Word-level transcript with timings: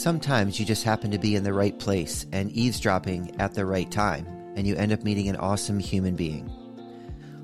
Sometimes 0.00 0.58
you 0.58 0.64
just 0.64 0.82
happen 0.82 1.10
to 1.10 1.18
be 1.18 1.36
in 1.36 1.42
the 1.44 1.52
right 1.52 1.78
place 1.78 2.24
and 2.32 2.50
eavesdropping 2.52 3.38
at 3.38 3.52
the 3.52 3.66
right 3.66 3.90
time, 3.90 4.26
and 4.56 4.66
you 4.66 4.74
end 4.74 4.92
up 4.92 5.02
meeting 5.02 5.28
an 5.28 5.36
awesome 5.36 5.78
human 5.78 6.16
being. 6.16 6.46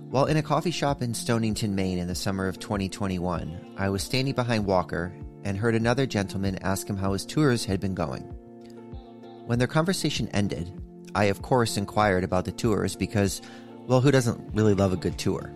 While 0.09 0.25
in 0.25 0.39
a 0.39 0.43
coffee 0.43 0.71
shop 0.71 1.03
in 1.03 1.13
Stonington, 1.13 1.75
Maine 1.75 1.99
in 1.99 2.09
the 2.09 2.15
summer 2.15 2.49
of 2.49 2.59
2021, 2.59 3.75
I 3.77 3.91
was 3.91 4.03
standing 4.03 4.33
behind 4.33 4.65
Walker 4.65 5.13
and 5.45 5.59
heard 5.59 5.75
another 5.75 6.07
gentleman 6.07 6.57
ask 6.63 6.89
him 6.89 6.97
how 6.97 7.13
his 7.13 7.27
tours 7.27 7.67
had 7.67 7.79
been 7.79 7.95
going. 7.95 8.23
When 9.45 9.59
their 9.59 9.69
conversation 9.69 10.31
ended, 10.33 10.73
I 11.15 11.25
of 11.25 11.43
course 11.43 11.77
inquired 11.77 12.25
about 12.25 12.47
the 12.47 12.53
tours 12.53 12.97
because, 12.97 13.43
well, 13.87 14.01
who 14.01 14.11
doesn't 14.11 14.55
really 14.55 14.73
love 14.73 14.95
a 14.95 14.97
good 14.97 15.19
tour? 15.19 15.53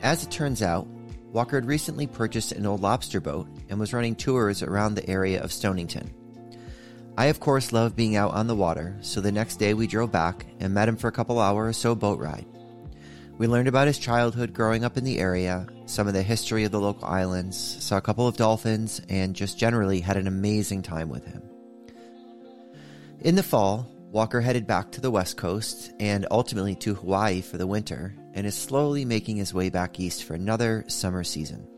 As 0.00 0.24
it 0.24 0.30
turns 0.30 0.62
out, 0.62 0.88
Walker 1.32 1.56
had 1.56 1.66
recently 1.66 2.06
purchased 2.06 2.52
an 2.52 2.66
old 2.66 2.80
lobster 2.80 3.20
boat 3.20 3.46
and 3.68 3.78
was 3.78 3.92
running 3.92 4.14
tours 4.14 4.62
around 4.62 4.94
the 4.94 5.08
area 5.08 5.42
of 5.42 5.52
Stonington. 5.52 6.10
I, 7.18 7.26
of 7.26 7.40
course, 7.40 7.72
love 7.72 7.96
being 7.96 8.16
out 8.16 8.32
on 8.32 8.46
the 8.46 8.54
water, 8.54 8.96
so 9.00 9.20
the 9.20 9.32
next 9.32 9.56
day 9.56 9.74
we 9.74 9.86
drove 9.86 10.12
back 10.12 10.46
and 10.60 10.72
met 10.72 10.88
him 10.88 10.96
for 10.96 11.08
a 11.08 11.12
couple 11.12 11.40
hour 11.40 11.66
or 11.66 11.72
so 11.72 11.94
boat 11.94 12.20
ride. 12.20 12.46
We 13.38 13.46
learned 13.46 13.68
about 13.68 13.86
his 13.86 13.98
childhood 13.98 14.54
growing 14.54 14.84
up 14.84 14.96
in 14.96 15.04
the 15.04 15.18
area, 15.18 15.66
some 15.86 16.08
of 16.08 16.14
the 16.14 16.22
history 16.22 16.64
of 16.64 16.72
the 16.72 16.80
local 16.80 17.06
islands, 17.06 17.56
saw 17.56 17.96
a 17.96 18.00
couple 18.00 18.26
of 18.26 18.36
dolphins, 18.36 19.00
and 19.08 19.34
just 19.34 19.58
generally 19.58 20.00
had 20.00 20.16
an 20.16 20.26
amazing 20.26 20.82
time 20.82 21.08
with 21.08 21.26
him. 21.26 21.42
In 23.20 23.34
the 23.34 23.42
fall, 23.42 23.90
Walker 24.10 24.40
headed 24.40 24.66
back 24.66 24.90
to 24.92 25.02
the 25.02 25.10
west 25.10 25.36
coast 25.36 25.92
and 26.00 26.26
ultimately 26.30 26.74
to 26.76 26.94
Hawaii 26.94 27.42
for 27.42 27.58
the 27.58 27.66
winter 27.66 28.14
and 28.32 28.46
is 28.46 28.54
slowly 28.54 29.04
making 29.04 29.36
his 29.36 29.52
way 29.52 29.68
back 29.68 30.00
east 30.00 30.24
for 30.24 30.32
another 30.32 30.82
summer 30.88 31.22
season. 31.22 31.68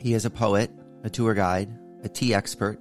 He 0.00 0.14
is 0.14 0.24
a 0.24 0.30
poet, 0.30 0.72
a 1.04 1.10
tour 1.10 1.34
guide, 1.34 1.68
a 2.02 2.08
tea 2.08 2.34
expert, 2.34 2.80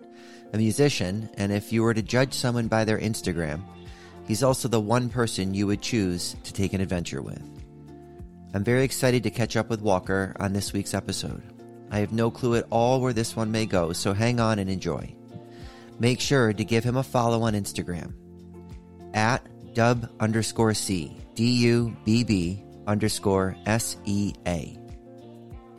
a 0.51 0.57
musician, 0.57 1.29
and 1.37 1.51
if 1.51 1.71
you 1.71 1.83
were 1.83 1.93
to 1.93 2.01
judge 2.01 2.33
someone 2.33 2.67
by 2.67 2.85
their 2.85 2.97
Instagram, 2.97 3.61
he's 4.27 4.41
also 4.41 4.67
the 4.67 4.79
one 4.79 5.09
person 5.09 5.53
you 5.53 5.67
would 5.67 5.83
choose 5.83 6.35
to 6.43 6.51
take 6.51 6.73
an 6.73 6.81
adventure 6.81 7.21
with. 7.21 7.43
I'm 8.55 8.63
very 8.63 8.83
excited 8.83 9.21
to 9.23 9.29
catch 9.29 9.57
up 9.57 9.69
with 9.69 9.81
Walker 9.81 10.35
on 10.39 10.53
this 10.53 10.73
week's 10.73 10.95
episode. 10.95 11.43
I 11.91 11.99
have 11.99 12.13
no 12.13 12.31
clue 12.31 12.55
at 12.55 12.65
all 12.71 12.99
where 12.99 13.13
this 13.13 13.35
one 13.35 13.51
may 13.51 13.67
go, 13.67 13.93
so 13.93 14.11
hang 14.11 14.39
on 14.39 14.57
and 14.57 14.71
enjoy. 14.71 15.15
Make 15.99 16.19
sure 16.19 16.51
to 16.51 16.65
give 16.65 16.83
him 16.83 16.97
a 16.97 17.03
follow 17.03 17.43
on 17.43 17.53
Instagram 17.53 18.13
at 19.13 19.45
dub 19.73 20.09
underscore 20.19 20.73
C, 20.73 21.15
D 21.35 21.51
U 21.63 21.95
B 22.05 22.23
B 22.23 22.63
underscore 22.87 23.55
S 23.65 23.97
E 24.05 24.33
A. 24.47 24.77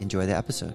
Enjoy 0.01 0.27
the 0.27 0.37
episode. 0.37 0.75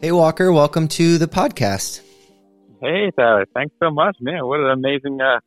Hey, 0.00 0.12
Walker, 0.12 0.52
welcome 0.52 0.86
to 0.88 1.18
the 1.18 1.26
podcast. 1.26 2.00
Hey, 2.80 3.10
Tyler. 3.18 3.46
Thanks 3.52 3.74
so 3.82 3.90
much, 3.90 4.16
man. 4.20 4.46
What 4.46 4.60
an 4.60 4.70
amazing 4.70 5.20
uh, 5.20 5.40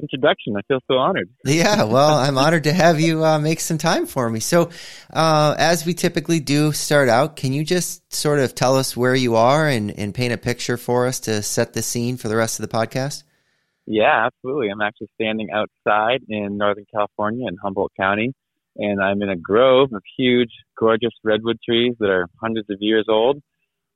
introduction. 0.00 0.56
I 0.56 0.62
feel 0.62 0.80
so 0.88 0.94
honored. 0.94 1.28
Yeah, 1.44 1.84
well, 1.84 2.18
I'm 2.18 2.38
honored 2.38 2.64
to 2.64 2.72
have 2.72 3.00
you 3.00 3.24
uh, 3.24 3.38
make 3.38 3.60
some 3.60 3.78
time 3.78 4.06
for 4.06 4.28
me. 4.28 4.40
So, 4.40 4.70
uh, 5.12 5.54
as 5.58 5.86
we 5.86 5.94
typically 5.94 6.40
do 6.40 6.72
start 6.72 7.08
out, 7.08 7.36
can 7.36 7.52
you 7.52 7.64
just 7.64 8.12
sort 8.12 8.38
of 8.38 8.54
tell 8.54 8.76
us 8.76 8.96
where 8.96 9.14
you 9.14 9.36
are 9.36 9.68
and, 9.68 9.90
and 9.90 10.14
paint 10.14 10.32
a 10.32 10.38
picture 10.38 10.76
for 10.76 11.06
us 11.06 11.20
to 11.20 11.42
set 11.42 11.72
the 11.72 11.82
scene 11.82 12.16
for 12.16 12.28
the 12.28 12.36
rest 12.36 12.60
of 12.60 12.68
the 12.68 12.76
podcast? 12.76 13.24
Yeah, 13.86 14.26
absolutely. 14.26 14.70
I'm 14.70 14.80
actually 14.80 15.10
standing 15.14 15.48
outside 15.50 16.22
in 16.28 16.56
Northern 16.56 16.86
California 16.92 17.46
in 17.48 17.56
Humboldt 17.62 17.92
County, 17.98 18.32
and 18.76 19.02
I'm 19.02 19.20
in 19.22 19.28
a 19.28 19.36
grove 19.36 19.92
of 19.92 20.02
huge, 20.16 20.50
gorgeous 20.78 21.12
redwood 21.22 21.58
trees 21.64 21.94
that 22.00 22.08
are 22.08 22.28
hundreds 22.40 22.70
of 22.70 22.78
years 22.80 23.06
old 23.08 23.42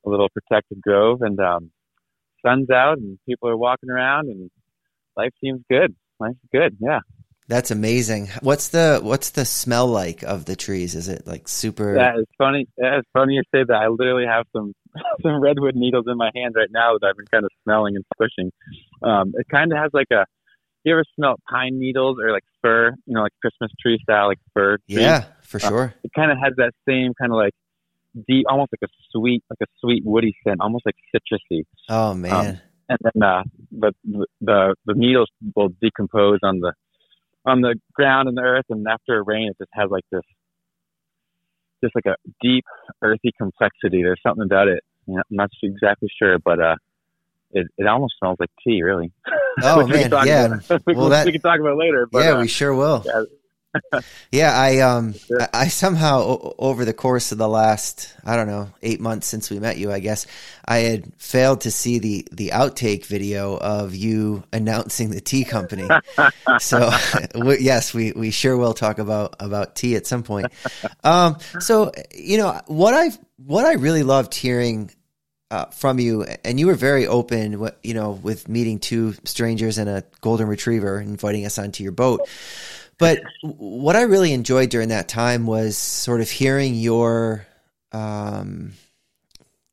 a 0.06 0.10
little 0.10 0.28
protected 0.28 0.80
grove, 0.80 1.22
and 1.22 1.38
um, 1.40 1.70
sun's 2.44 2.70
out, 2.70 2.98
and 2.98 3.18
people 3.26 3.48
are 3.48 3.56
walking 3.56 3.90
around, 3.90 4.28
and 4.28 4.50
life 5.18 5.32
seems 5.42 5.60
good. 5.68 5.94
Life's 6.18 6.38
good, 6.52 6.76
yeah. 6.80 7.00
That's 7.48 7.70
amazing. 7.70 8.28
What's 8.42 8.68
the 8.68 9.00
what's 9.02 9.30
the 9.30 9.46
smell 9.46 9.86
like 9.86 10.22
of 10.22 10.44
the 10.44 10.54
trees? 10.54 10.94
Is 10.94 11.08
it 11.08 11.26
like 11.26 11.48
super? 11.48 11.96
Yeah, 11.96 12.12
it's 12.18 12.30
funny. 12.36 12.68
Yeah, 12.76 12.98
it's 12.98 13.08
funny 13.14 13.34
you 13.34 13.42
say 13.54 13.64
that. 13.66 13.74
I 13.74 13.88
literally 13.88 14.26
have 14.26 14.44
some 14.54 14.74
some 15.22 15.40
redwood 15.40 15.74
needles 15.74 16.04
in 16.08 16.18
my 16.18 16.30
hand 16.34 16.54
right 16.56 16.68
now 16.70 16.98
that 16.98 17.06
I've 17.06 17.16
been 17.16 17.26
kind 17.30 17.44
of 17.44 17.50
smelling 17.64 17.96
and 17.96 18.04
pushing. 18.18 18.52
Um, 19.02 19.32
it 19.34 19.46
kind 19.48 19.72
of 19.72 19.78
has 19.78 19.90
like 19.94 20.08
a. 20.12 20.26
You 20.84 20.92
ever 20.92 21.04
smell 21.16 21.36
pine 21.50 21.78
needles 21.78 22.18
or 22.22 22.32
like 22.32 22.44
fir? 22.62 22.94
You 23.06 23.14
know, 23.14 23.22
like 23.22 23.32
Christmas 23.40 23.70
tree 23.80 23.98
style, 24.02 24.28
like 24.28 24.38
fir. 24.52 24.76
Trees? 24.86 25.00
Yeah, 25.00 25.24
for 25.42 25.58
sure. 25.58 25.94
Uh, 25.96 26.00
it 26.04 26.10
kind 26.14 26.30
of 26.30 26.38
has 26.38 26.52
that 26.58 26.72
same 26.86 27.14
kind 27.18 27.32
of 27.32 27.36
like 27.36 27.54
deep, 28.28 28.44
almost 28.48 28.72
like 28.72 28.90
a 28.90 28.92
sweet, 29.10 29.42
like 29.48 29.58
a 29.62 29.70
sweet 29.80 30.04
woody 30.04 30.36
scent, 30.44 30.60
almost 30.60 30.84
like 30.84 30.96
citrusy. 31.14 31.64
Oh 31.88 32.12
man! 32.12 32.32
Um, 32.32 32.60
and 32.88 32.98
then 33.02 33.22
uh, 33.22 33.42
the 33.70 33.92
the 34.40 34.74
the 34.86 34.94
needles 34.94 35.28
will 35.54 35.70
decompose 35.80 36.38
on 36.42 36.60
the 36.60 36.72
on 37.44 37.60
the 37.60 37.76
ground 37.94 38.28
and 38.28 38.36
the 38.36 38.42
earth, 38.42 38.66
and 38.70 38.86
after 38.86 39.18
a 39.18 39.22
rain, 39.22 39.48
it 39.48 39.56
just 39.58 39.70
has 39.72 39.90
like 39.90 40.04
this, 40.10 40.22
just 41.82 41.94
like 41.94 42.06
a 42.06 42.16
deep 42.42 42.64
earthy 43.02 43.32
complexity. 43.36 44.02
There's 44.02 44.20
something 44.26 44.44
about 44.44 44.68
it. 44.68 44.82
You 45.06 45.14
know, 45.14 45.22
I'm 45.30 45.36
not 45.36 45.50
exactly 45.62 46.08
sure, 46.18 46.38
but 46.38 46.60
uh, 46.60 46.76
it 47.52 47.66
it 47.76 47.86
almost 47.86 48.14
smells 48.18 48.36
like 48.40 48.50
tea, 48.66 48.82
really. 48.82 49.12
Oh 49.62 49.86
man, 49.86 50.10
yeah. 50.26 50.58
well, 50.86 51.08
that, 51.08 51.26
we 51.26 51.32
can 51.32 51.40
talk 51.40 51.60
about 51.60 51.76
later. 51.76 52.06
But, 52.10 52.24
yeah, 52.24 52.32
uh, 52.32 52.40
we 52.40 52.48
sure 52.48 52.74
will. 52.74 53.02
Yeah, 53.06 53.24
yeah, 54.32 54.58
I 54.58 54.78
um 54.80 55.14
I 55.52 55.68
somehow 55.68 56.54
over 56.58 56.84
the 56.84 56.94
course 56.94 57.32
of 57.32 57.38
the 57.38 57.48
last 57.48 58.14
I 58.24 58.36
don't 58.36 58.46
know 58.46 58.70
eight 58.82 59.00
months 59.00 59.26
since 59.26 59.50
we 59.50 59.58
met 59.58 59.76
you, 59.76 59.92
I 59.92 59.98
guess 60.00 60.26
I 60.64 60.78
had 60.78 61.12
failed 61.16 61.62
to 61.62 61.70
see 61.70 61.98
the 61.98 62.26
the 62.32 62.48
outtake 62.48 63.06
video 63.06 63.56
of 63.56 63.94
you 63.94 64.44
announcing 64.52 65.10
the 65.10 65.20
tea 65.20 65.44
company. 65.44 65.88
so 66.58 66.90
yes, 67.34 67.92
we 67.92 68.12
we 68.12 68.30
sure 68.30 68.56
will 68.56 68.74
talk 68.74 68.98
about 68.98 69.36
about 69.40 69.76
tea 69.76 69.96
at 69.96 70.06
some 70.06 70.22
point. 70.22 70.52
Um, 71.04 71.36
so 71.60 71.92
you 72.14 72.38
know 72.38 72.60
what 72.66 72.94
I 72.94 73.10
what 73.36 73.66
I 73.66 73.74
really 73.74 74.02
loved 74.02 74.34
hearing 74.34 74.90
uh, 75.50 75.66
from 75.66 75.98
you, 75.98 76.24
and 76.44 76.60
you 76.60 76.66
were 76.66 76.74
very 76.74 77.06
open, 77.06 77.70
you 77.82 77.94
know, 77.94 78.10
with 78.10 78.48
meeting 78.48 78.78
two 78.78 79.14
strangers 79.24 79.78
and 79.78 79.88
a 79.88 80.04
golden 80.20 80.46
retriever, 80.46 81.00
inviting 81.00 81.46
us 81.46 81.58
onto 81.58 81.82
your 81.82 81.92
boat. 81.92 82.28
But 82.98 83.22
what 83.42 83.94
I 83.94 84.02
really 84.02 84.32
enjoyed 84.32 84.70
during 84.70 84.88
that 84.88 85.08
time 85.08 85.46
was 85.46 85.76
sort 85.76 86.20
of 86.20 86.28
hearing 86.28 86.74
your 86.74 87.46
um, 87.92 88.72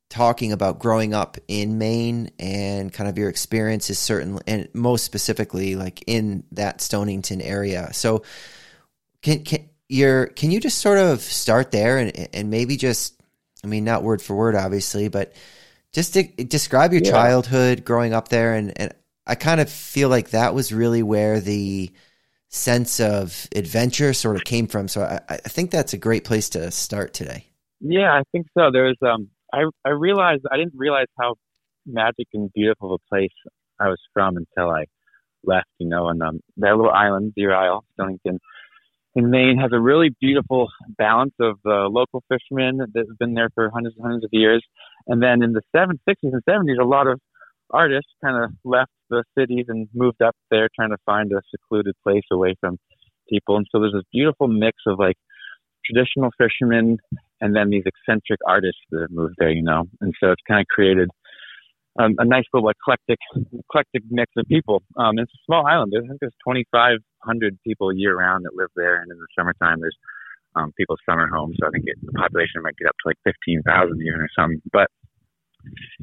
talking 0.09 0.51
about 0.51 0.79
growing 0.79 1.13
up 1.13 1.37
in 1.47 1.77
Maine 1.77 2.29
and 2.39 2.93
kind 2.93 3.09
of 3.09 3.17
your 3.17 3.27
experiences, 3.29 3.97
certainly, 3.97 4.43
and 4.45 4.69
most 4.73 5.03
specifically, 5.03 5.75
like 5.75 6.03
in 6.05 6.43
that 6.51 6.81
Stonington 6.81 7.41
area. 7.41 7.91
So, 7.93 8.23
can 9.23 9.43
can 9.43 9.69
your 9.89 10.27
can 10.27 10.51
you 10.51 10.59
just 10.59 10.77
sort 10.77 10.99
of 10.99 11.19
start 11.21 11.71
there 11.71 11.97
and 11.97 12.29
and 12.33 12.49
maybe 12.51 12.77
just, 12.77 13.19
I 13.63 13.67
mean, 13.67 13.83
not 13.83 14.03
word 14.03 14.21
for 14.21 14.35
word, 14.35 14.55
obviously, 14.55 15.07
but 15.07 15.33
just 15.91 16.13
to 16.13 16.23
describe 16.23 16.93
your 16.93 17.01
yeah. 17.01 17.11
childhood 17.11 17.83
growing 17.83 18.13
up 18.13 18.27
there, 18.27 18.53
and 18.53 18.71
and 18.79 18.93
I 19.25 19.33
kind 19.33 19.59
of 19.59 19.69
feel 19.69 20.09
like 20.09 20.29
that 20.29 20.53
was 20.53 20.71
really 20.71 21.01
where 21.01 21.39
the 21.39 21.91
sense 22.55 22.99
of 22.99 23.47
adventure 23.55 24.13
sort 24.13 24.35
of 24.35 24.43
came 24.43 24.67
from. 24.67 24.87
So 24.87 25.03
I, 25.03 25.19
I 25.29 25.37
think 25.37 25.71
that's 25.71 25.93
a 25.93 25.97
great 25.97 26.23
place 26.23 26.49
to 26.49 26.71
start 26.71 27.13
today. 27.13 27.47
Yeah, 27.79 28.11
I 28.11 28.23
think 28.31 28.47
so. 28.57 28.71
There's 28.71 28.97
um 29.01 29.29
I 29.53 29.63
I 29.85 29.89
realized 29.89 30.43
I 30.51 30.57
didn't 30.57 30.73
realize 30.75 31.07
how 31.19 31.35
magic 31.85 32.27
and 32.33 32.51
beautiful 32.53 32.95
of 32.95 33.01
a 33.05 33.09
place 33.09 33.33
I 33.79 33.89
was 33.89 33.99
from 34.13 34.37
until 34.37 34.71
I 34.71 34.85
left, 35.43 35.67
you 35.79 35.87
know, 35.87 36.09
and 36.09 36.21
um 36.23 36.39
that 36.57 36.75
little 36.75 36.91
island, 36.91 37.33
Deer 37.35 37.53
Isle, 37.53 37.83
Stonington 37.93 38.39
in 39.15 39.29
Maine 39.31 39.57
has 39.57 39.71
a 39.73 39.79
really 39.79 40.13
beautiful 40.19 40.67
balance 40.97 41.33
of 41.39 41.57
uh, 41.65 41.87
local 41.87 42.21
fishermen 42.27 42.77
that 42.77 43.05
have 43.07 43.17
been 43.17 43.33
there 43.33 43.49
for 43.55 43.69
hundreds 43.73 43.95
and 43.95 44.03
hundreds 44.03 44.25
of 44.25 44.29
years. 44.33 44.63
And 45.07 45.23
then 45.23 45.41
in 45.41 45.53
the 45.53 45.61
70s, 45.75 45.99
60s 46.07 46.33
and 46.33 46.43
70s, 46.47 46.79
a 46.79 46.83
lot 46.83 47.07
of 47.07 47.21
artists 47.71 48.11
kind 48.23 48.43
of 48.43 48.51
left 48.63 48.91
the 49.09 49.23
cities 49.37 49.65
and 49.67 49.87
moved 49.93 50.21
up 50.21 50.35
there 50.51 50.69
trying 50.75 50.91
to 50.91 50.97
find 51.05 51.31
a 51.31 51.41
secluded 51.51 51.95
place 52.03 52.23
away 52.31 52.55
from 52.59 52.77
people. 53.29 53.57
And 53.57 53.65
so 53.71 53.79
there's 53.79 53.93
this 53.93 54.03
beautiful 54.11 54.47
mix 54.47 54.77
of 54.87 54.99
like 54.99 55.17
traditional 55.85 56.31
fishermen 56.37 56.97
and 57.41 57.55
then 57.55 57.69
these 57.69 57.83
eccentric 57.85 58.39
artists 58.47 58.81
that 58.91 59.01
have 59.01 59.11
moved 59.11 59.35
there, 59.37 59.51
you 59.51 59.63
know. 59.63 59.83
And 60.01 60.13
so 60.19 60.31
it's 60.31 60.41
kind 60.47 60.61
of 60.61 60.67
created 60.67 61.09
um, 61.99 62.15
a 62.17 62.25
nice 62.25 62.43
little 62.53 62.69
eclectic 62.69 63.19
eclectic 63.57 64.03
mix 64.09 64.31
of 64.37 64.45
people. 64.47 64.83
Um, 64.97 65.17
it's 65.17 65.31
a 65.31 65.43
small 65.45 65.65
island. 65.65 65.93
I 65.95 66.07
think 66.07 66.19
there's 66.19 66.35
2,500 66.45 67.57
people 67.65 67.93
year 67.93 68.17
round 68.17 68.45
that 68.45 68.55
live 68.55 68.69
there, 68.75 69.01
and 69.01 69.11
in 69.11 69.17
the 69.17 69.27
summertime 69.37 69.79
there's 69.79 69.97
um, 70.55 70.71
people's 70.77 70.99
summer 71.07 71.27
homes. 71.27 71.55
So 71.59 71.67
I 71.67 71.69
think 71.71 71.85
it, 71.87 71.97
the 72.01 72.11
population 72.13 72.63
might 72.63 72.77
get 72.77 72.87
up 72.87 72.95
to 73.03 73.09
like 73.09 73.17
15,000 73.23 74.01
even 74.01 74.19
or 74.19 74.29
something. 74.37 74.61
But 74.71 74.89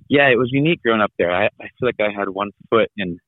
yeah, 0.09 0.29
it 0.29 0.39
was 0.39 0.51
unique 0.53 0.83
growing 0.83 1.01
up 1.01 1.13
there. 1.19 1.33
I, 1.33 1.47
I 1.61 1.69
feel 1.79 1.89
like 1.89 2.01
I 2.01 2.11
had 2.17 2.29
one 2.29 2.51
foot 2.71 2.91
in 2.97 3.19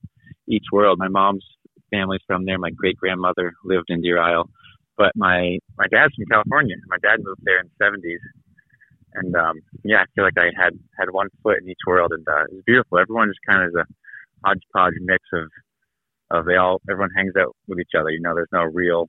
each 0.46 0.66
world. 0.72 0.98
My 0.98 1.08
mom's 1.08 1.44
family's 1.90 2.20
from 2.26 2.44
there. 2.44 2.58
My 2.58 2.70
great 2.70 2.96
grandmother 2.96 3.54
lived 3.64 3.86
in 3.88 4.02
Deer 4.02 4.20
Isle, 4.20 4.48
but 4.96 5.12
my 5.16 5.58
my 5.78 5.86
dad's 5.90 6.14
from 6.14 6.26
California. 6.30 6.76
My 6.88 6.98
dad 7.02 7.20
moved 7.22 7.40
there 7.44 7.60
in 7.60 7.70
the 7.78 7.84
'70s, 7.84 8.18
and 9.14 9.34
um, 9.36 9.60
yeah, 9.84 10.02
I 10.02 10.04
feel 10.14 10.24
like 10.24 10.38
I 10.38 10.50
had 10.56 10.78
had 10.98 11.10
one 11.10 11.28
foot 11.42 11.58
in 11.62 11.68
each 11.68 11.84
world, 11.86 12.12
and 12.12 12.26
uh, 12.28 12.44
it 12.44 12.52
was 12.52 12.62
beautiful. 12.66 12.98
Everyone 12.98 13.28
just 13.28 13.40
kind 13.48 13.62
of 13.62 13.68
is 13.68 13.74
a 13.74 13.86
hodgepodge 14.46 14.94
mix 15.00 15.24
of 15.32 15.50
of 16.30 16.46
they 16.46 16.56
all 16.56 16.80
everyone 16.90 17.10
hangs 17.16 17.34
out 17.38 17.54
with 17.68 17.78
each 17.80 17.94
other. 17.98 18.10
You 18.10 18.20
know, 18.20 18.34
there's 18.34 18.48
no 18.52 18.64
real 18.64 19.08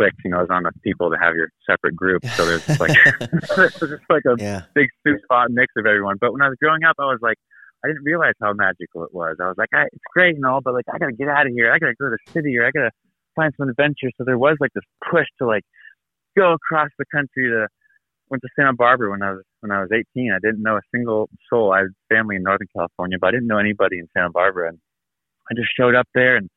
cliques. 0.00 0.16
You 0.24 0.30
know, 0.30 0.38
there's 0.38 0.50
on 0.50 0.58
enough 0.64 0.74
people 0.82 1.10
to 1.10 1.16
have 1.20 1.34
your 1.34 1.48
separate 1.68 1.94
group, 1.96 2.24
so 2.36 2.46
there's 2.46 2.64
just 2.66 2.80
like 2.80 2.96
there's 3.56 3.74
just 3.74 4.02
like 4.08 4.22
a 4.26 4.34
Yeah. 4.38 4.62
big 4.74 4.88
soup 5.06 5.20
spot 5.24 5.50
mix 5.50 5.72
of 5.76 5.84
everyone. 5.86 6.16
But 6.20 6.32
when 6.32 6.40
I 6.42 6.48
was 6.48 6.56
growing 6.60 6.84
up, 6.84 6.96
I 6.98 7.04
was 7.04 7.18
like, 7.20 7.36
I 7.84 7.88
didn't 7.88 8.04
realize 8.04 8.34
how 8.40 8.52
magical 8.52 9.04
it 9.04 9.12
was. 9.14 9.36
I 9.40 9.48
was 9.48 9.56
like, 9.58 9.68
I, 9.74 9.82
it's 9.92 10.04
great 10.14 10.36
and 10.36 10.44
all, 10.46 10.60
but 10.62 10.74
like, 10.74 10.84
I 10.92 10.98
gotta 10.98 11.12
get 11.12 11.28
out 11.28 11.46
of 11.46 11.52
here. 11.52 11.72
I 11.72 11.78
gotta 11.78 11.94
go 12.00 12.06
to 12.10 12.16
the 12.16 12.32
city, 12.32 12.56
or 12.58 12.66
I 12.66 12.70
gotta 12.72 12.90
find 13.36 13.52
some 13.58 13.68
adventure. 13.68 14.10
So 14.16 14.24
there 14.24 14.38
was 14.38 14.56
like 14.60 14.70
this 14.74 14.84
push 15.10 15.26
to 15.40 15.46
like 15.46 15.64
go 16.36 16.54
across 16.54 16.88
the 16.98 17.04
country 17.12 17.50
to. 17.50 17.66
Went 18.30 18.42
to 18.42 18.48
Santa 18.54 18.72
Barbara 18.74 19.10
when 19.10 19.22
I 19.24 19.32
was 19.32 19.42
when 19.58 19.72
I 19.72 19.80
was 19.80 19.90
18. 19.92 20.30
I 20.32 20.38
didn't 20.38 20.62
know 20.62 20.76
a 20.76 20.80
single 20.94 21.28
soul. 21.50 21.72
I 21.72 21.78
had 21.80 21.88
family 22.08 22.36
in 22.36 22.44
Northern 22.44 22.68
California, 22.76 23.18
but 23.20 23.26
I 23.26 23.30
didn't 23.32 23.48
know 23.48 23.58
anybody 23.58 23.98
in 23.98 24.06
Santa 24.16 24.30
Barbara. 24.30 24.68
And 24.68 24.78
I 25.50 25.54
just 25.56 25.70
showed 25.76 25.96
up 25.96 26.06
there, 26.14 26.36
and 26.36 26.48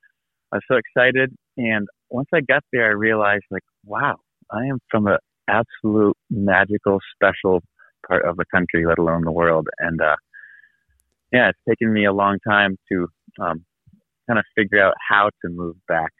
I 0.51 0.57
was 0.57 0.63
so 0.69 0.78
excited. 0.78 1.34
And 1.57 1.88
once 2.13 2.30
I 2.33 2.42
got 2.42 2.63
there, 2.71 2.86
I 2.86 2.94
realized 2.94 3.45
like, 3.50 3.63
wow, 3.86 4.18
I 4.51 4.65
am 4.65 4.77
from 4.89 5.07
an 5.07 5.18
absolute 5.50 6.15
magical, 6.30 7.00
special 7.15 7.63
part 8.07 8.24
of 8.25 8.38
the 8.38 8.45
country, 8.54 8.86
let 8.86 9.00
alone 9.00 9.24
the 9.25 9.31
world. 9.31 9.68
And 9.80 10.00
uh, 10.00 10.15
yeah, 11.33 11.50
it's 11.50 11.60
taken 11.68 11.92
me 11.92 12.06
a 12.06 12.13
long 12.13 12.38
time 12.48 12.77
to 12.92 13.07
um, 13.42 13.65
kind 14.27 14.38
of 14.38 14.45
figure 14.56 14.81
out 14.81 14.94
how 15.10 15.31
to 15.44 15.50
move 15.50 15.75
back. 15.88 16.12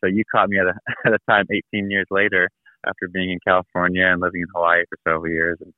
So 0.00 0.08
you 0.08 0.24
caught 0.34 0.48
me 0.48 0.58
at 0.58 0.66
a 0.66 0.74
at 1.06 1.14
a 1.14 1.18
time 1.30 1.46
18 1.72 1.88
years 1.90 2.06
later 2.10 2.48
after 2.84 3.08
being 3.12 3.30
in 3.30 3.38
California 3.46 4.04
and 4.04 4.20
living 4.20 4.40
in 4.40 4.48
Hawaii 4.52 4.82
for 4.88 4.98
several 5.08 5.30
years, 5.30 5.58
and 5.60 5.72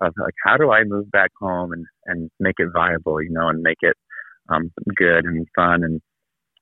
was 0.00 0.12
like, 0.18 0.34
how 0.44 0.56
do 0.56 0.72
I 0.72 0.82
move 0.82 1.08
back 1.12 1.30
home 1.40 1.72
and 1.72 1.86
and 2.06 2.30
make 2.40 2.56
it 2.58 2.68
viable, 2.72 3.22
you 3.22 3.30
know, 3.30 3.48
and 3.48 3.62
make 3.62 3.78
it 3.82 3.96
um, 4.48 4.72
good 4.96 5.24
and 5.26 5.46
fun 5.54 5.84
and 5.84 6.00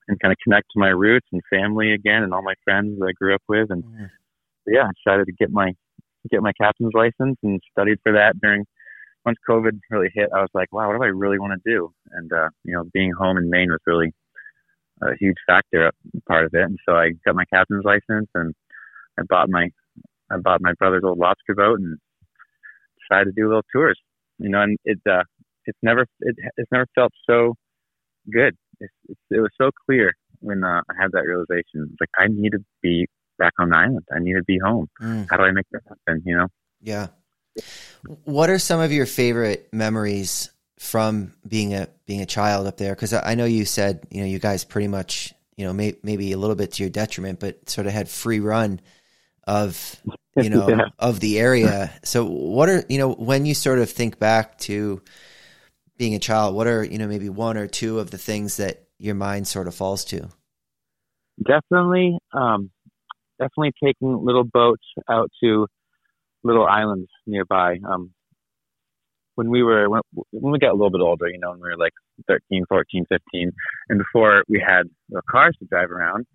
and 0.08 0.18
kind 0.20 0.32
of 0.32 0.38
connect 0.42 0.66
to 0.72 0.78
my 0.80 0.88
roots 0.88 1.26
and 1.32 1.42
family 1.50 1.92
again 1.92 2.22
and 2.22 2.32
all 2.34 2.42
my 2.42 2.54
friends 2.64 2.98
that 2.98 3.06
I 3.06 3.12
grew 3.12 3.34
up 3.34 3.42
with 3.48 3.70
and 3.70 3.84
Mhm. 3.84 4.10
yeah, 4.66 4.86
I 4.88 4.90
decided 5.04 5.26
to 5.26 5.32
get 5.32 5.50
my 5.50 5.74
get 6.30 6.42
my 6.42 6.52
captain's 6.60 6.92
license 6.94 7.38
and 7.42 7.60
studied 7.70 7.98
for 8.02 8.12
that 8.12 8.40
during 8.40 8.66
once 9.24 9.38
COVID 9.48 9.78
really 9.90 10.10
hit. 10.14 10.28
I 10.34 10.40
was 10.40 10.50
like, 10.54 10.72
wow, 10.72 10.88
what 10.88 10.96
do 10.98 11.02
I 11.02 11.06
really 11.08 11.38
want 11.38 11.52
to 11.62 11.70
do? 11.70 11.92
And 12.12 12.32
uh, 12.32 12.48
you 12.64 12.74
know, 12.74 12.84
being 12.92 13.12
home 13.12 13.38
in 13.38 13.50
Maine 13.50 13.70
was 13.70 13.80
really 13.86 14.12
a 15.02 15.14
huge 15.20 15.36
factor 15.46 15.90
part 16.28 16.44
of 16.46 16.54
it. 16.54 16.62
And 16.62 16.78
so 16.86 16.96
I 16.96 17.12
got 17.24 17.34
my 17.36 17.44
captain's 17.52 17.84
license 17.84 18.28
and 18.34 18.54
I 19.18 19.22
bought 19.28 19.48
my 19.48 19.70
I 20.30 20.36
bought 20.38 20.60
my 20.60 20.72
brother's 20.74 21.04
old 21.04 21.18
lobster 21.18 21.54
boat 21.54 21.78
and 21.80 21.98
decided 23.00 23.26
to 23.34 23.40
do 23.40 23.46
little 23.48 23.64
tours. 23.72 23.98
You 24.38 24.48
know, 24.50 24.62
and 24.62 24.78
it 24.84 24.98
uh, 25.08 25.24
it's 25.66 25.78
never 25.82 26.06
it, 26.20 26.36
it's 26.56 26.70
never 26.72 26.86
felt 26.94 27.12
so 27.28 27.54
good. 28.32 28.56
It's, 28.80 28.92
it's, 29.08 29.20
it 29.30 29.40
was 29.40 29.50
so 29.60 29.70
clear 29.86 30.12
when 30.40 30.62
uh, 30.64 30.80
I 30.88 30.94
had 31.00 31.12
that 31.12 31.22
realization. 31.26 31.96
Like 32.00 32.10
I 32.18 32.26
need 32.28 32.50
to 32.50 32.64
be 32.82 33.06
back 33.38 33.52
on 33.58 33.70
the 33.70 33.76
island. 33.76 34.04
I 34.14 34.18
need 34.20 34.34
to 34.34 34.44
be 34.44 34.58
home. 34.58 34.88
Mm, 35.00 35.26
How 35.30 35.36
do 35.36 35.42
I 35.44 35.52
make 35.52 35.66
that 35.72 35.82
happen? 35.88 36.22
You 36.24 36.36
know? 36.36 36.46
yeah. 36.80 37.08
What 38.24 38.50
are 38.50 38.58
some 38.58 38.80
of 38.80 38.92
your 38.92 39.06
favorite 39.06 39.68
memories 39.72 40.50
from 40.78 41.32
being 41.46 41.74
a 41.74 41.88
being 42.06 42.20
a 42.22 42.26
child 42.26 42.66
up 42.68 42.76
there? 42.76 42.94
Because 42.94 43.12
I 43.12 43.34
know 43.34 43.44
you 43.46 43.64
said 43.64 44.06
you 44.10 44.20
know 44.20 44.26
you 44.26 44.38
guys 44.38 44.64
pretty 44.64 44.86
much 44.88 45.34
you 45.56 45.66
know 45.66 45.72
may, 45.72 45.96
maybe 46.04 46.30
a 46.32 46.38
little 46.38 46.54
bit 46.54 46.72
to 46.74 46.82
your 46.84 46.90
detriment, 46.90 47.40
but 47.40 47.68
sort 47.68 47.86
of 47.88 47.92
had 47.92 48.08
free 48.08 48.38
run 48.38 48.80
of 49.44 49.96
you 50.36 50.50
know 50.50 50.68
Yeah. 50.68 50.84
of 51.00 51.18
the 51.18 51.40
area. 51.40 51.90
So 52.04 52.24
what 52.26 52.68
are 52.68 52.84
you 52.88 52.98
know 52.98 53.12
when 53.12 53.44
you 53.44 53.54
sort 53.54 53.80
of 53.80 53.90
think 53.90 54.20
back 54.20 54.58
to 54.60 55.02
being 55.98 56.14
a 56.14 56.18
child? 56.18 56.54
What 56.54 56.66
are 56.66 56.82
you 56.82 56.98
know 56.98 57.08
maybe 57.08 57.28
one 57.28 57.56
or 57.56 57.66
two 57.66 57.98
of 57.98 58.10
the 58.10 58.18
things 58.18 58.56
that 58.56 58.84
your 58.98 59.14
mind 59.14 59.46
sort 59.46 59.68
of 59.68 59.74
falls 59.74 60.04
to? 60.06 60.28
definitely 61.44 62.18
um 62.32 62.70
definitely 63.38 63.72
taking 63.82 64.24
little 64.24 64.44
boats 64.44 64.84
out 65.08 65.30
to 65.42 65.66
little 66.42 66.66
islands 66.66 67.08
nearby 67.26 67.78
um 67.88 68.10
when 69.34 69.50
we 69.50 69.62
were 69.62 69.88
when, 69.88 70.00
when 70.30 70.52
we 70.52 70.58
got 70.58 70.70
a 70.70 70.74
little 70.74 70.90
bit 70.90 71.00
older 71.00 71.28
you 71.28 71.38
know 71.38 71.50
when 71.50 71.60
we 71.60 71.68
were 71.68 71.76
like 71.76 71.92
13 72.26 72.64
14 72.68 73.06
15 73.08 73.52
and 73.88 73.98
before 73.98 74.42
we 74.48 74.62
had 74.64 74.84
the 75.10 75.22
cars 75.30 75.56
to 75.58 75.66
drive 75.66 75.90
around 75.90 76.26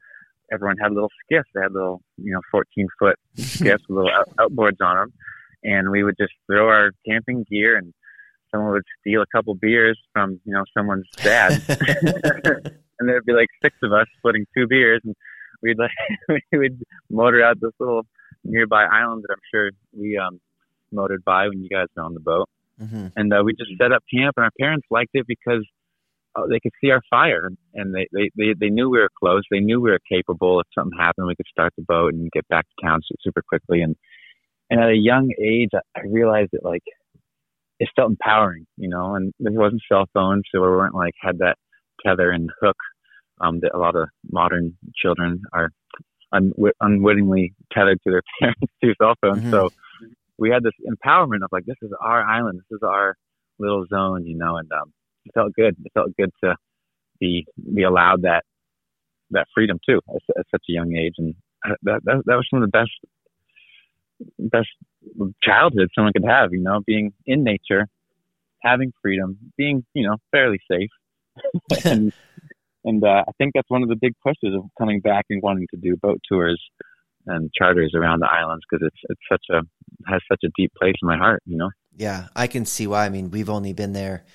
everyone 0.52 0.78
had 0.78 0.94
little 0.94 1.12
skiffs 1.26 1.50
they 1.54 1.62
had 1.62 1.74
little 1.74 2.02
you 2.18 2.32
know 2.32 2.42
14 2.52 2.88
foot 3.00 3.16
skiffs 3.38 3.84
with 3.90 3.98
little 3.98 4.12
out, 4.12 4.30
outboards 4.40 4.82
on 4.82 4.96
them 4.98 5.14
and 5.64 5.90
we 5.90 6.04
would 6.04 6.16
just 6.20 6.34
throw 6.48 6.68
our 6.70 6.92
camping 7.08 7.46
gear 7.50 7.78
and 7.78 7.94
someone 8.54 8.74
would 8.74 8.84
steal 9.02 9.22
a 9.22 9.26
couple 9.26 9.56
beers 9.56 10.00
from 10.14 10.40
you 10.46 10.54
know 10.54 10.64
someone's 10.74 11.10
dad. 11.18 11.62
And 13.00 13.10
there'd 13.10 13.26
be 13.26 13.34
like 13.34 13.50
six 13.62 13.76
of 13.84 13.92
us 13.92 14.06
splitting 14.18 14.46
two 14.56 14.68
beers, 14.68 15.02
and 15.04 15.16
we'd 15.62 15.78
like 15.78 15.92
we 16.52 16.58
would 16.58 16.82
motor 17.10 17.44
out 17.44 17.60
this 17.60 17.74
little 17.80 18.04
nearby 18.44 18.84
island 18.84 19.24
that 19.24 19.34
I'm 19.34 19.42
sure 19.52 19.72
we 19.92 20.18
um 20.18 20.40
motored 20.92 21.26
by 21.26 21.48
when 21.48 21.62
you 21.62 21.70
guys 21.70 21.88
were 21.96 22.04
on 22.04 22.14
the 22.14 22.20
boat, 22.20 22.48
hmm 22.80 23.08
and 23.16 23.34
uh, 23.34 23.42
we 23.44 23.54
just 23.54 23.72
set 23.78 23.92
up 23.92 24.04
camp, 24.14 24.36
and 24.38 24.46
our 24.46 24.52
parents 24.60 24.88
liked 24.90 25.12
it 25.16 25.26
because 25.28 25.68
uh, 26.36 26.46
they 26.50 26.60
could 26.60 26.72
see 26.82 26.92
our 26.92 27.02
fire, 27.10 27.50
and 27.74 27.94
they, 27.94 28.08
they 28.14 28.30
they 28.38 28.54
they 28.58 28.70
knew 28.70 28.90
we 28.90 29.00
were 29.00 29.10
close, 29.20 29.42
they 29.50 29.60
knew 29.60 29.82
we 29.82 29.92
were 29.92 30.00
capable. 30.08 30.60
If 30.60 30.68
something 30.74 30.98
happened, 30.98 31.28
we 31.28 31.36
could 31.36 31.48
start 31.52 31.74
the 31.76 31.84
boat 31.84 32.14
and 32.14 32.32
get 32.32 32.48
back 32.48 32.66
to 32.68 32.86
town 32.86 33.02
super 33.22 33.42
quickly, 33.42 33.82
and 33.82 33.96
and 34.70 34.80
at 34.80 34.90
a 34.90 34.96
young 34.96 35.32
age, 35.42 35.72
I 35.74 35.80
I 36.00 36.04
realized 36.08 36.52
that 36.54 36.64
like 36.64 36.84
it 37.84 37.90
felt 37.98 38.12
empowering, 38.12 38.66
you 38.78 38.88
know, 38.88 39.16
and 39.16 39.34
there 39.42 39.52
wasn't 39.52 39.82
cell 39.92 40.06
phones, 40.14 40.44
so 40.50 40.62
we 40.62 40.68
weren't 40.68 40.96
like 40.96 41.14
had 41.20 41.40
that 41.40 41.58
tether 42.06 42.32
and 42.32 42.50
hook 42.62 42.78
um, 43.42 43.60
that 43.60 43.76
a 43.76 43.78
lot 43.78 43.98
of 43.98 44.08
modern 44.32 44.78
children 44.96 45.42
are 45.52 45.70
unwi- 46.34 46.72
unwittingly 46.80 47.54
tethered 47.74 48.00
to 48.04 48.12
their 48.12 48.22
parents 48.40 48.74
through 48.80 48.94
cell 49.02 49.16
phones. 49.20 49.44
Mhm. 49.44 49.52
So 49.52 49.70
we 50.38 50.50
had 50.50 50.64
this 50.64 50.72
empowerment 50.88 51.44
of 51.44 51.50
like, 51.52 51.66
this 51.66 51.76
is 51.82 51.92
our 52.00 52.24
island, 52.24 52.60
this 52.60 52.78
is 52.78 52.84
our 52.84 53.18
little 53.60 53.86
zone, 53.94 54.26
you 54.26 54.38
know, 54.38 54.56
and 54.56 54.72
um, 54.72 54.94
it 55.26 55.34
felt 55.34 55.54
good. 55.54 55.76
It 55.84 55.92
felt 55.94 56.16
good 56.18 56.32
to 56.42 56.56
be 57.20 57.46
be 57.76 57.84
allowed 57.84 58.22
that 58.22 58.44
that 59.32 59.48
freedom 59.54 59.78
too 59.88 60.00
at, 60.10 60.40
at 60.40 60.46
such 60.52 60.64
a 60.70 60.72
young 60.72 60.96
age, 60.96 61.16
and 61.18 61.36
uh, 61.66 61.76
that, 61.84 62.00
that 62.06 62.24
that 62.28 62.36
was 62.36 62.48
some 62.50 62.64
of 62.64 62.72
the 62.72 62.78
best 62.78 62.92
best 64.40 64.70
childhood 65.42 65.90
someone 65.96 66.14
could 66.14 66.26
have. 66.26 66.54
You 66.54 66.62
know, 66.62 66.82
being 66.86 67.14
in 67.26 67.44
nature, 67.44 67.88
having 68.62 68.94
freedom, 69.02 69.38
being 69.58 69.86
you 69.94 70.08
know 70.08 70.18
fairly 70.32 70.60
safe, 70.70 70.90
and 71.86 72.14
and 72.84 73.04
uh, 73.04 73.24
I 73.28 73.32
think 73.38 73.54
that's 73.56 73.70
one 73.70 73.84
of 73.84 73.90
the 73.90 73.98
big 74.00 74.14
pushes 74.24 74.56
of 74.56 74.64
coming 74.78 75.00
back 75.00 75.26
and 75.30 75.42
wanting 75.42 75.68
to 75.72 75.78
do 75.78 75.96
boat 75.96 76.22
tours 76.28 76.62
and 77.26 77.50
charters 77.54 77.94
around 77.96 78.20
the 78.20 78.28
islands 78.28 78.64
because 78.70 78.86
it's 78.86 79.02
it's 79.10 79.22
such 79.32 79.46
a 79.52 79.62
has 80.12 80.22
such 80.30 80.42
a 80.44 80.50
deep 80.58 80.72
place 80.80 80.96
in 81.02 81.08
my 81.08 81.18
heart. 81.18 81.42
You 81.46 81.58
know. 81.58 81.70
Yeah, 81.96 82.28
I 82.36 82.48
can 82.48 82.66
see 82.66 82.88
why. 82.88 83.06
I 83.06 83.10
mean, 83.10 83.30
we've 83.30 83.50
only 83.50 83.74
been 83.74 83.94
there 83.94 84.26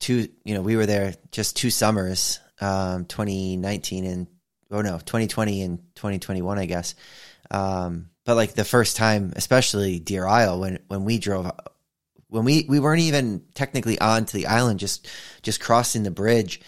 two, 0.00 0.28
you 0.44 0.54
know, 0.54 0.62
we 0.62 0.76
were 0.76 0.86
there 0.86 1.14
just 1.30 1.56
two 1.56 1.70
summers, 1.70 2.40
um, 2.60 3.04
2019 3.04 4.04
and, 4.04 4.26
oh 4.70 4.80
no, 4.80 4.98
2020 4.98 5.62
and 5.62 5.78
2021, 5.94 6.58
I 6.58 6.66
guess. 6.66 6.94
Um, 7.50 8.09
but 8.24 8.36
like 8.36 8.54
the 8.54 8.64
first 8.64 8.96
time, 8.96 9.32
especially 9.36 9.98
Deer 9.98 10.26
Isle, 10.26 10.60
when, 10.60 10.78
when 10.88 11.04
we 11.04 11.18
drove, 11.18 11.50
when 12.28 12.44
we, 12.44 12.66
we 12.68 12.80
weren't 12.80 13.00
even 13.02 13.44
technically 13.54 13.98
onto 13.98 14.38
the 14.38 14.46
island, 14.46 14.78
just, 14.80 15.08
just 15.42 15.60
crossing 15.60 16.02
the 16.02 16.10
bridge. 16.10 16.60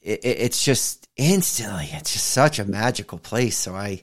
It, 0.00 0.24
it, 0.24 0.38
it's 0.40 0.64
just 0.64 1.08
instantly, 1.16 1.88
it's 1.92 2.12
just 2.12 2.28
such 2.28 2.58
a 2.58 2.64
magical 2.64 3.18
place. 3.18 3.56
So 3.56 3.74
I, 3.74 4.02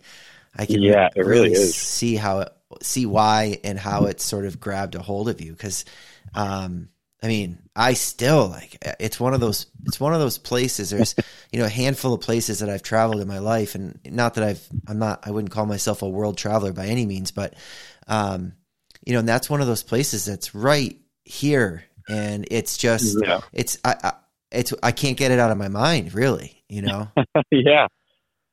I 0.56 0.66
can 0.66 0.82
Yeah, 0.82 1.10
it 1.16 1.22
really 1.26 1.52
is. 1.54 1.76
see 1.76 2.16
how 2.16 2.40
it, 2.42 2.50
see 2.82 3.06
why 3.06 3.60
and 3.64 3.80
how 3.80 4.06
it 4.06 4.20
sort 4.22 4.46
of 4.46 4.60
grabbed 4.60 4.96
a 4.96 5.02
hold 5.02 5.30
of 5.30 5.42
you. 5.42 5.56
Cause, 5.56 5.86
um, 6.34 6.90
I 7.26 7.28
mean, 7.28 7.58
I 7.76 7.94
still 7.94 8.50
like 8.50 8.78
it's 9.00 9.20
one 9.20 9.34
of 9.34 9.40
those 9.40 9.66
it's 9.86 10.00
one 10.00 10.14
of 10.14 10.20
those 10.20 10.38
places. 10.38 10.92
There's 10.92 11.16
you 11.52 11.58
know 11.58 11.66
a 11.66 11.70
handful 11.70 12.14
of 12.14 12.22
places 12.22 12.60
that 12.60 12.70
I've 12.70 12.84
traveled 12.84 13.20
in 13.20 13.28
my 13.28 13.40
life, 13.40 13.74
and 13.74 14.00
not 14.06 14.36
that 14.36 14.44
I've 14.44 14.64
I'm 14.88 15.00
not 15.00 15.28
I 15.28 15.32
wouldn't 15.32 15.52
call 15.52 15.66
myself 15.66 16.04
a 16.04 16.08
world 16.08 16.38
traveler 16.38 16.72
by 16.72 16.86
any 16.86 17.08
means, 17.08 17.32
but 17.32 17.56
um, 18.08 18.54
you 19.04 19.14
know, 19.14 19.20
and 19.20 19.28
that's 19.28 19.50
one 19.50 19.60
of 19.60 19.66
those 19.66 19.82
places 19.82 20.26
that's 20.26 20.54
right 20.54 21.00
here, 21.24 21.84
and 22.08 22.46
it's 22.52 22.78
just 22.78 23.18
Yeah. 23.20 23.40
it's 23.52 23.80
I, 23.84 23.96
I 24.04 24.14
it's 24.52 24.72
I 24.84 24.92
can't 24.92 25.18
get 25.18 25.32
it 25.32 25.40
out 25.40 25.50
of 25.50 25.58
my 25.58 25.68
mind, 25.68 26.14
really. 26.14 26.62
You 26.70 26.84
know, 26.84 27.08
yeah, 27.52 27.88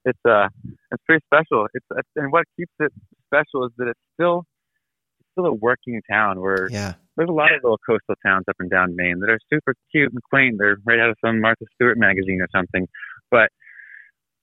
it's 0.07 0.19
uh, 0.27 0.49
it's 0.91 1.03
pretty 1.05 1.23
special. 1.27 1.67
It's 1.75 1.87
and 2.17 2.33
what 2.33 2.47
keeps 2.57 2.73
it 2.81 2.91
special 3.27 3.67
is 3.67 3.73
that 3.77 3.89
it's 3.89 4.01
still 4.15 4.47
it's 5.21 5.29
still 5.33 5.45
a 5.45 5.53
working 5.53 6.01
town 6.11 6.41
where 6.41 6.71
yeah, 6.71 6.95
there's 7.17 7.29
a 7.29 7.33
lot 7.33 7.53
of 7.55 7.61
little 7.63 7.79
coastal 7.79 8.15
towns 8.25 8.45
up 8.49 8.57
and 8.59 8.71
down 8.71 8.97
Maine 8.97 9.21
that 9.21 9.31
are 9.31 9.39
super 9.53 9.75
cute 9.91 10.13
and 10.13 10.23
quaint. 10.23 10.57
They're 10.59 10.77
right 10.85 10.99
out 10.99 11.11
of 11.11 11.17
some 11.25 11.41
Martha 11.41 11.65
Stewart 11.75 11.99
magazine 11.99 12.41
or 12.41 12.49
something, 12.55 12.89
but 13.31 13.51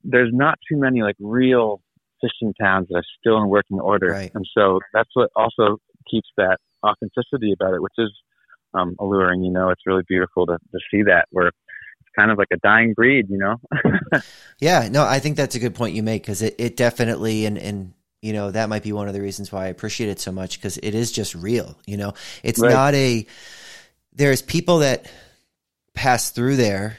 there's 0.03 0.29
not 0.31 0.57
too 0.69 0.77
many 0.77 1.01
like 1.01 1.15
real 1.19 1.81
fishing 2.21 2.53
towns 2.59 2.87
that 2.89 2.97
are 2.97 3.03
still 3.19 3.37
in 3.41 3.49
working 3.49 3.79
order, 3.79 4.09
Right. 4.09 4.31
and 4.33 4.45
so 4.57 4.79
that's 4.93 5.09
what 5.13 5.29
also 5.35 5.77
keeps 6.09 6.29
that 6.37 6.57
authenticity 6.85 7.53
about 7.53 7.73
it, 7.73 7.81
which 7.81 7.93
is 7.97 8.11
um, 8.73 8.95
alluring. 8.99 9.43
You 9.43 9.51
know, 9.51 9.69
it's 9.69 9.81
really 9.85 10.03
beautiful 10.07 10.45
to 10.45 10.57
to 10.57 10.79
see 10.91 11.03
that 11.03 11.25
where 11.31 11.47
it's 11.47 11.57
kind 12.17 12.31
of 12.31 12.37
like 12.37 12.49
a 12.53 12.57
dying 12.57 12.93
breed. 12.93 13.27
You 13.29 13.37
know. 13.37 13.55
Yeah, 14.59 14.89
no, 14.89 15.05
I 15.05 15.19
think 15.19 15.37
that's 15.37 15.55
a 15.55 15.59
good 15.59 15.73
point 15.75 15.95
you 15.95 16.03
make 16.03 16.23
because 16.23 16.41
it, 16.41 16.55
it 16.57 16.75
definitely 16.75 17.45
and 17.45 17.57
and 17.57 17.93
you 18.21 18.33
know 18.33 18.51
that 18.51 18.69
might 18.69 18.83
be 18.83 18.91
one 18.91 19.07
of 19.07 19.13
the 19.13 19.21
reasons 19.21 19.51
why 19.51 19.65
I 19.65 19.67
appreciate 19.67 20.09
it 20.09 20.19
so 20.19 20.31
much 20.31 20.57
because 20.59 20.77
it 20.77 20.93
is 20.95 21.11
just 21.11 21.35
real. 21.35 21.77
You 21.85 21.97
know, 21.97 22.13
it's 22.43 22.59
Right. 22.59 22.71
not 22.71 22.93
a. 22.95 23.25
There's 24.13 24.41
people 24.41 24.79
that 24.79 25.09
pass 25.93 26.31
through 26.31 26.57
there, 26.57 26.97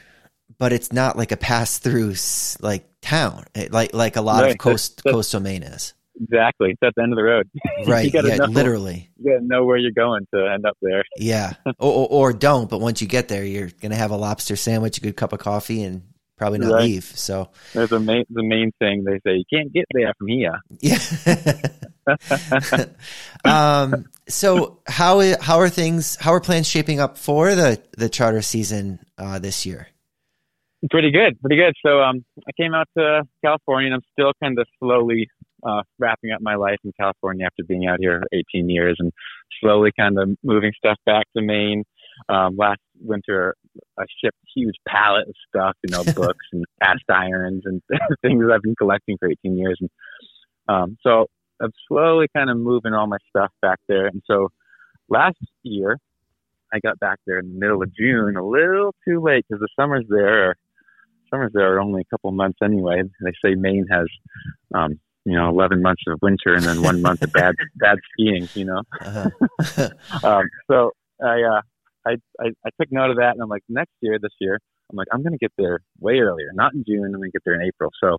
but 0.57 0.73
it's 0.73 0.91
not 0.91 1.17
like 1.17 1.31
a 1.31 1.37
pass 1.37 1.77
through 1.79 2.15
like 2.61 2.85
town, 3.01 3.45
It- 3.55 3.71
like 3.71 3.93
like 3.93 4.15
a 4.15 4.21
lot 4.21 4.43
Right. 4.43 4.51
of 4.51 4.57
coast 4.57 4.97
That's- 5.03 5.13
coastal 5.13 5.39
Maine 5.41 5.63
is. 5.63 5.93
Exactly. 6.21 6.71
It's 6.71 6.83
at 6.83 6.93
the 6.95 7.01
end 7.01 7.13
of 7.13 7.17
the 7.17 7.23
road. 7.23 7.49
Right? 7.87 8.13
yeah, 8.13 8.21
know. 8.21 8.45
literally. 8.45 9.09
You 9.17 9.31
gotta 9.33 9.45
know 9.45 9.65
where 9.65 9.77
you're 9.77 9.91
going 9.91 10.27
to 10.35 10.51
end 10.53 10.65
up 10.67 10.77
there. 10.81 11.03
Yeah, 11.17 11.53
or, 11.65 11.73
or, 11.79 12.07
or 12.09 12.33
don't. 12.33 12.69
But 12.69 12.79
once 12.79 13.01
you 13.01 13.07
get 13.07 13.27
there, 13.27 13.43
you're 13.43 13.71
gonna 13.81 13.95
have 13.95 14.11
a 14.11 14.17
lobster 14.17 14.55
sandwich, 14.55 14.97
a 14.97 15.01
good 15.01 15.15
cup 15.15 15.33
of 15.33 15.39
coffee, 15.39 15.81
and 15.83 16.03
probably 16.41 16.57
not 16.59 16.71
Right. 16.73 16.83
leave. 16.85 17.03
So 17.03 17.49
There's 17.73 17.91
a 17.91 17.99
main 17.99 18.25
the 18.31 18.41
main 18.43 18.71
thing 18.79 19.03
they 19.03 19.19
say 19.25 19.37
you 19.37 19.45
can't 19.53 19.71
get 19.71 19.85
there 19.93 20.11
from 20.17 20.27
here. 20.27 20.59
yeah. 20.79 20.97
um. 23.45 24.05
So 24.27 24.79
how 24.87 25.21
how 25.41 25.59
are 25.59 25.69
things? 25.69 26.15
How 26.19 26.33
are 26.33 26.39
plans 26.39 26.67
shaping 26.67 26.99
up 26.99 27.17
for 27.17 27.53
the 27.55 27.81
the 27.97 28.09
charter 28.09 28.41
season 28.41 28.99
uh, 29.17 29.39
this 29.39 29.65
year? 29.65 29.87
Pretty 30.89 31.11
good, 31.11 31.39
pretty 31.41 31.57
good. 31.57 31.73
So 31.85 32.01
um, 32.01 32.25
I 32.47 32.51
came 32.59 32.73
out 32.73 32.87
to 32.97 33.23
California, 33.45 33.87
and 33.87 33.95
I'm 33.95 34.01
still 34.13 34.31
kind 34.41 34.57
of 34.57 34.65
slowly 34.79 35.27
uh, 35.63 35.83
wrapping 35.99 36.31
up 36.31 36.41
my 36.41 36.55
life 36.55 36.79
in 36.83 36.91
California 36.99 37.45
after 37.45 37.63
being 37.63 37.85
out 37.85 37.97
here 37.99 38.23
18 38.33 38.67
years, 38.69 38.95
and 38.97 39.11
slowly 39.61 39.91
kind 39.97 40.17
of 40.17 40.29
moving 40.43 40.71
stuff 40.75 40.97
back 41.05 41.25
to 41.37 41.43
Maine. 41.43 41.83
Um, 42.29 42.55
last 42.57 42.79
winter, 42.99 43.55
I 43.99 44.03
shipped 44.23 44.37
huge 44.55 44.75
pallet 44.87 45.27
of 45.27 45.35
stuff, 45.47 45.75
you 45.83 45.91
know, 45.91 46.03
books 46.15 46.45
and 46.51 46.63
cast 46.81 47.03
irons 47.09 47.63
and 47.65 47.81
things 48.21 48.43
I've 48.51 48.61
been 48.61 48.75
collecting 48.75 49.17
for 49.19 49.29
18 49.29 49.57
years. 49.57 49.77
And 49.81 49.89
um, 50.67 50.97
so 51.01 51.27
I'm 51.61 51.71
slowly 51.87 52.27
kind 52.35 52.49
of 52.49 52.57
moving 52.57 52.93
all 52.93 53.07
my 53.07 53.17
stuff 53.29 53.51
back 53.61 53.79
there. 53.87 54.07
And 54.07 54.21
so 54.25 54.49
last 55.09 55.37
year, 55.63 55.97
I 56.73 56.79
got 56.79 56.99
back 56.99 57.19
there 57.27 57.39
in 57.39 57.53
the 57.53 57.59
middle 57.59 57.83
of 57.83 57.93
June, 57.93 58.37
a 58.37 58.45
little 58.45 58.95
too 59.05 59.21
late 59.21 59.45
because 59.49 59.59
the 59.59 59.67
summers 59.79 60.05
there 60.09 60.49
are 60.49 60.55
summers 61.29 61.51
there 61.53 61.75
are 61.75 61.79
only 61.81 62.01
a 62.01 62.05
couple 62.05 62.31
months 62.31 62.59
anyway. 62.63 63.01
They 63.23 63.31
say 63.43 63.55
Maine 63.55 63.87
has, 63.91 64.07
um, 64.73 64.99
you 65.25 65.33
know, 65.37 65.49
11 65.49 65.81
months 65.81 66.01
of 66.07 66.17
winter 66.21 66.53
and 66.55 66.63
then 66.63 66.81
one 66.81 67.01
month 67.01 67.21
of 67.21 67.31
bad 67.33 67.55
bad 67.75 67.97
skiing. 68.13 68.47
You 68.55 68.65
know, 68.65 68.81
Uh-huh. 69.01 69.89
um, 70.23 70.45
so 70.69 70.91
I, 71.21 71.41
uh, 71.41 71.61
I 72.05 72.15
I 72.39 72.49
I 72.65 72.69
took 72.79 72.91
note 72.91 73.11
of 73.11 73.17
that, 73.17 73.33
and 73.33 73.41
I'm 73.41 73.49
like, 73.49 73.63
next 73.69 73.93
year, 74.01 74.17
this 74.21 74.33
year, 74.39 74.59
I'm 74.91 74.97
like, 74.97 75.07
I'm 75.11 75.23
gonna 75.23 75.37
get 75.37 75.51
there 75.57 75.79
way 75.99 76.19
earlier, 76.19 76.49
not 76.53 76.73
in 76.73 76.83
June. 76.87 77.05
I'm 77.05 77.11
gonna 77.13 77.29
get 77.31 77.43
there 77.45 77.55
in 77.55 77.61
April. 77.61 77.91
So 78.03 78.17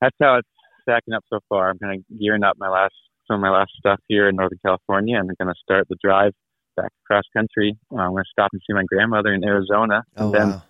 that's 0.00 0.16
how 0.20 0.36
it's 0.36 0.48
stacking 0.82 1.14
up 1.14 1.24
so 1.30 1.40
far. 1.48 1.70
I'm 1.70 1.78
kind 1.78 1.98
of 1.98 2.18
gearing 2.18 2.44
up 2.44 2.56
my 2.58 2.68
last 2.68 2.94
some 3.26 3.36
of 3.36 3.40
my 3.40 3.50
last 3.50 3.72
stuff 3.78 4.00
here 4.08 4.28
in 4.28 4.36
Northern 4.36 4.58
California, 4.64 5.18
and 5.18 5.28
I'm 5.28 5.36
gonna 5.38 5.54
start 5.62 5.86
the 5.88 5.96
drive 6.02 6.32
back 6.76 6.90
across 7.04 7.24
country. 7.36 7.76
Uh, 7.92 7.98
I'm 7.98 8.12
gonna 8.12 8.24
stop 8.30 8.50
and 8.52 8.62
see 8.66 8.74
my 8.74 8.84
grandmother 8.84 9.32
in 9.32 9.44
Arizona, 9.44 10.02
oh 10.16 10.26
and 10.26 10.34
then 10.34 10.48
wow. 10.50 10.62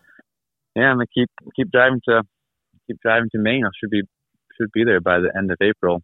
yeah, 0.77 0.91
I'm 0.91 0.97
gonna 0.97 1.07
keep 1.15 1.29
keep 1.55 1.71
driving 1.71 2.01
to 2.09 2.23
keep 2.87 2.99
driving 3.03 3.29
to 3.33 3.39
Maine. 3.39 3.65
I 3.65 3.71
should 3.79 3.91
be 3.91 4.03
should 4.61 4.73
be 4.73 4.85
there 4.85 5.01
by 5.01 5.21
the 5.21 5.31
end 5.37 5.51
of 5.51 5.59
April. 5.63 6.03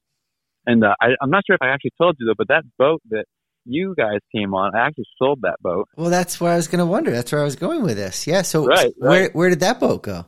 And 0.66 0.84
uh, 0.84 0.94
I, 1.00 1.08
I'm 1.20 1.30
not 1.30 1.42
sure 1.46 1.54
if 1.54 1.62
I 1.62 1.68
actually 1.68 1.92
told 2.00 2.16
you 2.18 2.26
though, 2.26 2.38
but 2.38 2.48
that 2.48 2.64
boat 2.78 3.02
that 3.10 3.26
you 3.64 3.94
guys 3.96 4.18
came 4.34 4.54
on, 4.54 4.74
I 4.74 4.86
actually 4.86 5.06
sold 5.18 5.40
that 5.42 5.56
boat. 5.62 5.88
Well, 5.96 6.10
that's 6.10 6.40
where 6.40 6.52
I 6.52 6.56
was 6.56 6.68
going 6.68 6.80
to 6.80 6.86
wonder. 6.86 7.10
That's 7.10 7.32
where 7.32 7.40
I 7.40 7.44
was 7.44 7.56
going 7.56 7.82
with 7.82 7.96
this. 7.96 8.26
Yeah. 8.26 8.42
So 8.42 8.66
Right, 8.66 8.92
where 8.98 9.22
right. 9.22 9.34
where 9.34 9.48
did 9.50 9.60
that 9.60 9.80
boat 9.80 10.02
go? 10.02 10.26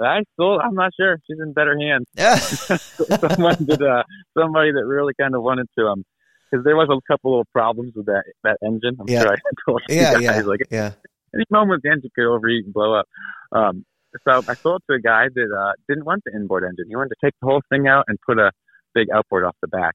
I 0.00 0.22
sold. 0.36 0.60
I'm 0.64 0.74
not 0.74 0.90
sure. 0.98 1.16
She's 1.26 1.38
in 1.40 1.52
better 1.52 1.78
hands. 1.78 2.06
Yeah. 2.14 2.34
Someone 2.36 3.64
did. 3.64 3.82
Uh, 3.82 4.02
somebody 4.36 4.72
that 4.72 4.84
really 4.84 5.14
kind 5.20 5.34
of 5.34 5.42
wanted 5.42 5.66
to 5.78 5.86
um. 5.86 6.04
Because 6.50 6.64
there 6.64 6.76
was 6.76 6.88
a 6.90 7.00
couple 7.10 7.30
little 7.32 7.46
problems 7.52 7.92
with 7.96 8.06
that 8.06 8.24
that 8.44 8.58
engine. 8.64 8.96
I'm 9.00 9.08
Yeah. 9.08 9.22
sure 9.22 9.32
I 9.32 9.36
told 9.66 9.80
you 9.88 9.96
yeah. 9.96 10.12
guys. 10.14 10.22
Yeah. 10.22 10.40
Like 10.42 10.60
Yeah. 10.70 10.90
any 11.34 11.44
moment 11.50 11.82
the 11.82 11.90
engine 11.90 12.10
could 12.14 12.26
overheat 12.26 12.64
and 12.64 12.74
blow 12.74 12.94
up. 12.94 13.06
Um, 13.52 13.84
so 14.28 14.42
I 14.46 14.54
sold 14.54 14.82
it 14.86 14.92
to 14.92 14.96
a 14.98 15.00
guy 15.00 15.28
that 15.34 15.56
uh, 15.58 15.72
didn't 15.88 16.04
want 16.04 16.22
the 16.26 16.32
inboard 16.34 16.64
engine. 16.64 16.84
He 16.88 16.96
wanted 16.96 17.10
to 17.10 17.16
take 17.24 17.34
the 17.40 17.46
whole 17.46 17.62
thing 17.70 17.86
out 17.88 18.04
and 18.08 18.18
put 18.26 18.38
a 18.38 18.50
big 18.94 19.08
outboard 19.14 19.44
off 19.44 19.56
the 19.62 19.68
back, 19.68 19.94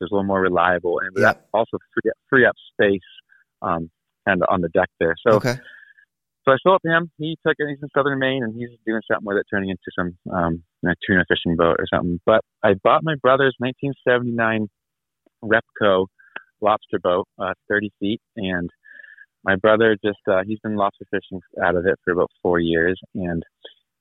which 0.00 0.06
is 0.06 0.10
a 0.10 0.14
little 0.14 0.26
more 0.26 0.40
reliable 0.40 1.00
and 1.00 1.12
Yeah. 1.16 1.34
also 1.52 1.78
free 1.94 2.10
up, 2.10 2.16
free 2.28 2.46
up 2.46 2.56
space 2.72 3.00
um, 3.62 3.90
kind 4.26 4.42
of 4.42 4.48
on 4.50 4.60
the 4.60 4.68
deck 4.70 4.88
there. 4.98 5.14
So, 5.26 5.36
Okay. 5.36 5.54
so 6.44 6.52
I 6.52 6.56
sold 6.62 6.80
it 6.82 6.88
to 6.88 6.96
him. 6.96 7.10
He 7.18 7.36
took 7.46 7.54
it. 7.58 7.68
He's 7.68 7.82
in 7.82 7.88
southern 7.94 8.18
Maine 8.18 8.42
and 8.42 8.54
he's 8.54 8.70
doing 8.86 9.00
something 9.10 9.26
with 9.26 9.36
it, 9.36 9.46
turning 9.50 9.70
into 9.70 9.90
some 9.96 10.16
um, 10.32 10.62
you 10.82 10.88
know, 10.88 10.94
tuna 11.06 11.24
fishing 11.28 11.56
boat 11.56 11.76
or 11.78 11.86
something. 11.92 12.20
But 12.26 12.40
I 12.62 12.74
bought 12.82 13.02
my 13.04 13.14
brother's 13.22 13.54
1979 13.58 14.68
Repco 15.44 16.06
lobster 16.60 16.98
boat, 17.02 17.26
uh, 17.38 17.54
30 17.68 17.90
feet, 17.98 18.20
and 18.36 18.70
my 19.44 19.56
brother 19.56 19.96
just 20.04 20.20
uh, 20.30 20.42
he's 20.46 20.60
been 20.60 20.76
lobster 20.76 21.04
fishing 21.10 21.40
out 21.62 21.74
of 21.74 21.86
it 21.86 21.98
for 22.04 22.12
about 22.12 22.30
four 22.42 22.60
years, 22.60 23.00
and 23.14 23.42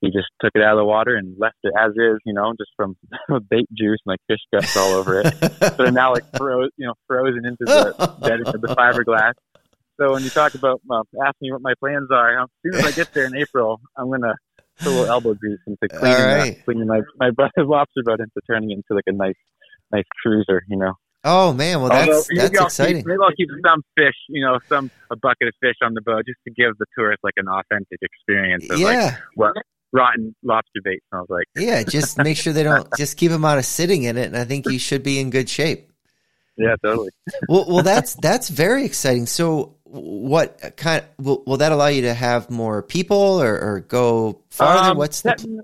he 0.02 0.08
just 0.08 0.28
took 0.42 0.52
it 0.56 0.64
out 0.64 0.74
of 0.74 0.80
the 0.80 0.86
water 0.86 1.16
and 1.16 1.36
left 1.38 1.58
it 1.64 1.74
as 1.80 1.92
is, 1.92 2.18
you 2.26 2.34
know, 2.34 2.54
just 2.60 2.72
from 2.76 2.98
bait 3.50 3.68
juice 3.72 4.00
and 4.06 4.08
like 4.08 4.20
fish 4.28 4.42
guts 4.52 4.76
all 4.76 4.94
over 4.94 5.22
it. 5.22 5.34
so 5.62 5.70
they're 5.78 5.92
now 5.92 6.12
like 6.12 6.26
froze, 6.36 6.72
you 6.76 6.88
know, 6.88 6.96
frozen 7.08 7.46
into 7.46 7.64
the 7.66 8.18
bedding 8.22 8.48
of 8.48 8.60
the 8.60 8.68
fiberglass. 8.70 9.34
So 10.00 10.14
when 10.14 10.24
you 10.24 10.32
talk 10.32 10.56
about 10.56 10.82
uh, 10.90 11.04
asking 11.24 11.48
me 11.48 11.52
what 11.52 11.62
my 11.62 11.74
plans 11.80 12.10
are, 12.12 12.42
as 12.42 12.50
soon 12.66 12.80
as 12.80 12.86
I 12.86 12.92
get 12.92 13.14
there 13.14 13.26
in 13.26 13.36
April, 13.36 13.80
I'm 13.96 14.10
gonna 14.10 14.34
put 14.80 14.88
a 14.88 14.90
little 14.90 15.06
elbow 15.06 15.36
grease 15.36 15.60
into 15.68 15.88
cleaning, 15.88 16.18
All 16.18 16.42
uh, 16.42 16.52
cleaning 16.66 16.88
my 16.88 17.02
my 17.18 17.30
brother's 17.30 17.68
lobster 17.68 18.02
boat 18.04 18.20
into 18.20 18.42
turning 18.50 18.72
it 18.72 18.76
into 18.76 18.96
like 18.96 19.04
a 19.06 19.12
nice 19.12 19.36
nice 19.92 20.06
cruiser, 20.24 20.64
you 20.68 20.78
know. 20.78 20.94
Oh 21.24 21.54
man, 21.54 21.82
well 21.82 21.90
that's 21.90 22.28
maybe 22.32 22.42
that's 22.42 22.58
I'll 22.58 22.66
exciting. 22.66 22.96
Keep, 22.98 23.06
maybe 23.06 23.20
I'll 23.24 23.36
keep 23.38 23.50
some 23.64 23.84
fish, 23.96 24.16
you 24.30 24.44
know, 24.44 24.58
some 24.68 24.90
a 25.12 25.16
bucket 25.16 25.50
of 25.50 25.54
fish 25.62 25.76
on 25.84 25.94
the 25.94 26.02
boat 26.02 26.24
just 26.26 26.40
to 26.48 26.52
give 26.52 26.76
the 26.80 26.88
tourist 26.98 27.20
like 27.24 27.36
an 27.38 27.48
authentic 27.48 28.00
experience 28.02 28.68
of 28.72 28.80
like 28.80 28.96
Yeah, 28.96 29.18
what 29.36 29.56
rotten 29.92 30.36
lobster 30.44 30.80
bait 30.84 31.02
smells 31.10 31.28
like. 31.30 31.46
yeah. 31.56 31.84
Just 31.84 32.18
make 32.18 32.38
sure 32.38 32.54
they 32.54 32.64
don't 32.64 32.88
just 32.98 33.18
keep 33.18 33.32
them 33.32 33.46
out 33.46 33.58
of 33.58 33.66
sitting 33.66 34.04
in 34.04 34.18
it, 34.18 34.28
and 34.28 34.38
I 34.38 34.46
think 34.46 34.68
you 34.68 34.80
should 34.80 35.04
be 35.04 35.20
in 35.20 35.30
good 35.30 35.50
shape. 35.50 35.92
Yeah, 36.58 36.76
totally. 36.84 37.10
Well, 37.48 37.66
well, 37.68 37.84
that's 37.84 38.16
that's 38.16 38.50
very 38.50 38.86
exciting. 38.86 39.26
So, 39.26 39.76
what 39.84 40.76
kind? 40.78 41.04
Will, 41.18 41.44
will 41.48 41.58
that 41.58 41.72
allow 41.72 41.88
you 41.88 42.04
to 42.04 42.14
have 42.14 42.50
more 42.50 42.84
people 42.84 43.42
or, 43.42 43.60
or 43.60 43.80
go 43.80 44.42
farther? 44.50 44.92
Um, 44.92 44.98
What's 44.98 45.22
the? 45.22 45.64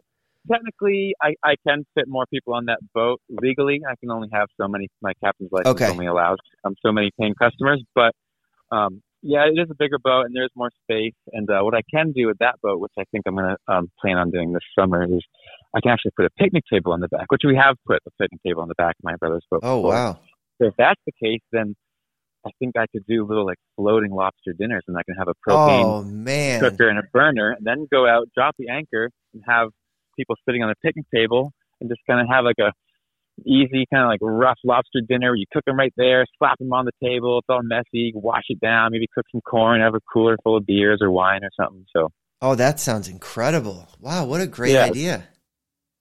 technically, 0.52 1.14
I, 1.22 1.34
I 1.44 1.56
can 1.68 1.86
fit 1.94 2.08
more 2.08 2.26
people 2.28 2.54
on 2.54 2.66
that 2.66 2.80
boat 2.94 3.22
legally. 3.30 3.82
I 3.88 3.96
can 3.96 4.12
only 4.12 4.30
have 4.32 4.48
so 4.60 4.68
many. 4.68 4.88
My 5.02 5.14
captain's 5.24 5.52
license 5.52 5.76
Okay. 5.76 5.90
only 5.90 6.08
allows 6.08 6.38
um, 6.64 6.76
so 6.84 6.92
many 6.92 7.12
paying 7.20 7.36
customers. 7.36 7.84
But 7.94 8.14
um, 8.72 9.02
yeah, 9.22 9.46
it 9.46 9.60
is 9.60 9.68
a 9.70 9.76
bigger 9.78 9.98
boat 10.02 10.26
and 10.26 10.36
there's 10.36 10.52
more 10.56 10.70
space. 10.84 11.16
And 11.34 11.50
uh, 11.50 11.62
what 11.62 11.74
I 11.74 11.82
can 11.94 12.12
do 12.12 12.28
with 12.28 12.38
that 12.40 12.56
boat, 12.62 12.80
which 12.80 12.92
I 12.98 13.04
think 13.12 13.24
I'm 13.28 13.36
going 13.36 13.56
to 13.56 13.74
um, 13.74 13.92
plan 14.00 14.18
on 14.18 14.32
doing 14.32 14.54
this 14.54 14.64
summer, 14.78 15.04
is 15.04 15.24
I 15.76 15.82
can 15.82 15.92
actually 15.92 16.12
put 16.16 16.26
a 16.26 16.30
picnic 16.38 16.64
table 16.72 16.94
on 16.94 17.00
the 17.00 17.08
back, 17.08 17.26
which 17.30 17.42
we 17.46 17.56
have 17.56 17.76
put 17.86 18.00
a 18.08 18.12
picnic 18.22 18.42
table 18.46 18.62
on 18.62 18.68
the 18.68 18.76
back 18.76 18.96
of 19.00 19.04
my 19.04 19.16
brother's 19.16 19.46
boat. 19.50 19.62
Oh 19.64 19.78
before. 19.82 19.94
wow! 19.94 20.20
So 20.62 20.68
if 20.68 20.74
that's 20.78 21.02
the 21.06 21.12
case, 21.22 21.42
then 21.52 21.76
I 22.46 22.52
think 22.60 22.78
I 22.78 22.86
could 22.92 23.06
do 23.08 23.26
little 23.26 23.46
like 23.46 23.58
floating 23.76 24.12
lobster 24.12 24.54
dinners, 24.58 24.84
and 24.88 24.98
I 24.98 25.02
can 25.04 25.16
have 25.16 25.28
a 25.28 25.34
propane 25.48 25.84
Oh 25.84 26.04
man! 26.04 26.60
cooker 26.60 26.88
and 26.88 27.00
a 27.00 27.04
burner, 27.14 27.52
and 27.52 27.66
then 27.66 27.88
go 27.92 28.08
out, 28.08 28.28
drop 28.36 28.56
the 28.58 28.70
anchor, 28.70 29.10
and 29.34 29.44
have 29.48 29.70
people 30.16 30.36
sitting 30.48 30.64
on 30.64 30.70
the 30.70 30.76
picnic 30.84 31.06
table, 31.14 31.52
and 31.82 31.90
just 31.90 32.02
kind 32.08 32.22
of 32.22 32.28
have 32.30 32.46
like 32.46 32.60
a 32.60 32.72
easy 33.46 33.86
kind 33.92 34.04
of 34.04 34.10
like 34.10 34.20
rough 34.22 34.58
lobster 34.64 35.00
dinner. 35.08 35.28
Where 35.30 35.36
you 35.36 35.46
cook 35.52 35.64
them 35.66 35.78
right 35.78 35.94
there, 35.98 36.26
slap 36.38 36.58
them 36.60 36.74
on 36.74 36.86
the 36.86 36.92
table. 37.04 37.40
It's 37.40 37.48
all 37.50 37.62
messy. 37.64 38.12
Wash 38.16 38.44
it 38.50 38.60
down. 38.60 38.92
Maybe 38.92 39.08
cook 39.14 39.26
some 39.32 39.42
corn. 39.42 39.82
Have 39.82 39.96
a 39.96 40.00
cooler 40.12 40.38
full 40.44 40.58
of 40.58 40.66
beers 40.66 41.00
or 41.02 41.12
wine 41.12 41.42
or 41.44 41.50
something. 41.60 41.86
So 41.96 42.10
Oh, 42.42 42.54
that 42.56 42.80
sounds 42.80 43.08
incredible! 43.08 43.88
Wow, 44.00 44.26
what 44.26 44.42
a 44.42 44.48
great 44.48 44.74
Yeah. 44.74 44.86
idea! 44.86 45.24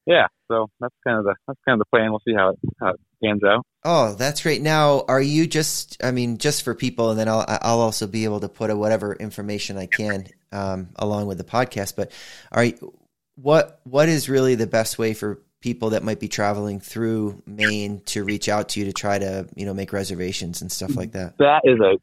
yeah, 0.06 0.26
so 0.48 0.68
that's 0.80 0.94
kind 1.04 1.18
of 1.18 1.24
the 1.24 1.34
that's 1.48 1.58
kind 1.66 1.80
of 1.80 1.86
the 1.90 1.96
plan. 1.96 2.10
We'll 2.10 2.20
see 2.26 2.34
how 2.34 2.50
it 2.50 2.58
how 2.78 2.88
it 2.90 3.00
pans 3.24 3.42
out. 3.42 3.64
Oh, 3.84 4.14
that's 4.14 4.42
great. 4.42 4.60
Now, 4.62 5.04
are 5.08 5.20
you 5.20 5.46
just? 5.46 5.96
I 6.04 6.10
mean, 6.10 6.38
just 6.38 6.62
for 6.62 6.74
people, 6.74 7.10
and 7.10 7.18
then 7.18 7.28
I'll 7.28 7.44
I'll 7.48 7.80
also 7.80 8.06
be 8.06 8.24
able 8.24 8.40
to 8.40 8.48
put 8.48 8.68
a, 8.70 8.76
whatever 8.76 9.14
information 9.14 9.78
I 9.78 9.86
can 9.86 10.26
um, 10.52 10.88
along 10.96 11.26
with 11.26 11.38
the 11.38 11.44
podcast. 11.44 11.96
But 11.96 12.12
are 12.52 12.64
you, 12.64 12.92
what 13.36 13.80
what 13.84 14.08
is 14.08 14.28
really 14.28 14.54
the 14.56 14.66
best 14.66 14.98
way 14.98 15.14
for 15.14 15.40
people 15.66 15.90
that 15.90 16.04
might 16.04 16.20
be 16.20 16.28
traveling 16.28 16.78
through 16.78 17.42
Maine 17.44 18.00
to 18.04 18.22
reach 18.22 18.48
out 18.48 18.68
to 18.68 18.78
you 18.78 18.86
to 18.86 18.92
try 18.92 19.18
to 19.18 19.48
you 19.56 19.66
know 19.66 19.74
make 19.74 19.92
reservations 19.92 20.62
and 20.62 20.70
stuff 20.70 20.96
like 20.96 21.10
that? 21.10 21.36
That 21.38 21.62
is 21.64 21.80
a 21.80 21.98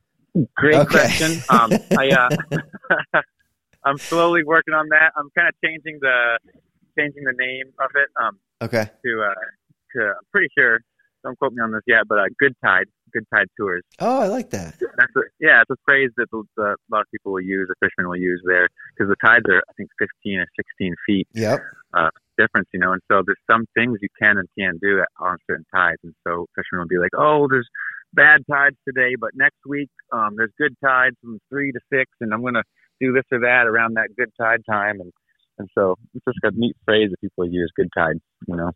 Great 0.57 0.75
Okay. 0.75 0.89
question. 0.91 1.41
Um, 1.47 1.71
I 1.97 2.09
uh, 2.11 2.29
I'm 3.85 3.97
slowly 4.09 4.43
working 4.43 4.73
on 4.73 4.89
that. 4.89 5.13
I'm 5.15 5.29
kind 5.37 5.47
of 5.47 5.55
changing 5.63 5.99
the 6.01 6.37
changing 6.99 7.23
the 7.23 7.35
name 7.37 7.67
of 7.79 7.89
it 7.95 8.09
um, 8.21 8.37
Okay. 8.61 8.83
to 9.05 9.23
uh, 9.31 9.43
to 9.95 9.99
I'm 10.09 10.25
pretty 10.33 10.49
sure. 10.57 10.81
Don't 11.23 11.39
quote 11.39 11.53
me 11.53 11.61
on 11.63 11.71
this 11.71 11.83
yet, 11.87 12.01
but 12.09 12.19
uh, 12.19 12.23
Good 12.37 12.53
Tide, 12.61 12.87
Good 13.13 13.23
Tide 13.33 13.47
Tours. 13.57 13.83
Oh, 13.99 14.19
I 14.19 14.27
like 14.27 14.49
that. 14.49 14.75
That's 14.97 15.15
a, 15.15 15.21
yeah, 15.39 15.61
it's 15.61 15.69
a 15.71 15.77
phrase 15.85 16.09
that 16.17 16.25
the, 16.33 16.43
the, 16.57 16.63
a 16.75 16.89
lot 16.91 16.99
of 16.99 17.07
people 17.11 17.31
will 17.31 17.39
use, 17.39 17.69
the 17.69 17.75
fishermen 17.79 18.09
will 18.09 18.17
use 18.19 18.41
there, 18.45 18.67
because 18.93 19.07
the 19.07 19.15
tides 19.25 19.45
are 19.47 19.63
I 19.69 19.73
think 19.77 19.87
15 19.99 20.39
or 20.39 20.47
16 20.57 20.95
feet 21.07 21.27
Yep. 21.31 21.63
Difference, 22.37 22.67
you 22.73 22.79
know. 22.79 22.93
And 22.93 23.01
so 23.11 23.21
there's 23.25 23.37
some 23.49 23.65
things 23.75 23.99
you 24.01 24.09
can 24.21 24.37
and 24.37 24.47
can't 24.57 24.79
do 24.81 24.99
at, 24.99 25.07
on 25.19 25.37
certain 25.49 25.65
tides. 25.73 25.99
And 26.03 26.13
so 26.25 26.45
fishermen 26.55 26.83
will 26.83 26.87
be 26.87 26.97
like, 26.97 27.13
oh, 27.17 27.47
there's 27.49 27.67
bad 28.13 28.41
tides 28.49 28.77
today, 28.87 29.15
but 29.19 29.31
next 29.35 29.59
week 29.65 29.89
um, 30.11 30.35
there's 30.35 30.51
good 30.57 30.75
tides 30.83 31.15
from 31.21 31.39
three 31.49 31.71
to 31.71 31.79
six, 31.91 32.11
and 32.21 32.33
I'm 32.33 32.41
going 32.41 32.53
to 32.55 32.63
do 33.01 33.11
this 33.11 33.23
or 33.31 33.39
that 33.39 33.65
around 33.67 33.95
that 33.95 34.09
good 34.17 34.29
tide 34.39 34.61
time. 34.69 35.01
And 35.01 35.11
and 35.59 35.69
so 35.77 35.95
it's 36.13 36.25
just 36.25 36.39
a 36.43 36.51
neat 36.55 36.75
phrase 36.85 37.11
that 37.11 37.21
people 37.21 37.45
use, 37.45 37.71
good 37.75 37.89
tide, 37.95 38.17
you 38.47 38.55
know. 38.55 38.71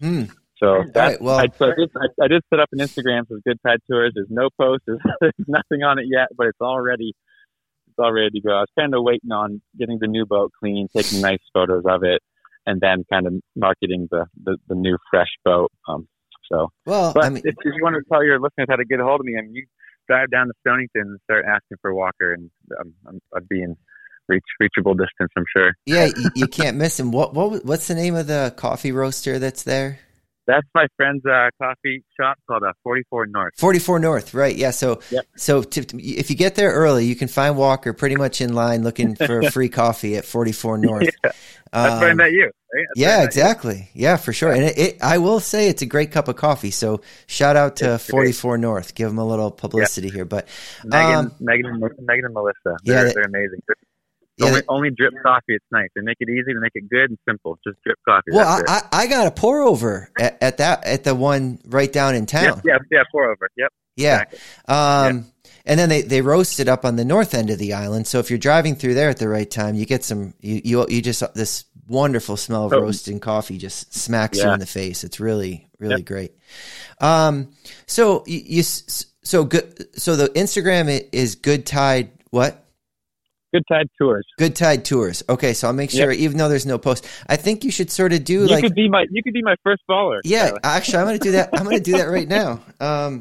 Hmm. 0.00 0.24
So 0.58 0.84
that's, 0.92 1.14
right, 1.14 1.22
well- 1.22 1.38
I, 1.38 1.48
so 1.58 1.66
I, 1.66 1.74
did, 1.76 1.90
I, 1.96 2.24
I 2.24 2.28
did 2.28 2.42
set 2.50 2.60
up 2.60 2.68
an 2.72 2.78
Instagram 2.78 3.28
for 3.28 3.38
Good 3.46 3.58
Tide 3.66 3.80
Tours. 3.90 4.12
There's 4.14 4.30
no 4.30 4.48
post, 4.58 4.82
there's, 4.86 5.00
there's 5.20 5.32
nothing 5.46 5.82
on 5.82 5.98
it 5.98 6.06
yet, 6.08 6.28
but 6.36 6.46
it's 6.46 6.60
all 6.60 6.80
ready. 6.80 7.12
It's 7.88 7.98
all 7.98 8.12
ready 8.12 8.30
to 8.30 8.40
go. 8.40 8.50
I 8.50 8.60
was 8.60 8.68
kind 8.78 8.94
of 8.94 9.02
waiting 9.02 9.32
on 9.32 9.60
getting 9.78 9.98
the 10.00 10.06
new 10.06 10.26
boat 10.26 10.52
clean, 10.58 10.88
taking 10.94 11.20
nice 11.20 11.40
photos 11.52 11.84
of 11.86 12.04
it, 12.04 12.22
and 12.66 12.80
then 12.80 13.04
kind 13.10 13.26
of 13.26 13.34
marketing 13.54 14.08
the 14.10 14.26
the, 14.42 14.56
the 14.68 14.74
new 14.74 14.96
fresh 15.10 15.30
boat. 15.44 15.70
Um, 15.88 16.08
so, 16.50 16.68
Well, 16.84 17.12
but 17.12 17.24
I 17.24 17.28
mean, 17.30 17.42
if, 17.44 17.54
if 17.58 17.74
you 17.74 17.82
want 17.82 17.96
to 17.96 18.02
tell 18.12 18.24
your 18.24 18.38
listeners 18.38 18.66
how 18.68 18.76
to 18.76 18.84
get 18.84 19.00
a 19.00 19.04
hold 19.04 19.20
of 19.20 19.26
me, 19.26 19.34
I 19.38 19.42
mean, 19.42 19.54
you 19.54 19.66
drive 20.08 20.30
down 20.30 20.46
to 20.46 20.52
Stonington 20.60 21.02
and 21.02 21.18
start 21.24 21.44
asking 21.44 21.78
for 21.82 21.94
Walker, 21.94 22.32
and 22.32 22.50
um, 22.80 22.94
I'm, 23.06 23.20
I'd 23.34 23.48
be 23.48 23.62
in 23.62 23.76
reach 24.28 24.44
reachable 24.60 24.94
distance. 24.94 25.30
I'm 25.36 25.44
sure. 25.56 25.72
yeah, 25.86 26.06
you, 26.06 26.30
you 26.34 26.46
can't 26.46 26.76
miss 26.76 26.98
him. 26.98 27.10
What 27.10 27.34
what 27.34 27.64
what's 27.64 27.88
the 27.88 27.94
name 27.94 28.14
of 28.14 28.26
the 28.26 28.54
coffee 28.56 28.92
roaster 28.92 29.38
that's 29.38 29.62
there? 29.62 29.98
That's 30.46 30.66
my 30.74 30.86
friend's 30.96 31.24
uh, 31.26 31.48
coffee 31.60 32.04
shop 32.18 32.36
called 32.48 32.62
uh, 32.62 32.72
44 32.84 33.26
North. 33.26 33.52
44 33.56 33.98
North, 33.98 34.32
right? 34.34 34.54
Yeah. 34.54 34.70
So, 34.70 35.00
Yep. 35.10 35.24
so 35.36 35.62
to, 35.62 35.80
if 36.00 36.30
you 36.30 36.36
get 36.36 36.54
there 36.54 36.70
early, 36.72 37.04
you 37.06 37.16
can 37.16 37.28
find 37.28 37.56
Walker 37.56 37.92
pretty 37.92 38.14
much 38.16 38.40
in 38.40 38.54
line 38.54 38.84
looking 38.84 39.14
for 39.26 39.42
free 39.50 39.68
coffee 39.68 40.16
at 40.16 40.24
44 40.24 40.78
North. 40.78 41.02
Yeah, 41.24 41.30
that's 41.72 42.00
where 42.00 42.08
I 42.08 42.10
Um, 42.12 42.16
met 42.18 42.30
you. 42.32 42.44
Right? 42.44 42.52
That's 42.94 43.00
where 43.00 43.08
I 43.08 43.10
yeah, 43.10 43.16
met 43.16 43.20
you. 43.22 43.26
exactly. 43.26 43.90
Yeah, 43.94 44.16
for 44.18 44.32
sure. 44.32 44.52
And 44.52 44.62
it, 44.62 44.78
it, 44.78 44.98
I 45.02 45.18
will 45.18 45.40
say 45.40 45.68
it's 45.68 45.82
a 45.82 45.86
great 45.86 46.12
cup 46.12 46.28
of 46.28 46.36
coffee. 46.36 46.70
So 46.70 47.00
shout 47.26 47.56
out 47.56 47.76
to 47.76 47.94
It's 47.94 48.04
great. 48.10 48.34
44 48.36 48.58
North. 48.58 48.94
Give 48.94 49.08
them 49.08 49.18
a 49.18 49.26
little 49.26 49.50
publicity 49.50 50.10
here. 50.10 50.24
But 50.24 50.46
Megan, 50.84 51.14
Um, 51.16 51.32
Megan, 51.40 51.66
and, 51.66 51.80
Megan 52.06 52.24
and 52.26 52.34
Melissa. 52.34 52.54
Yeah, 52.64 52.94
They're, 52.94 53.04
they- 53.06 53.12
they're 53.14 53.22
amazing. 53.24 53.60
Yeah, 54.38 54.46
only, 54.48 54.60
they- 54.60 54.66
only 54.68 54.90
drip 54.90 55.14
coffee. 55.22 55.54
It's 55.54 55.64
nice. 55.72 55.88
They 55.94 56.02
make 56.02 56.16
it 56.20 56.28
easy. 56.28 56.44
They 56.52 56.60
make 56.60 56.72
it 56.74 56.88
good 56.90 57.10
and 57.10 57.18
simple. 57.28 57.58
Just 57.66 57.82
drip 57.84 57.98
coffee. 58.06 58.30
well, 58.32 58.62
I, 58.68 58.82
I, 58.92 59.02
I 59.02 59.06
got 59.06 59.26
a 59.26 59.30
pour 59.30 59.62
over 59.62 60.10
at, 60.18 60.38
at 60.42 60.56
that 60.58 60.84
at 60.84 61.04
the 61.04 61.14
one 61.14 61.58
right 61.66 61.92
down 61.92 62.14
in 62.14 62.26
town. 62.26 62.44
Yep, 62.44 62.64
yeah, 62.64 62.78
yeah, 62.90 63.02
pour 63.10 63.30
over. 63.30 63.48
Yep. 63.56 63.72
Yeah. 63.96 64.22
Exactly. 64.22 64.38
Um, 64.68 65.26
And 65.64 65.80
then 65.80 65.88
they, 65.88 66.02
they 66.02 66.20
roast 66.20 66.60
it 66.60 66.68
up 66.68 66.84
on 66.84 66.96
the 66.96 67.04
north 67.04 67.34
end 67.34 67.50
of 67.50 67.58
the 67.58 67.72
island. 67.72 68.06
So 68.06 68.18
if 68.20 68.30
you're 68.30 68.38
driving 68.38 68.76
through 68.76 68.94
there 68.94 69.08
at 69.08 69.18
the 69.18 69.28
right 69.28 69.50
time, 69.50 69.74
you 69.74 69.84
get 69.86 70.04
some 70.04 70.34
you 70.40 70.60
you, 70.64 70.86
you 70.88 71.02
just 71.02 71.22
this 71.34 71.64
wonderful 71.88 72.36
smell 72.36 72.66
of 72.66 72.72
Oh. 72.74 72.80
roasting 72.80 73.20
coffee 73.20 73.56
just 73.58 73.94
smacks 73.94 74.38
you 74.38 74.48
in 74.50 74.60
the 74.60 74.66
face. 74.66 75.02
It's 75.02 75.18
really 75.18 75.68
really 75.78 76.02
great. 76.02 76.32
Um, 77.00 77.52
so 77.86 78.22
you, 78.26 78.42
you 78.44 78.62
so 78.62 79.44
good. 79.44 79.98
So 79.98 80.14
the 80.16 80.28
Instagram 80.28 81.08
is 81.12 81.34
Good 81.36 81.64
Tide. 81.66 82.10
What? 82.30 82.65
Good 83.54 83.62
Tide 83.70 83.88
Tours. 83.98 84.26
Good 84.38 84.56
Tide 84.56 84.84
Tours. 84.84 85.22
Okay, 85.28 85.54
so 85.54 85.68
I'll 85.68 85.72
make 85.72 85.90
sure, 85.90 86.10
even 86.10 86.36
though 86.36 86.48
there's 86.48 86.66
no 86.66 86.78
post, 86.78 87.06
I 87.28 87.36
think 87.36 87.64
you 87.64 87.70
should 87.70 87.90
sort 87.90 88.12
of 88.12 88.24
do 88.24 88.40
You 88.40 88.46
like 88.46 88.62
could 88.64 88.74
be 88.74 88.88
my 88.88 89.06
you 89.10 89.22
could 89.22 89.32
be 89.32 89.42
my 89.42 89.54
first 89.62 89.82
follower. 89.86 90.20
yeah, 90.24 90.46
Tyler. 90.48 90.60
actually, 90.64 90.98
I'm 90.98 91.06
going 91.06 91.18
to 91.18 91.24
do 91.24 91.32
that. 91.32 91.50
I'm 91.54 91.64
going 91.64 91.76
to 91.76 91.82
do 91.82 91.92
that 91.98 92.06
right 92.08 92.28
now. 92.28 92.60
Um, 92.80 93.20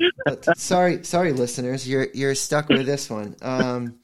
sorry, 0.56 1.04
sorry, 1.04 1.32
listeners, 1.34 1.88
you're 1.88 2.08
you're 2.14 2.36
stuck 2.36 2.70
with 2.70 2.86
this 2.86 3.10
one. 3.10 3.36
Um, 3.42 4.00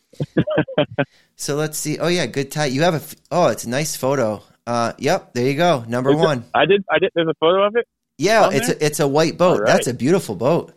so 1.36 1.56
let's 1.56 1.78
see. 1.78 1.98
Oh 2.00 2.08
yeah, 2.08 2.26
good 2.28 2.52
Tide. 2.52 2.72
You 2.72 2.84
have 2.84 2.96
a. 2.96 3.02
Oh, 3.32 3.48
it's 3.48 3.64
a 3.66 3.70
nice 3.70 3.96
photo. 3.96 4.44
Uh, 4.68 4.94
yep, 5.00 5.34
there 5.34 5.48
you 5.48 5.56
go. 5.56 5.84
Number 5.88 6.12
Is 6.12 6.20
it- 6.20 6.24
one. 6.24 6.46
I 6.54 6.66
did. 6.66 6.84
I 6.90 7.00
did. 7.00 7.12
There's 7.16 7.28
a 7.28 7.34
photo 7.40 7.64
of 7.64 7.76
it. 7.76 7.88
Yeah, 8.18 8.50
it's 8.52 8.68
there? 8.68 8.76
a, 8.80 8.86
it's 8.86 9.00
a 9.00 9.08
white 9.08 9.38
boat. 9.38 9.62
Right. 9.62 9.68
That's 9.68 9.88
a 9.88 9.94
beautiful 9.96 10.36
boat. 10.36 10.74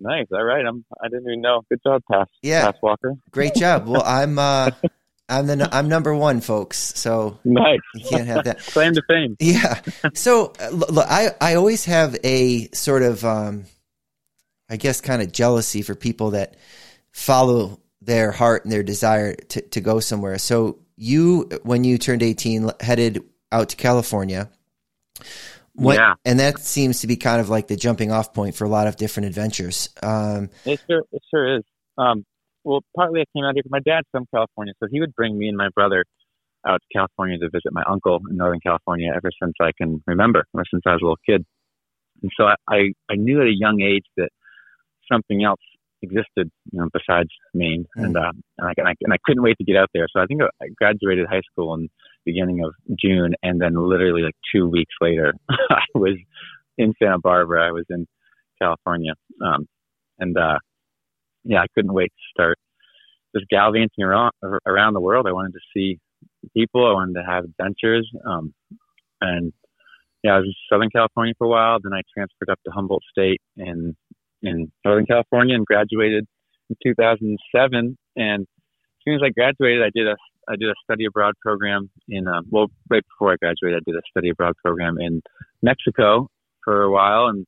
Nice. 0.00 0.26
All 0.32 0.42
right. 0.44 0.64
I'm. 0.66 0.84
I 1.02 1.08
didn't 1.08 1.26
even 1.28 1.40
know. 1.42 1.62
Good 1.68 1.80
job, 1.86 2.02
Pass. 2.10 2.26
Yeah. 2.42 2.64
Pass 2.70 2.80
Walker. 2.82 3.14
Great 3.30 3.54
job. 3.54 3.86
Well, 3.86 4.02
I'm 4.04 4.38
uh, 4.38 4.70
I'm 5.28 5.46
the 5.46 5.68
I'm 5.72 5.88
number 5.88 6.14
one, 6.14 6.40
folks. 6.40 6.78
So 6.78 7.38
Nice. 7.44 7.78
you 7.94 8.08
can't 8.08 8.26
have 8.26 8.44
that. 8.44 8.58
Claim 8.60 8.94
to 8.94 9.02
fame. 9.06 9.36
Yeah. 9.40 9.80
So 10.14 10.52
uh, 10.60 10.70
look, 10.70 10.90
look, 10.90 11.06
I 11.08 11.30
I 11.40 11.54
always 11.54 11.84
have 11.84 12.16
a 12.24 12.68
sort 12.72 13.02
of 13.02 13.24
um, 13.24 13.64
I 14.68 14.76
guess 14.76 15.00
kind 15.00 15.20
of 15.22 15.32
jealousy 15.32 15.82
for 15.82 15.94
people 15.94 16.30
that 16.30 16.56
follow 17.12 17.80
their 18.00 18.30
heart 18.32 18.64
and 18.64 18.72
their 18.72 18.82
desire 18.82 19.34
to 19.34 19.60
to 19.60 19.80
go 19.80 20.00
somewhere. 20.00 20.38
So 20.38 20.78
you, 20.96 21.48
when 21.62 21.84
you 21.84 21.98
turned 21.98 22.22
eighteen, 22.22 22.70
headed 22.80 23.22
out 23.52 23.68
to 23.70 23.76
California. 23.76 24.48
What, 25.74 25.96
Yeah. 25.96 26.14
And 26.24 26.40
that 26.40 26.58
seems 26.60 27.00
to 27.00 27.06
be 27.06 27.16
kind 27.16 27.40
of 27.40 27.48
like 27.48 27.68
the 27.68 27.76
jumping 27.76 28.10
off 28.10 28.34
point 28.34 28.54
for 28.54 28.64
a 28.64 28.68
lot 28.68 28.86
of 28.86 28.96
different 28.96 29.28
adventures. 29.28 29.88
Um, 30.02 30.50
It 30.64 30.80
sure. 30.88 31.04
It 31.12 31.22
sure 31.30 31.56
is. 31.56 31.62
Um. 31.98 32.24
Well, 32.62 32.82
partly 32.94 33.22
I 33.22 33.24
came 33.34 33.44
out 33.44 33.54
here. 33.54 33.62
My 33.70 33.80
dad's 33.80 34.06
from 34.10 34.26
California, 34.34 34.74
so 34.80 34.86
he 34.90 35.00
would 35.00 35.14
bring 35.14 35.38
me 35.38 35.48
and 35.48 35.56
my 35.56 35.70
brother 35.74 36.04
out 36.66 36.82
to 36.82 36.98
California 36.98 37.38
to 37.38 37.48
visit 37.48 37.72
my 37.72 37.82
uncle 37.88 38.20
in 38.30 38.36
Northern 38.36 38.60
California 38.60 39.10
ever 39.14 39.30
since 39.42 39.54
I 39.60 39.70
can 39.76 40.02
remember, 40.06 40.44
ever 40.54 40.64
since 40.70 40.82
I 40.86 40.92
was 40.92 41.00
a 41.00 41.04
little 41.04 41.18
kid. 41.24 41.46
And 42.22 42.30
so 42.36 42.44
I, 42.44 42.54
I, 42.68 42.76
I 43.10 43.14
knew 43.16 43.40
at 43.40 43.46
a 43.46 43.54
young 43.54 43.80
age 43.80 44.04
that 44.18 44.28
something 45.10 45.42
else 45.42 45.60
existed, 46.02 46.50
you 46.72 46.80
know, 46.80 46.88
besides 46.92 47.28
Maine, 47.54 47.86
Mm. 47.96 48.04
and 48.04 48.16
uh, 48.16 48.32
and 48.58 48.68
I, 48.68 48.72
and 48.76 48.88
I 48.88 48.94
and 49.02 49.12
I 49.12 49.16
couldn't 49.24 49.42
wait 49.42 49.56
to 49.58 49.64
get 49.64 49.76
out 49.76 49.88
there. 49.94 50.06
So 50.14 50.20
I 50.20 50.26
think 50.26 50.40
I 50.42 50.66
graduated 50.76 51.26
high 51.28 51.42
school 51.50 51.74
in 51.74 51.82
the 51.82 51.88
beginning 52.24 52.62
of 52.64 52.72
June, 52.98 53.34
and 53.42 53.60
then 53.60 53.74
literally 53.74 54.22
like 54.22 54.36
two 54.54 54.68
weeks 54.68 54.94
later, 55.00 55.32
I 55.70 55.82
was 55.94 56.16
in 56.78 56.92
Santa 57.02 57.18
Barbara. 57.18 57.66
I 57.68 57.72
was 57.72 57.84
in 57.90 58.06
California, 58.60 59.12
um, 59.44 59.66
and 60.18 60.36
uh, 60.36 60.58
yeah, 61.44 61.60
I 61.60 61.66
couldn't 61.74 61.92
wait 61.92 62.08
to 62.10 62.30
start 62.30 62.58
just 63.34 63.48
gallivanting 63.48 64.04
around 64.04 64.32
around 64.66 64.94
the 64.94 65.00
world. 65.00 65.26
I 65.28 65.32
wanted 65.32 65.52
to 65.54 65.60
see 65.74 65.98
people. 66.56 66.86
I 66.86 66.92
wanted 66.92 67.14
to 67.14 67.24
have 67.26 67.44
adventures, 67.44 68.08
um, 68.26 68.52
and 69.20 69.52
yeah, 70.22 70.34
I 70.34 70.38
was 70.38 70.46
in 70.46 70.54
Southern 70.70 70.90
California 70.90 71.34
for 71.38 71.46
a 71.46 71.50
while. 71.50 71.78
Then 71.82 71.92
I 71.94 72.02
transferred 72.14 72.50
up 72.50 72.58
to 72.66 72.72
Humboldt 72.72 73.02
State 73.10 73.40
in 73.56 73.96
in 74.42 74.70
Northern 74.84 75.06
California 75.06 75.54
and 75.54 75.66
graduated 75.66 76.26
in 76.70 76.76
2007. 76.82 77.96
And 78.16 78.42
as 78.42 78.46
soon 79.04 79.14
as 79.14 79.20
I 79.24 79.30
graduated, 79.30 79.82
I 79.82 79.90
did 79.94 80.06
a 80.06 80.16
I 80.48 80.56
did 80.56 80.68
a 80.68 80.74
study 80.82 81.04
abroad 81.04 81.34
program 81.42 81.90
in 82.08 82.26
uh, 82.26 82.40
well 82.50 82.68
right 82.88 83.04
before 83.06 83.32
I 83.32 83.36
graduated, 83.36 83.82
I 83.86 83.90
did 83.90 83.96
a 83.96 84.02
study 84.10 84.30
abroad 84.30 84.54
program 84.64 84.96
in 84.98 85.22
Mexico 85.62 86.28
for 86.64 86.82
a 86.82 86.90
while, 86.90 87.26
and 87.26 87.46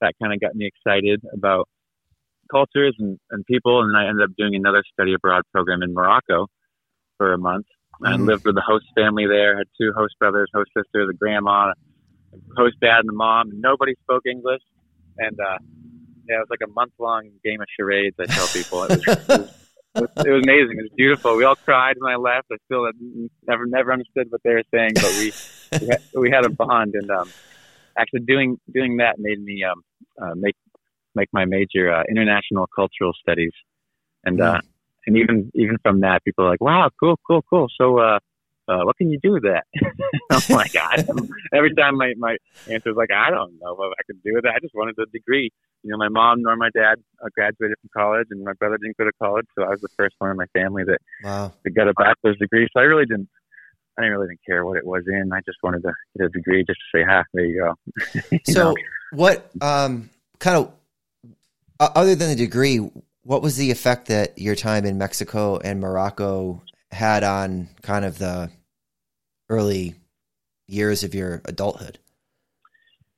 that 0.00 0.14
kind 0.22 0.32
of 0.32 0.40
got 0.40 0.54
me 0.54 0.66
excited 0.66 1.22
about 1.32 1.68
cultures 2.50 2.94
and, 2.98 3.18
and 3.30 3.44
people. 3.46 3.82
And 3.82 3.96
I 3.96 4.06
ended 4.08 4.22
up 4.22 4.36
doing 4.36 4.54
another 4.54 4.84
study 4.92 5.14
abroad 5.14 5.42
program 5.52 5.82
in 5.82 5.92
Morocco 5.92 6.46
for 7.18 7.32
a 7.32 7.38
month. 7.38 7.66
I 8.04 8.12
Mm. 8.12 8.26
lived 8.26 8.42
with 8.44 8.56
a 8.58 8.60
host 8.60 8.84
family 8.94 9.26
there. 9.26 9.56
Had 9.56 9.66
two 9.80 9.92
host 9.96 10.14
brothers, 10.18 10.50
host 10.54 10.70
sisters, 10.76 11.08
a 11.10 11.14
grandma, 11.16 11.72
a 11.72 12.36
host 12.56 12.76
dad, 12.80 13.00
and 13.00 13.08
a 13.10 13.12
mom. 13.14 13.50
And 13.50 13.60
nobody 13.60 13.94
spoke 14.02 14.24
English. 14.26 14.62
And 15.18 15.36
uh, 15.40 15.58
yeah, 16.28 16.36
it 16.36 16.40
was 16.40 16.50
like 16.50 16.66
a 16.66 16.72
month 16.72 16.92
long 16.98 17.30
game 17.44 17.60
of 17.60 17.66
charades. 17.78 18.16
I 18.18 18.26
tell 18.26 18.46
people 18.48 18.84
it 18.84 18.90
was, 18.90 19.06
it 19.06 19.28
was 19.28 19.50
it 19.96 20.30
was, 20.30 20.42
amazing. 20.42 20.78
It 20.78 20.82
was 20.82 20.92
beautiful. 20.96 21.36
We 21.36 21.44
all 21.44 21.56
cried 21.56 21.96
when 21.98 22.12
I 22.12 22.16
left. 22.16 22.48
I 22.52 22.56
still 22.66 22.84
had 22.84 22.94
never 23.46 23.66
never 23.66 23.92
understood 23.92 24.30
what 24.30 24.42
they 24.44 24.52
were 24.52 24.64
saying, 24.72 24.92
but 24.94 25.10
we 25.18 25.32
we 25.80 25.86
had, 25.86 26.02
we 26.14 26.30
had 26.30 26.44
a 26.44 26.50
bond. 26.50 26.94
And 26.94 27.10
um, 27.10 27.30
actually, 27.98 28.20
doing 28.20 28.58
doing 28.72 28.98
that 28.98 29.16
made 29.18 29.42
me 29.42 29.64
um, 29.64 29.82
uh, 30.20 30.34
make 30.34 30.56
make 31.14 31.28
my 31.32 31.44
major 31.44 31.92
uh, 31.92 32.02
international 32.08 32.66
cultural 32.74 33.12
studies. 33.20 33.52
And 34.24 34.40
uh, 34.40 34.60
and 35.06 35.16
even 35.16 35.50
even 35.54 35.78
from 35.82 36.00
that, 36.00 36.24
people 36.24 36.44
are 36.44 36.50
like, 36.50 36.60
"Wow, 36.60 36.90
cool, 37.00 37.18
cool, 37.26 37.42
cool." 37.48 37.68
So. 37.78 38.18
Uh 38.68 38.82
what 38.82 38.96
can 38.96 39.10
you 39.10 39.18
do 39.22 39.32
with 39.32 39.44
that? 39.44 39.64
oh 40.30 40.42
my 40.50 40.66
god! 40.72 41.06
Every 41.54 41.74
time 41.74 41.96
my 41.96 42.12
my 42.18 42.36
answer 42.68 42.90
is 42.90 42.96
like, 42.96 43.10
I 43.12 43.30
don't 43.30 43.52
know 43.60 43.74
what 43.74 43.92
I 43.98 44.02
can 44.06 44.20
do 44.24 44.32
with 44.34 44.44
that. 44.44 44.54
I 44.56 44.60
just 44.60 44.74
wanted 44.74 44.96
a 44.98 45.06
degree. 45.06 45.50
You 45.82 45.90
know, 45.92 45.98
my 45.98 46.08
mom 46.08 46.42
nor 46.42 46.56
my 46.56 46.70
dad 46.74 46.96
uh, 47.24 47.28
graduated 47.34 47.76
from 47.80 47.90
college, 47.96 48.26
and 48.30 48.42
my 48.42 48.54
brother 48.54 48.76
didn't 48.78 48.96
go 48.96 49.04
to 49.04 49.12
college, 49.22 49.46
so 49.56 49.64
I 49.64 49.68
was 49.68 49.80
the 49.80 49.88
first 49.96 50.16
one 50.18 50.30
in 50.30 50.36
my 50.36 50.46
family 50.52 50.82
that, 50.84 50.98
wow. 51.22 51.52
that 51.64 51.70
got 51.70 51.86
a 51.88 51.94
bachelor's 51.94 52.38
degree. 52.38 52.66
So 52.72 52.80
I 52.80 52.84
really 52.84 53.06
didn't. 53.06 53.28
I 53.98 54.02
didn't 54.02 54.18
really 54.18 54.28
didn't 54.28 54.44
care 54.46 54.64
what 54.66 54.76
it 54.76 54.84
was 54.84 55.04
in. 55.06 55.30
I 55.32 55.40
just 55.46 55.58
wanted 55.62 55.82
to 55.82 55.92
get 56.18 56.26
a 56.26 56.28
degree, 56.28 56.64
just 56.66 56.80
to 56.92 56.98
say, 56.98 57.04
"Ha, 57.04 57.22
there 57.32 57.44
you 57.44 57.62
go." 57.62 57.74
You 58.32 58.52
So 58.52 58.70
know? 58.70 58.76
what 59.12 59.50
um, 59.60 60.10
kind 60.38 60.56
of 60.56 60.72
uh, 61.80 61.90
other 61.94 62.14
than 62.14 62.30
the 62.30 62.36
degree, 62.36 62.78
what 63.22 63.42
was 63.42 63.56
the 63.56 63.70
effect 63.70 64.08
that 64.08 64.38
your 64.38 64.54
time 64.54 64.84
in 64.84 64.98
Mexico 64.98 65.58
and 65.58 65.80
Morocco 65.80 66.62
had 66.90 67.24
on 67.24 67.68
kind 67.82 68.04
of 68.04 68.18
the 68.18 68.50
early 69.48 69.94
years 70.66 71.04
of 71.04 71.14
your 71.14 71.42
adulthood? 71.44 71.98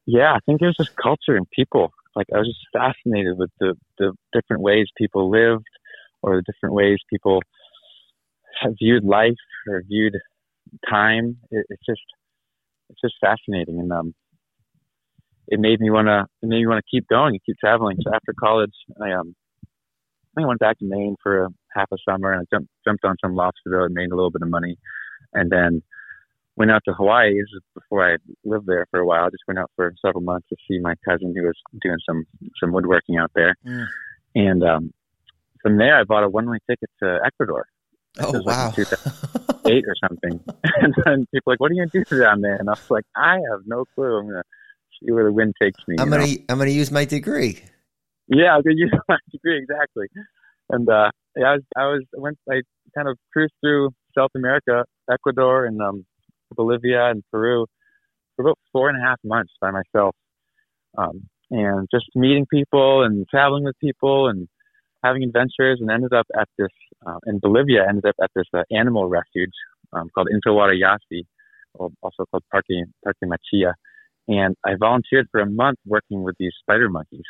Yeah, 0.07 0.33
I 0.33 0.39
think 0.47 0.63
it 0.63 0.67
was 0.67 0.77
just 0.77 0.97
culture 0.97 1.37
and 1.37 1.49
people. 1.51 1.93
Like 2.17 2.27
I 2.35 2.39
was 2.39 2.49
just 2.49 2.67
fascinated 2.73 3.37
with 3.37 3.51
the 3.61 3.75
the 3.99 4.13
different 4.33 4.63
ways 4.63 4.87
people 4.97 5.31
lived, 5.31 5.67
or 6.23 6.37
the 6.37 6.53
different 6.53 6.75
ways 6.75 6.99
people 7.11 7.43
viewed 8.81 9.05
life 9.05 9.35
or 9.69 9.83
viewed 9.87 10.15
time. 10.89 11.37
It, 11.51 11.67
it's 11.69 11.83
just 11.87 12.03
it's 12.91 13.01
just 13.01 13.15
fascinating, 13.21 13.81
and 13.81 13.93
um, 13.93 14.15
it 15.47 15.61
made 15.61 15.81
me 15.81 15.91
wanna 15.91 16.27
it 16.43 16.47
made 16.47 16.61
me 16.61 16.67
wanna 16.67 16.83
keep 16.91 17.07
going 17.09 17.35
and 17.35 17.45
keep 17.45 17.57
traveling. 17.59 17.99
So 18.03 18.11
after 18.13 18.33
college, 18.39 18.75
I 19.03 19.13
um 19.13 19.35
I 20.45 20.47
went 20.47 20.61
back 20.61 20.79
to 20.79 20.85
Maine 20.85 21.17
for 21.23 21.45
a, 21.45 21.49
half 21.75 21.89
a 21.93 21.97
summer 22.09 22.33
and 22.33 22.43
I 22.43 22.45
jumped 22.57 22.71
jumped 22.85 23.05
on 23.05 23.17
some 23.23 23.35
lobster 23.35 23.71
boat 23.71 23.85
and 23.87 23.95
made 23.95 24.11
a 24.11 24.15
little 24.17 24.31
bit 24.31 24.43
of 24.43 24.49
money, 24.51 24.77
and 25.33 25.51
then 25.51 25.83
went 26.57 26.71
out 26.71 26.83
to 26.87 26.93
Hawaii. 26.95 27.35
This 27.35 27.49
is 27.55 27.63
before 27.75 28.13
I 28.13 28.17
lived 28.45 28.67
there 28.67 28.87
for 28.91 29.01
a 29.01 29.07
while. 29.07 29.25
I 29.25 29.29
just 29.31 29.45
went 29.47 29.59
out 29.59 29.71
for 29.77 29.95
several 30.05 30.23
months 30.23 30.49
to 30.49 30.57
see 30.69 30.79
my 30.81 30.95
cousin 31.09 31.35
who 31.37 31.45
was 31.47 31.57
doing 31.83 31.99
some 32.09 32.25
some 32.61 32.73
woodworking 32.73 33.17
out 33.17 33.31
there, 33.35 33.55
Mm. 33.67 33.87
and 34.35 34.63
um, 34.65 34.93
from 35.63 35.77
there 35.79 35.99
I 35.99 36.05
bought 36.05 36.25
a 36.25 36.29
one 36.29 36.49
way 36.51 36.59
ticket 36.69 36.91
to 37.03 37.21
Ecuador. 37.25 37.67
Oh 38.21 38.33
This 38.33 38.43
like 38.45 38.57
wow! 38.57 38.69
in 38.69 38.75
2008 38.75 39.85
or 39.87 39.95
something. 40.09 40.41
and 40.81 40.95
then 41.05 41.27
people 41.33 41.43
were 41.47 41.53
like, 41.53 41.61
"What 41.61 41.71
are 41.71 41.75
you 41.75 41.87
gonna 41.87 42.05
do 42.05 42.19
down 42.21 42.41
there?" 42.41 42.57
And 42.57 42.69
I 42.69 42.73
was 42.73 42.91
like, 42.91 43.05
"I 43.15 43.35
have 43.51 43.61
no 43.67 43.85
clue. 43.95 44.19
I'm 44.19 44.27
gonna 44.29 44.43
see 45.01 45.13
where 45.13 45.25
the 45.25 45.33
wind 45.33 45.55
takes 45.63 45.79
me." 45.87 45.97
I'm 46.01 46.11
gonna 46.11 46.27
I'm 46.49 46.59
gonna 46.59 46.71
use 46.71 46.91
my 46.91 47.05
degree. 47.05 47.61
Yeah, 48.29 48.57
I 48.59 48.63
could 48.63 48.79
use 48.79 48.93
my 49.09 49.19
degree 49.33 49.59
exactly. 49.59 50.07
And 50.71 50.89
uh 50.89 51.11
yeah, 51.37 51.47
I 51.49 51.55
was 51.55 51.63
I 51.77 51.85
was 51.87 52.05
went 52.15 52.39
I 52.51 52.63
kind 52.95 53.09
of 53.09 53.19
cruised 53.33 53.55
through 53.63 53.91
South 54.17 54.31
America, 54.37 54.85
Ecuador 55.11 55.67
and 55.67 55.81
um 55.83 56.07
Bolivia 56.55 57.11
and 57.11 57.23
Peru 57.33 57.67
for 58.37 58.43
about 58.45 58.59
four 58.73 58.89
and 58.91 58.99
a 59.03 59.07
half 59.07 59.19
months 59.25 59.53
by 59.61 59.71
myself. 59.71 60.15
Um 60.99 61.29
and 61.51 61.89
just 61.93 62.07
meeting 62.15 62.47
people 62.53 63.05
and 63.05 63.27
traveling 63.29 63.65
with 63.65 63.79
people 63.81 64.29
and 64.29 64.49
having 65.05 65.23
adventures 65.25 65.79
and 65.81 65.91
ended 65.91 66.13
up 66.15 66.27
at 66.39 66.49
this 66.59 66.69
uh, 67.07 67.19
in 67.27 67.39
Bolivia 67.41 67.87
ended 67.89 68.07
up 68.07 68.17
at 68.23 68.31
this 68.37 68.47
uh, 68.55 68.63
animal 68.71 69.09
refuge 69.09 69.53
um, 69.93 70.09
called 70.15 70.29
Inti 70.35 70.53
Wara 70.53 70.75
Yassi, 70.79 71.23
or 71.75 71.91
also 72.03 72.25
called 72.31 72.45
Parque 72.53 72.67
Parque 73.05 73.17
Machia. 73.25 73.75
And 74.29 74.57
I 74.67 74.75
volunteered 74.79 75.29
for 75.33 75.41
a 75.41 75.47
month 75.47 75.79
working 75.87 76.23
with 76.25 76.37
these 76.39 76.53
spider 76.61 76.89
monkeys 76.91 77.25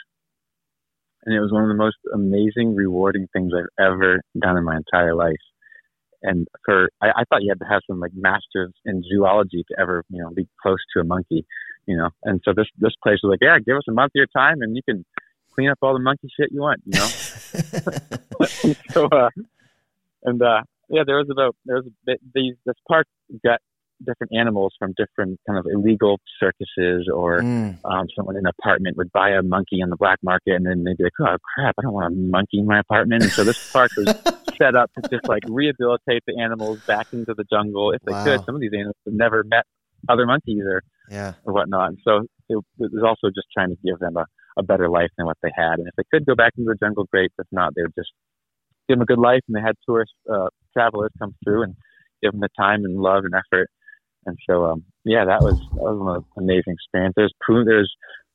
and 1.24 1.34
it 1.34 1.40
was 1.40 1.52
one 1.52 1.62
of 1.62 1.68
the 1.68 1.74
most 1.74 1.96
amazing, 2.14 2.74
rewarding 2.74 3.26
things 3.32 3.52
I've 3.56 3.86
ever 3.92 4.22
done 4.40 4.56
in 4.56 4.64
my 4.64 4.76
entire 4.76 5.14
life. 5.14 5.36
And 6.22 6.48
for 6.64 6.88
I, 7.00 7.08
I 7.08 7.24
thought 7.28 7.42
you 7.42 7.50
had 7.50 7.60
to 7.60 7.70
have 7.70 7.82
some 7.88 8.00
like 8.00 8.12
masters 8.14 8.72
in 8.84 9.02
zoology 9.04 9.64
to 9.68 9.80
ever 9.80 10.04
you 10.10 10.22
know 10.22 10.30
be 10.30 10.48
close 10.60 10.78
to 10.94 11.00
a 11.00 11.04
monkey, 11.04 11.46
you 11.86 11.96
know. 11.96 12.10
And 12.24 12.40
so 12.44 12.52
this 12.56 12.66
this 12.78 12.94
place 13.02 13.18
was 13.22 13.30
like, 13.30 13.40
yeah, 13.40 13.58
give 13.64 13.76
us 13.76 13.84
a 13.88 13.92
month 13.92 14.10
of 14.10 14.16
your 14.16 14.26
time, 14.26 14.62
and 14.62 14.74
you 14.74 14.82
can 14.82 15.04
clean 15.54 15.70
up 15.70 15.78
all 15.82 15.92
the 15.92 16.00
monkey 16.00 16.28
shit 16.38 16.50
you 16.50 16.60
want, 16.60 16.82
you 16.86 16.98
know. 16.98 17.06
so 18.90 19.06
uh, 19.06 19.30
and 20.24 20.42
uh, 20.42 20.62
yeah, 20.88 21.02
there 21.06 21.16
was 21.16 21.28
about 21.30 21.54
there 21.64 21.76
was 21.76 21.86
a, 22.08 22.12
these 22.34 22.54
this 22.66 22.76
park 22.88 23.06
got 23.44 23.60
different 24.04 24.32
animals 24.32 24.72
from 24.78 24.94
different 24.96 25.38
kind 25.46 25.58
of 25.58 25.66
illegal 25.70 26.18
circuses 26.40 27.08
or 27.12 27.42
Mm. 27.42 27.78
um, 27.84 28.06
someone 28.16 28.36
in 28.36 28.46
an 28.46 28.52
apartment 28.58 28.96
would 28.96 29.10
buy 29.12 29.30
a 29.30 29.42
monkey 29.42 29.82
on 29.82 29.90
the 29.90 29.96
black 29.96 30.18
market 30.22 30.52
and 30.54 30.66
then 30.66 30.84
they'd 30.84 30.96
be 30.96 31.04
like, 31.04 31.12
oh 31.20 31.36
crap, 31.54 31.74
I 31.78 31.82
don't 31.82 31.92
want 31.92 32.12
a 32.12 32.16
monkey 32.16 32.58
in 32.58 32.66
my 32.66 32.78
apartment. 32.80 33.22
And 33.22 33.32
so 33.34 33.44
this 33.44 33.56
park 33.72 33.90
was 33.96 34.08
set 34.60 34.74
up 34.76 34.90
to 34.96 35.02
just 35.12 35.26
like 35.26 35.42
rehabilitate 35.46 36.22
the 36.26 36.38
animals 36.40 36.80
back 36.86 37.06
into 37.12 37.34
the 37.36 37.44
jungle 37.50 37.92
if 37.92 38.00
they 38.06 38.12
Wow. 38.12 38.22
could. 38.24 38.40
Some 38.46 38.54
of 38.54 38.60
these 38.60 38.72
animals 38.72 38.96
have 39.06 39.14
never 39.14 39.44
met 39.44 39.64
other 40.08 40.26
monkeys 40.26 40.62
or, 40.64 40.82
Yeah. 41.10 41.34
or 41.44 41.52
whatnot. 41.54 41.88
And 41.90 41.98
so 42.04 42.18
it, 42.48 42.58
it 42.78 42.92
was 42.92 43.02
also 43.06 43.30
just 43.34 43.46
trying 43.52 43.70
to 43.70 43.76
give 43.84 43.98
them 43.98 44.16
a, 44.16 44.26
a 44.58 44.62
better 44.62 44.88
life 44.88 45.10
than 45.16 45.26
what 45.26 45.36
they 45.42 45.50
had. 45.56 45.78
And 45.78 45.86
if 45.88 45.94
they 45.96 46.04
could 46.12 46.26
go 46.26 46.34
back 46.34 46.52
into 46.56 46.70
the 46.70 46.78
jungle, 46.84 47.04
great. 47.12 47.30
If 47.38 47.46
not, 47.52 47.74
they 47.74 47.82
would 47.82 47.94
just 47.96 48.10
give 48.88 48.96
them 48.96 49.02
a 49.02 49.06
good 49.06 49.18
life 49.18 49.40
and 49.48 49.56
they 49.56 49.60
had 49.60 49.74
tourist 49.86 50.12
uh, 50.32 50.48
travelers 50.72 51.10
come 51.18 51.34
through 51.44 51.62
and 51.64 51.74
give 52.22 52.32
them 52.32 52.40
the 52.40 52.48
time 52.58 52.84
and 52.84 52.96
love 52.96 53.24
and 53.24 53.34
effort. 53.34 53.68
And 54.28 54.38
so, 54.48 54.66
um, 54.66 54.84
yeah, 55.04 55.24
that 55.24 55.42
was 55.42 55.58
that 55.72 55.82
was 55.82 56.22
an 56.36 56.42
amazing 56.44 56.74
experience. 56.74 57.14
There's 57.16 57.32
puma, 57.44 57.64
there's 57.64 57.92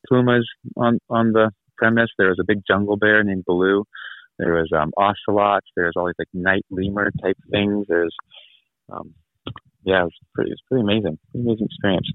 pumas 0.09 0.47
on 0.75 0.99
on 1.09 1.33
the 1.33 1.51
premise. 1.77 2.09
There 2.17 2.29
was 2.29 2.39
a 2.41 2.45
big 2.45 2.61
jungle 2.67 2.97
bear 2.97 3.23
named 3.23 3.45
Baloo. 3.45 3.85
There 4.39 4.53
was 4.53 4.69
um, 4.75 4.91
ocelots. 4.97 5.67
There's 5.75 5.93
all 5.95 6.07
these 6.07 6.15
like 6.17 6.27
night 6.33 6.65
lemur 6.71 7.11
type 7.21 7.37
things. 7.51 7.85
There's, 7.87 8.15
um, 8.91 9.13
yeah, 9.83 10.01
it 10.01 10.05
was 10.05 10.13
pretty, 10.33 10.49
it 10.49 10.53
was 10.53 10.61
pretty 10.67 10.81
amazing, 10.81 11.19
pretty 11.31 11.47
amazing 11.47 11.67
experience. 11.67 12.11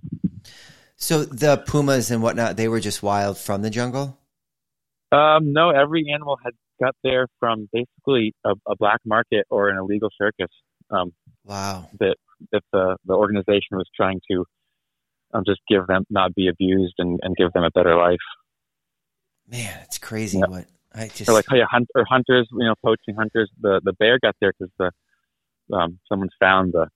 So 0.96 1.24
the 1.24 1.58
pumas 1.58 2.10
and 2.10 2.20
whatnot, 2.20 2.56
they 2.56 2.66
were 2.66 2.80
just 2.80 3.04
wild 3.04 3.38
from 3.38 3.62
the 3.62 3.70
jungle. 3.70 4.18
Um, 5.12 5.52
no, 5.52 5.70
every 5.70 6.06
animal 6.12 6.36
had 6.44 6.54
got 6.82 6.96
there 7.04 7.28
from 7.38 7.68
basically 7.72 8.34
a, 8.44 8.54
a 8.66 8.74
black 8.76 9.00
market 9.06 9.46
or 9.48 9.68
an 9.68 9.78
illegal 9.78 10.10
circus. 10.20 10.50
Um, 10.90 11.12
Wow. 11.44 11.88
that 12.00 12.16
that 12.52 12.62
the 12.72 12.96
the 13.04 13.14
organization 13.14 13.72
was 13.76 13.88
trying 13.96 14.20
to 14.30 14.44
um, 15.34 15.44
just 15.46 15.60
give 15.68 15.86
them 15.86 16.04
not 16.10 16.34
be 16.34 16.48
abused 16.48 16.94
and, 16.98 17.18
and 17.22 17.36
give 17.36 17.52
them 17.52 17.64
a 17.64 17.70
better 17.70 17.96
life. 17.96 18.18
Man, 19.46 19.80
it's 19.82 19.98
crazy 19.98 20.38
Yeah. 20.38 20.46
what 20.46 20.66
I 20.94 21.08
just 21.08 21.28
Or 21.28 21.34
like, 21.34 21.44
oh 21.52 21.56
yeah, 21.56 21.66
hunt, 21.70 21.88
or 21.94 22.04
hunters, 22.08 22.48
you 22.52 22.64
know, 22.66 22.74
poaching 22.84 23.14
hunters. 23.16 23.50
The 23.60 23.80
the 23.84 23.92
bear 23.94 24.18
got 24.20 24.36
there 24.40 24.52
because 24.58 24.72
the 24.78 25.76
um, 25.76 25.98
someone 26.08 26.28
found 26.40 26.72
the, 26.72 26.88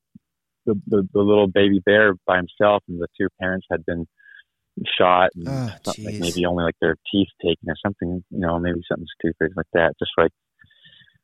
the 0.66 0.74
the 0.86 1.08
the 1.12 1.20
little 1.20 1.48
baby 1.48 1.80
bear 1.84 2.14
by 2.26 2.36
himself, 2.36 2.82
and 2.88 3.00
the 3.00 3.08
two 3.20 3.28
parents 3.40 3.66
had 3.70 3.84
been 3.86 4.06
shot, 4.98 5.30
and 5.34 5.46
Oh, 5.46 5.92
like 6.04 6.16
maybe 6.18 6.46
only 6.46 6.64
like 6.64 6.76
their 6.80 6.96
teeth 7.10 7.28
taken 7.42 7.68
or 7.68 7.76
something, 7.84 8.24
you 8.30 8.38
know, 8.40 8.58
maybe 8.58 8.80
something 8.88 9.06
stupid 9.20 9.52
like 9.56 9.66
that. 9.74 9.94
Just 9.98 10.12
like, 10.16 10.30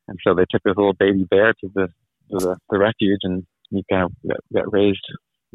and 0.09 0.18
so 0.26 0.35
they 0.35 0.44
took 0.50 0.62
this 0.64 0.76
little 0.76 0.94
baby 0.94 1.26
bear 1.31 1.52
to 1.54 1.70
the 1.74 1.88
to 2.31 2.40
the, 2.40 2.57
the 2.70 2.78
refuge, 2.78 3.20
and 3.22 3.46
he 3.70 3.85
kind 3.90 4.04
of 4.04 4.12
got, 4.26 4.38
got 4.52 4.72
raised 4.72 5.04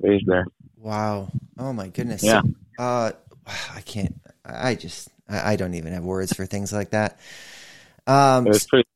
raised 0.02 0.26
there. 0.28 0.46
Wow. 0.78 1.30
Oh 1.58 1.74
my 1.74 1.88
goodness. 1.88 2.24
Yeah. 2.24 2.42
Uh, 2.78 3.12
I 3.48 3.82
can't. 3.82 4.16
I 4.46 4.70
I 4.70 4.76
just. 4.76 5.10
I 5.30 5.54
I 5.54 5.56
don't 5.56 5.74
even 5.74 5.94
have 5.94 6.04
words 6.04 6.34
for 6.34 6.46
things 6.46 6.74
like 6.74 6.92
that. 6.92 7.20
Um. 8.06 8.48
it 8.48 8.50
was 8.50 8.68
pretty 8.68 8.88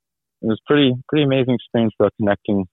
it 0.41 0.47
was 0.47 0.59
pretty 0.65 0.93
pretty 1.07 1.23
amazing 1.23 1.55
experience 1.55 1.93
though 1.99 2.09
connecting 2.19 2.65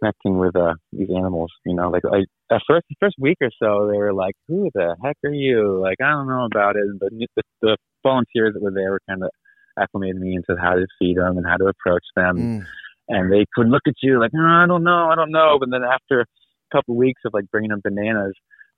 connecting 0.00 0.38
with 0.38 0.56
uh 0.56 0.74
these 0.92 1.08
animals 1.10 1.52
you 1.64 1.74
know 1.74 1.90
like 1.90 2.02
like 2.04 2.26
at 2.50 2.60
first 2.66 2.84
the 2.88 2.96
first 3.00 3.16
week 3.18 3.38
or 3.40 3.50
so 3.62 3.88
they 3.90 3.96
were 3.96 4.12
like 4.12 4.34
who 4.48 4.70
the 4.74 4.96
heck 5.02 5.16
are 5.24 5.32
you 5.32 5.80
like 5.80 5.96
i 6.02 6.10
don't 6.10 6.28
know 6.28 6.46
about 6.46 6.76
it 6.76 6.84
but 6.98 7.10
the, 7.10 7.42
the 7.62 7.76
volunteers 8.02 8.54
that 8.54 8.62
were 8.62 8.72
there 8.72 8.90
were 8.90 9.00
kind 9.08 9.22
of 9.22 9.30
acclimating 9.78 10.18
me 10.18 10.36
into 10.36 10.60
how 10.60 10.74
to 10.74 10.86
feed 10.98 11.16
them 11.16 11.36
and 11.36 11.46
how 11.46 11.56
to 11.56 11.66
approach 11.66 12.04
them 12.16 12.36
mm, 12.36 12.66
and 13.08 13.32
they 13.32 13.44
could 13.54 13.68
look 13.68 13.82
at 13.86 13.94
you 14.02 14.18
like 14.20 14.30
oh, 14.36 14.40
i 14.62 14.66
don't 14.66 14.84
know 14.84 15.08
i 15.10 15.14
don't 15.14 15.30
know 15.30 15.56
but 15.58 15.68
then 15.70 15.82
after 15.84 16.20
a 16.20 16.26
couple 16.72 16.94
of 16.94 16.98
weeks 16.98 17.20
of 17.24 17.32
like 17.34 17.44
bringing 17.50 17.70
them 17.70 17.80
bananas 17.84 18.32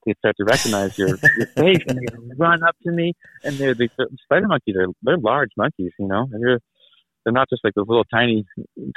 they 0.05 0.15
start 0.19 0.37
to 0.37 0.45
recognize 0.45 0.91
your 0.97 1.09
your 1.37 1.47
face 1.57 1.83
and 1.87 1.99
they 1.99 2.07
run 2.37 2.62
up 2.62 2.77
to 2.85 2.93
me 2.93 3.12
and 3.45 3.59
they're 3.59 3.75
the 3.75 3.89
spider 4.25 4.47
monkeys 4.47 4.77
are 4.77 4.87
they're 5.03 5.19
large 5.19 5.51
monkeys 5.57 5.91
you 5.99 6.07
know 6.09 6.27
they're 6.41 6.61
they're 7.25 7.33
not 7.33 7.49
just 7.51 7.65
like 7.65 7.75
those 7.75 7.87
little 7.89 8.05
tiny 8.05 8.45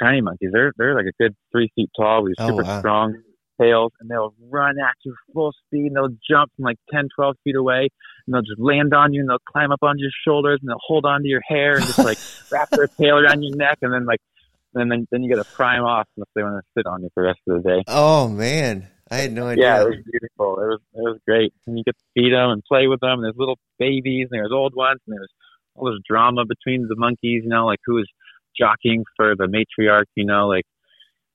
tiny 0.00 0.20
monkeys 0.20 0.50
they're 0.52 0.72
they're 0.76 0.94
like 0.94 1.06
a 1.06 1.22
good 1.22 1.34
three 1.52 1.70
feet 1.74 1.90
tall 1.96 2.22
with 2.22 2.34
Oh, 2.38 2.46
super 2.48 2.62
wow. 2.62 2.78
strong 2.78 3.14
tails 3.60 3.92
and 4.00 4.08
they'll 4.08 4.32
run 4.48 4.76
at 4.78 4.94
you 5.04 5.14
full 5.34 5.52
speed 5.66 5.86
and 5.88 5.96
they'll 5.96 6.16
jump 6.30 6.50
from 6.56 6.64
like 6.64 6.78
10 6.92 7.08
12 7.14 7.36
feet 7.44 7.56
away 7.56 7.88
and 8.26 8.32
they'll 8.34 8.40
just 8.42 8.58
land 8.60 8.94
on 8.94 9.12
you 9.12 9.20
and 9.20 9.28
they'll 9.28 9.36
climb 9.52 9.70
up 9.72 9.82
onto 9.82 10.00
your 10.00 10.10
shoulders 10.24 10.58
and 10.62 10.70
they'll 10.70 10.78
hold 10.80 11.04
onto 11.04 11.26
your 11.28 11.42
hair 11.46 11.76
and 11.76 11.84
just 11.84 11.98
like 11.98 12.16
wrap 12.50 12.70
their 12.70 12.86
tail 12.86 13.16
around 13.18 13.42
your 13.42 13.54
neck 13.56 13.76
and 13.82 13.92
then 13.92 14.06
like 14.06 14.20
and 14.74 14.90
then 14.90 15.06
then 15.10 15.22
you 15.22 15.34
got 15.34 15.44
to 15.44 15.52
pry 15.52 15.76
them 15.76 15.84
off 15.84 16.06
unless 16.16 16.28
they 16.34 16.42
want 16.42 16.62
to 16.62 16.80
sit 16.80 16.86
on 16.86 17.02
you 17.02 17.08
for 17.14 17.22
the 17.22 17.28
rest 17.28 17.40
of 17.48 17.62
the 17.62 17.68
day 17.68 17.82
oh 17.88 18.28
man, 18.28 18.88
I 19.10 19.16
had 19.16 19.32
no 19.32 19.48
idea. 19.48 19.64
yeah, 19.64 19.82
it 19.82 19.88
was 19.88 20.04
beautiful. 20.10 20.62
It 20.62 20.68
was 20.68 20.80
it 20.94 21.02
was 21.02 21.18
great. 21.26 21.52
And 21.66 21.76
you 21.76 21.84
get 21.84 21.96
to 21.98 22.04
feed 22.14 22.32
them 22.32 22.50
and 22.50 22.62
play 22.64 22.86
with 22.86 23.00
them. 23.00 23.18
And 23.18 23.24
there's 23.24 23.36
little 23.36 23.58
babies 23.78 24.28
and 24.30 24.38
there's 24.38 24.52
old 24.52 24.74
ones 24.76 25.00
and 25.06 25.16
there's 25.16 25.32
all 25.74 25.90
this 25.90 26.00
drama 26.08 26.44
between 26.44 26.86
the 26.88 26.96
monkeys. 26.96 27.42
You 27.42 27.48
know, 27.48 27.66
like 27.66 27.80
who 27.84 27.94
was 27.94 28.08
jockeying 28.56 29.04
for 29.16 29.34
the 29.36 29.46
matriarch. 29.46 30.06
You 30.14 30.26
know, 30.26 30.46
like 30.46 30.64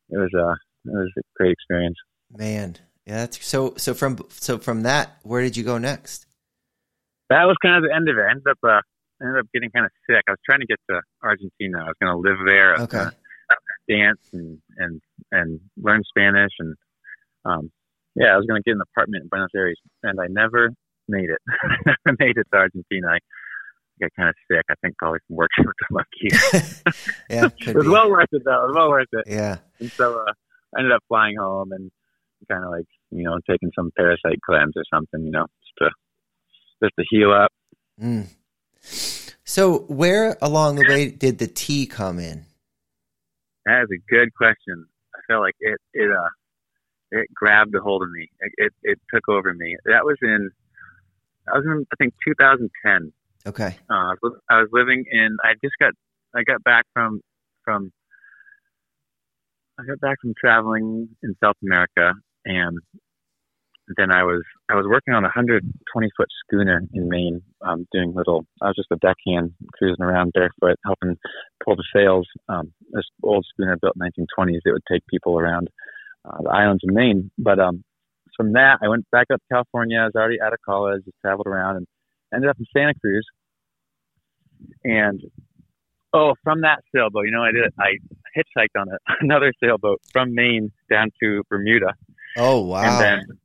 it 0.09 0.17
was 0.17 0.33
a 0.33 0.55
it 0.89 0.95
was 0.95 1.11
a 1.17 1.21
great 1.35 1.51
experience. 1.51 1.97
Man, 2.31 2.77
yeah. 3.05 3.17
That's 3.17 3.45
so. 3.45 3.73
So 3.77 3.93
from 3.93 4.19
so 4.29 4.57
from 4.57 4.83
that, 4.83 5.17
where 5.23 5.41
did 5.41 5.57
you 5.57 5.63
go 5.63 5.77
next? 5.77 6.27
That 7.29 7.43
was 7.43 7.57
kind 7.61 7.75
of 7.75 7.89
the 7.89 7.93
end 7.93 8.07
of 8.07 8.17
it. 8.17 8.21
I 8.21 8.31
ended 8.31 8.47
up 8.49 8.57
uh, 8.63 8.81
ended 9.21 9.39
up 9.39 9.47
getting 9.53 9.71
kind 9.71 9.85
of 9.85 9.91
sick. 10.09 10.23
I 10.27 10.31
was 10.31 10.39
trying 10.45 10.61
to 10.61 10.67
get 10.67 10.79
to 10.89 11.01
Argentina. 11.21 11.83
I 11.83 11.87
was 11.87 11.95
going 12.01 12.13
to 12.13 12.17
live 12.17 12.37
there. 12.45 12.75
Okay. 12.75 12.97
gonna 12.97 13.15
dance 13.89 14.29
and 14.33 14.59
and 14.77 15.01
and 15.31 15.59
learn 15.77 16.01
Spanish 16.09 16.51
and 16.59 16.75
um 17.45 17.71
yeah, 18.15 18.33
I 18.33 18.37
was 18.37 18.45
going 18.45 18.61
to 18.61 18.63
get 18.63 18.75
an 18.75 18.81
apartment 18.81 19.23
in 19.23 19.27
Buenos 19.27 19.49
Aires, 19.53 19.77
and 20.01 20.19
I 20.21 20.27
never 20.29 20.71
made 21.09 21.29
it. 21.29 21.41
I 21.49 21.95
never 22.05 22.17
made 22.17 22.37
it 22.37 22.47
to 22.49 22.57
Argentina. 22.57 23.07
I, 23.09 23.19
got 23.99 24.11
kind 24.17 24.29
of 24.29 24.35
sick. 24.51 24.63
I 24.69 24.73
think 24.81 24.97
probably 24.97 25.19
from 25.27 25.37
working 25.37 25.65
with 25.65 25.75
the 25.79 25.87
monkeys. 25.89 26.83
yeah, 27.29 27.47
it 27.67 27.75
was 27.75 27.85
be. 27.85 27.91
well 27.91 28.09
worth 28.09 28.27
it 28.31 28.41
though. 28.43 28.63
It 28.63 28.67
was 28.67 28.75
well 28.75 28.89
worth 28.89 29.07
it. 29.13 29.25
Yeah. 29.27 29.57
And 29.79 29.91
so 29.91 30.19
uh, 30.19 30.31
I 30.75 30.79
ended 30.79 30.91
up 30.91 31.03
flying 31.07 31.37
home 31.37 31.71
and 31.71 31.91
kind 32.51 32.63
of 32.63 32.71
like 32.71 32.87
you 33.11 33.23
know 33.23 33.39
taking 33.49 33.71
some 33.75 33.91
parasite 33.97 34.39
cleanse 34.45 34.73
or 34.75 34.83
something, 34.93 35.23
you 35.23 35.31
know, 35.31 35.45
just 35.61 35.73
to 35.79 35.89
just 36.83 36.93
to 36.99 37.05
heal 37.09 37.31
up. 37.31 37.51
Mm. 38.01 38.27
So 39.45 39.79
where 39.87 40.37
along 40.41 40.75
the 40.75 40.85
way 40.89 41.09
did 41.09 41.37
the 41.37 41.47
tea 41.47 41.85
come 41.85 42.19
in? 42.19 42.45
That 43.65 43.83
is 43.83 43.89
a 43.91 44.13
good 44.13 44.33
question. 44.35 44.85
I 45.15 45.19
feel 45.27 45.39
like 45.39 45.55
it 45.59 45.79
it 45.93 46.11
uh 46.11 46.29
it 47.11 47.27
grabbed 47.33 47.75
a 47.75 47.79
hold 47.79 48.03
of 48.03 48.09
me. 48.11 48.29
It 48.39 48.53
it, 48.57 48.73
it 48.83 48.99
took 49.13 49.27
over 49.29 49.53
me. 49.53 49.75
That 49.85 50.05
was 50.05 50.17
in 50.21 50.49
I 51.47 51.57
was 51.57 51.65
in 51.65 51.85
I 51.91 51.95
think 51.97 52.13
2010. 52.27 53.11
Okay. 53.47 53.77
Uh, 53.89 53.93
I, 53.93 54.13
was, 54.23 54.39
I 54.49 54.57
was 54.57 54.69
living 54.71 55.05
in. 55.11 55.37
I 55.43 55.53
just 55.63 55.75
got. 55.79 55.93
I 56.35 56.43
got 56.43 56.63
back 56.63 56.85
from 56.93 57.21
from. 57.63 57.91
I 59.79 59.85
got 59.85 59.99
back 59.99 60.17
from 60.21 60.33
traveling 60.39 61.09
in 61.21 61.35
South 61.43 61.57
America, 61.61 62.13
and 62.45 62.79
then 63.97 64.11
I 64.11 64.23
was 64.23 64.43
I 64.69 64.75
was 64.75 64.85
working 64.87 65.13
on 65.13 65.23
a 65.23 65.29
120 65.29 66.09
foot 66.17 66.27
schooner 66.43 66.81
in 66.93 67.09
Maine, 67.09 67.41
um, 67.61 67.87
doing 67.91 68.13
little. 68.15 68.45
I 68.61 68.67
was 68.67 68.75
just 68.75 68.91
a 68.91 68.97
deckhand 68.97 69.53
cruising 69.73 70.03
around 70.03 70.33
barefoot, 70.33 70.79
helping 70.83 71.17
pull 71.63 71.75
the 71.75 71.83
sails. 71.93 72.27
Um, 72.49 72.73
this 72.91 73.05
old 73.23 73.45
schooner 73.49 73.77
built 73.77 73.95
in 73.95 74.01
1920s. 74.01 74.61
It 74.65 74.71
would 74.71 74.81
take 74.91 75.05
people 75.07 75.37
around 75.39 75.69
uh, 76.25 76.41
the 76.41 76.49
islands 76.49 76.83
in 76.87 76.93
Maine. 76.95 77.31
But 77.37 77.59
um, 77.59 77.83
from 78.35 78.53
that, 78.53 78.79
I 78.81 78.87
went 78.87 79.09
back 79.11 79.27
up 79.31 79.39
to 79.39 79.53
California. 79.53 79.99
I 79.99 80.05
was 80.05 80.15
already 80.15 80.41
out 80.41 80.53
of 80.53 80.59
college, 80.65 81.05
just 81.05 81.17
traveled 81.21 81.47
around, 81.47 81.77
and 81.77 81.87
ended 82.33 82.49
up 82.49 82.57
in 82.59 82.65
Santa 82.75 82.93
Cruz. 82.99 83.25
And 84.83 85.21
oh, 86.13 86.33
from 86.43 86.61
that 86.61 86.79
sailboat, 86.93 87.25
you 87.25 87.31
know, 87.31 87.43
I 87.43 87.51
did. 87.51 87.73
I 87.79 87.97
hitchhiked 88.35 88.79
on 88.79 88.87
a, 88.89 88.97
another 89.21 89.53
sailboat 89.63 90.01
from 90.11 90.33
Maine 90.33 90.71
down 90.89 91.11
to 91.21 91.43
Bermuda. 91.49 91.93
Oh 92.37 92.61
wow! 92.61 92.83
And 92.83 93.01
then, 93.01 93.37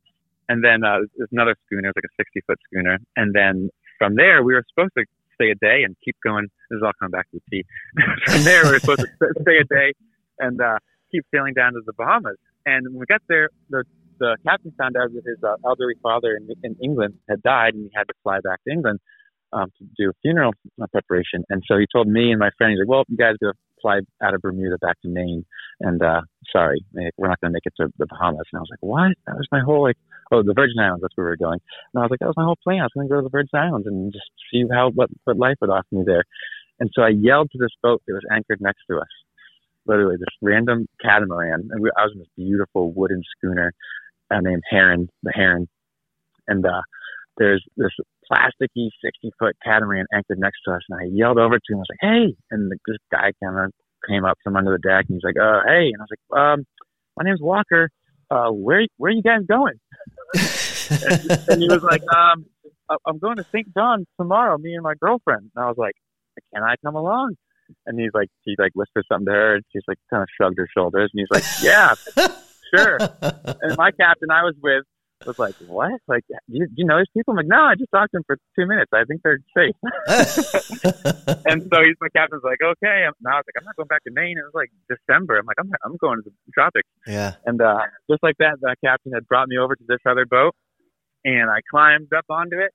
and 0.51 0.61
then 0.61 0.83
uh, 0.83 1.07
there's 1.15 1.31
another 1.31 1.55
schooner, 1.65 1.87
it 1.87 1.95
was 1.95 2.03
like 2.03 2.11
a 2.11 2.15
60 2.19 2.41
foot 2.45 2.59
schooner. 2.67 2.99
And 3.15 3.33
then 3.33 3.69
from 3.97 4.15
there, 4.15 4.43
we 4.43 4.53
were 4.53 4.65
supposed 4.67 4.91
to 4.97 5.05
stay 5.35 5.49
a 5.49 5.55
day 5.55 5.83
and 5.87 5.95
keep 6.03 6.17
going. 6.21 6.51
This 6.69 6.75
is 6.75 6.83
all 6.83 6.91
coming 6.99 7.11
back 7.11 7.31
to 7.31 7.39
the 7.39 7.43
tea. 7.49 7.63
from 8.27 8.43
there, 8.43 8.65
we 8.65 8.71
were 8.71 8.79
supposed 8.79 8.99
to 8.99 9.07
stay 9.43 9.63
a 9.63 9.63
day 9.63 9.93
and 10.39 10.59
uh, 10.59 10.75
keep 11.09 11.23
sailing 11.33 11.53
down 11.53 11.71
to 11.71 11.79
the 11.85 11.93
Bahamas. 11.93 12.35
And 12.65 12.85
when 12.89 12.99
we 12.99 13.05
got 13.05 13.21
there, 13.29 13.49
the 13.69 13.85
the 14.19 14.37
captain 14.45 14.71
found 14.77 14.95
out 14.97 15.09
that 15.13 15.23
his 15.25 15.41
uh, 15.41 15.55
elderly 15.65 15.95
father 16.03 16.37
in, 16.37 16.47
in 16.63 16.75
England 16.83 17.15
had 17.27 17.41
died, 17.41 17.73
and 17.73 17.85
he 17.85 17.91
had 17.95 18.03
to 18.03 18.13
fly 18.21 18.37
back 18.43 18.59
to 18.67 18.71
England 18.71 18.99
um, 19.51 19.71
to 19.79 19.85
do 19.97 20.11
a 20.11 20.13
funeral 20.21 20.53
preparation. 20.91 21.43
And 21.49 21.63
so 21.65 21.79
he 21.79 21.87
told 21.91 22.07
me 22.07 22.29
and 22.29 22.37
my 22.37 22.51
friend, 22.55 22.69
he's 22.71 22.79
like, 22.81 22.87
"Well, 22.87 23.03
you 23.07 23.17
guys 23.17 23.33
to 23.41 23.53
fly 23.81 23.99
out 24.21 24.33
of 24.33 24.41
Bermuda 24.41 24.77
back 24.79 25.01
to 25.01 25.07
Maine, 25.07 25.45
and 25.79 26.01
uh, 26.01 26.21
sorry, 26.51 26.83
we're 26.93 27.27
not 27.27 27.39
going 27.41 27.51
to 27.51 27.55
make 27.55 27.65
it 27.65 27.73
to 27.77 27.91
the 27.97 28.05
Bahamas." 28.05 28.45
And 28.51 28.59
I 28.59 28.61
was 28.61 28.69
like, 28.71 28.81
"What? 28.81 29.13
That 29.27 29.37
was 29.37 29.47
my 29.51 29.61
whole 29.61 29.83
like, 29.83 29.97
oh, 30.31 30.43
the 30.43 30.53
Virgin 30.53 30.79
Islands. 30.79 31.01
That's 31.01 31.15
where 31.15 31.25
we 31.25 31.31
were 31.31 31.37
going." 31.37 31.59
And 31.93 31.99
I 31.99 32.03
was 32.03 32.11
like, 32.11 32.19
"That 32.19 32.27
was 32.27 32.37
my 32.37 32.45
whole 32.45 32.59
plan. 32.63 32.81
I 32.81 32.83
was 32.83 32.91
going 32.93 33.07
to 33.07 33.13
go 33.13 33.17
to 33.17 33.23
the 33.23 33.29
Virgin 33.29 33.59
Islands 33.59 33.87
and 33.87 34.13
just 34.13 34.29
see 34.51 34.63
how 34.71 34.91
what 34.91 35.09
what 35.25 35.37
life 35.37 35.57
would 35.61 35.69
offer 35.69 35.87
me 35.91 36.03
there." 36.05 36.23
And 36.79 36.89
so 36.93 37.03
I 37.03 37.09
yelled 37.09 37.51
to 37.51 37.59
this 37.59 37.75
boat 37.83 38.01
that 38.07 38.13
was 38.13 38.25
anchored 38.31 38.59
next 38.61 38.81
to 38.89 38.97
us, 38.97 39.13
literally 39.85 40.17
this 40.17 40.33
random 40.41 40.87
catamaran, 41.01 41.69
and 41.71 41.81
we, 41.81 41.91
I 41.97 42.03
was 42.03 42.13
in 42.13 42.19
this 42.19 42.27
beautiful 42.35 42.91
wooden 42.91 43.21
schooner 43.37 43.73
uh, 44.31 44.39
named 44.41 44.63
Heron, 44.69 45.09
the 45.23 45.31
Heron, 45.31 45.67
and 46.47 46.65
uh, 46.65 46.81
there's 47.37 47.63
this 47.77 47.91
plasticky 48.31 48.89
60 49.03 49.31
foot 49.37 49.55
catamaran 49.63 50.05
anchored 50.13 50.39
next 50.39 50.59
to 50.65 50.73
us, 50.73 50.81
and 50.89 50.99
I 50.99 51.05
yelled 51.11 51.37
over 51.37 51.55
to 51.55 51.73
him. 51.73 51.77
I 51.77 51.79
was 51.79 51.87
like, 51.89 51.99
"Hey!" 52.01 52.35
And 52.51 52.71
the, 52.71 52.77
this 52.87 52.97
guy 53.11 53.31
kind 53.43 53.65
of 53.65 53.71
came 54.07 54.25
up 54.25 54.37
from 54.43 54.55
under 54.55 54.71
the 54.71 54.79
deck, 54.79 55.05
and 55.07 55.15
he's 55.15 55.23
like, 55.23 55.37
"Uh, 55.37 55.61
hey!" 55.65 55.91
And 55.91 55.97
I 55.99 56.03
was 56.03 56.09
like, 56.11 56.39
"Um, 56.39 56.65
my 57.17 57.23
name's 57.23 57.41
Walker. 57.41 57.89
Uh, 58.29 58.49
where 58.51 58.85
where 58.97 59.11
are 59.11 59.15
you 59.15 59.23
guys 59.23 59.41
going?" 59.47 59.79
and, 60.33 61.31
and 61.49 61.61
he 61.61 61.67
was 61.67 61.83
like, 61.83 62.03
"Um, 62.15 62.45
I'm 63.05 63.19
going 63.19 63.37
to 63.37 63.45
St. 63.51 63.67
John 63.73 64.05
tomorrow. 64.19 64.57
Me 64.57 64.73
and 64.73 64.83
my 64.83 64.93
girlfriend." 64.99 65.51
And 65.55 65.63
I 65.63 65.67
was 65.67 65.77
like, 65.77 65.95
"Can 66.53 66.63
I 66.63 66.75
come 66.83 66.95
along?" 66.95 67.35
And 67.85 67.99
he's 67.99 68.11
like, 68.13 68.27
he 68.43 68.55
like 68.57 68.71
whispered 68.73 69.05
something 69.09 69.27
to 69.27 69.31
her, 69.31 69.55
and 69.55 69.63
she's 69.71 69.83
like, 69.87 69.97
kind 70.09 70.21
of 70.21 70.27
shrugged 70.35 70.57
her 70.57 70.67
shoulders, 70.75 71.09
and 71.13 71.19
he's 71.19 71.31
like, 71.31 71.43
"Yeah." 71.61 71.95
sure. 72.75 72.97
and 73.61 73.77
my 73.77 73.91
captain 73.91 74.31
I 74.31 74.43
was 74.43 74.55
with 74.61 74.83
was 75.25 75.39
like, 75.39 75.55
what? 75.67 75.99
Like, 76.07 76.23
you, 76.47 76.67
you 76.75 76.85
know 76.85 76.97
these 76.97 77.11
people? 77.15 77.31
I'm 77.31 77.37
like, 77.37 77.47
no, 77.47 77.61
I 77.61 77.75
just 77.75 77.91
talked 77.91 78.11
to 78.11 78.17
them 78.17 78.23
for 78.25 78.37
two 78.57 78.65
minutes. 78.65 78.91
I 78.93 79.03
think 79.05 79.21
they're 79.23 79.39
safe. 79.55 79.75
and 81.45 81.63
so 81.71 81.81
he's 81.83 81.97
my 82.01 82.09
captain's 82.15 82.43
like, 82.43 82.59
okay. 82.63 83.05
And 83.05 83.13
I 83.25 83.37
was 83.37 83.45
like, 83.47 83.57
I'm 83.57 83.65
not 83.65 83.75
going 83.75 83.87
back 83.87 84.03
to 84.03 84.11
Maine. 84.11 84.37
It 84.37 84.45
was 84.45 84.55
like 84.55 84.71
December. 84.89 85.37
I'm 85.37 85.45
like, 85.45 85.57
I'm, 85.59 85.71
I'm 85.85 85.97
going 85.97 86.17
to 86.17 86.29
the 86.29 86.51
tropics. 86.53 86.89
Yeah. 87.07 87.35
And 87.45 87.61
uh, 87.61 87.79
just 88.09 88.23
like 88.23 88.37
that, 88.39 88.57
the 88.61 88.75
captain 88.83 89.13
had 89.13 89.27
brought 89.27 89.47
me 89.47 89.57
over 89.57 89.75
to 89.75 89.83
this 89.87 89.99
other 90.05 90.25
boat, 90.25 90.55
and 91.23 91.49
I 91.49 91.59
climbed 91.69 92.13
up 92.13 92.25
onto 92.29 92.59
it, 92.59 92.71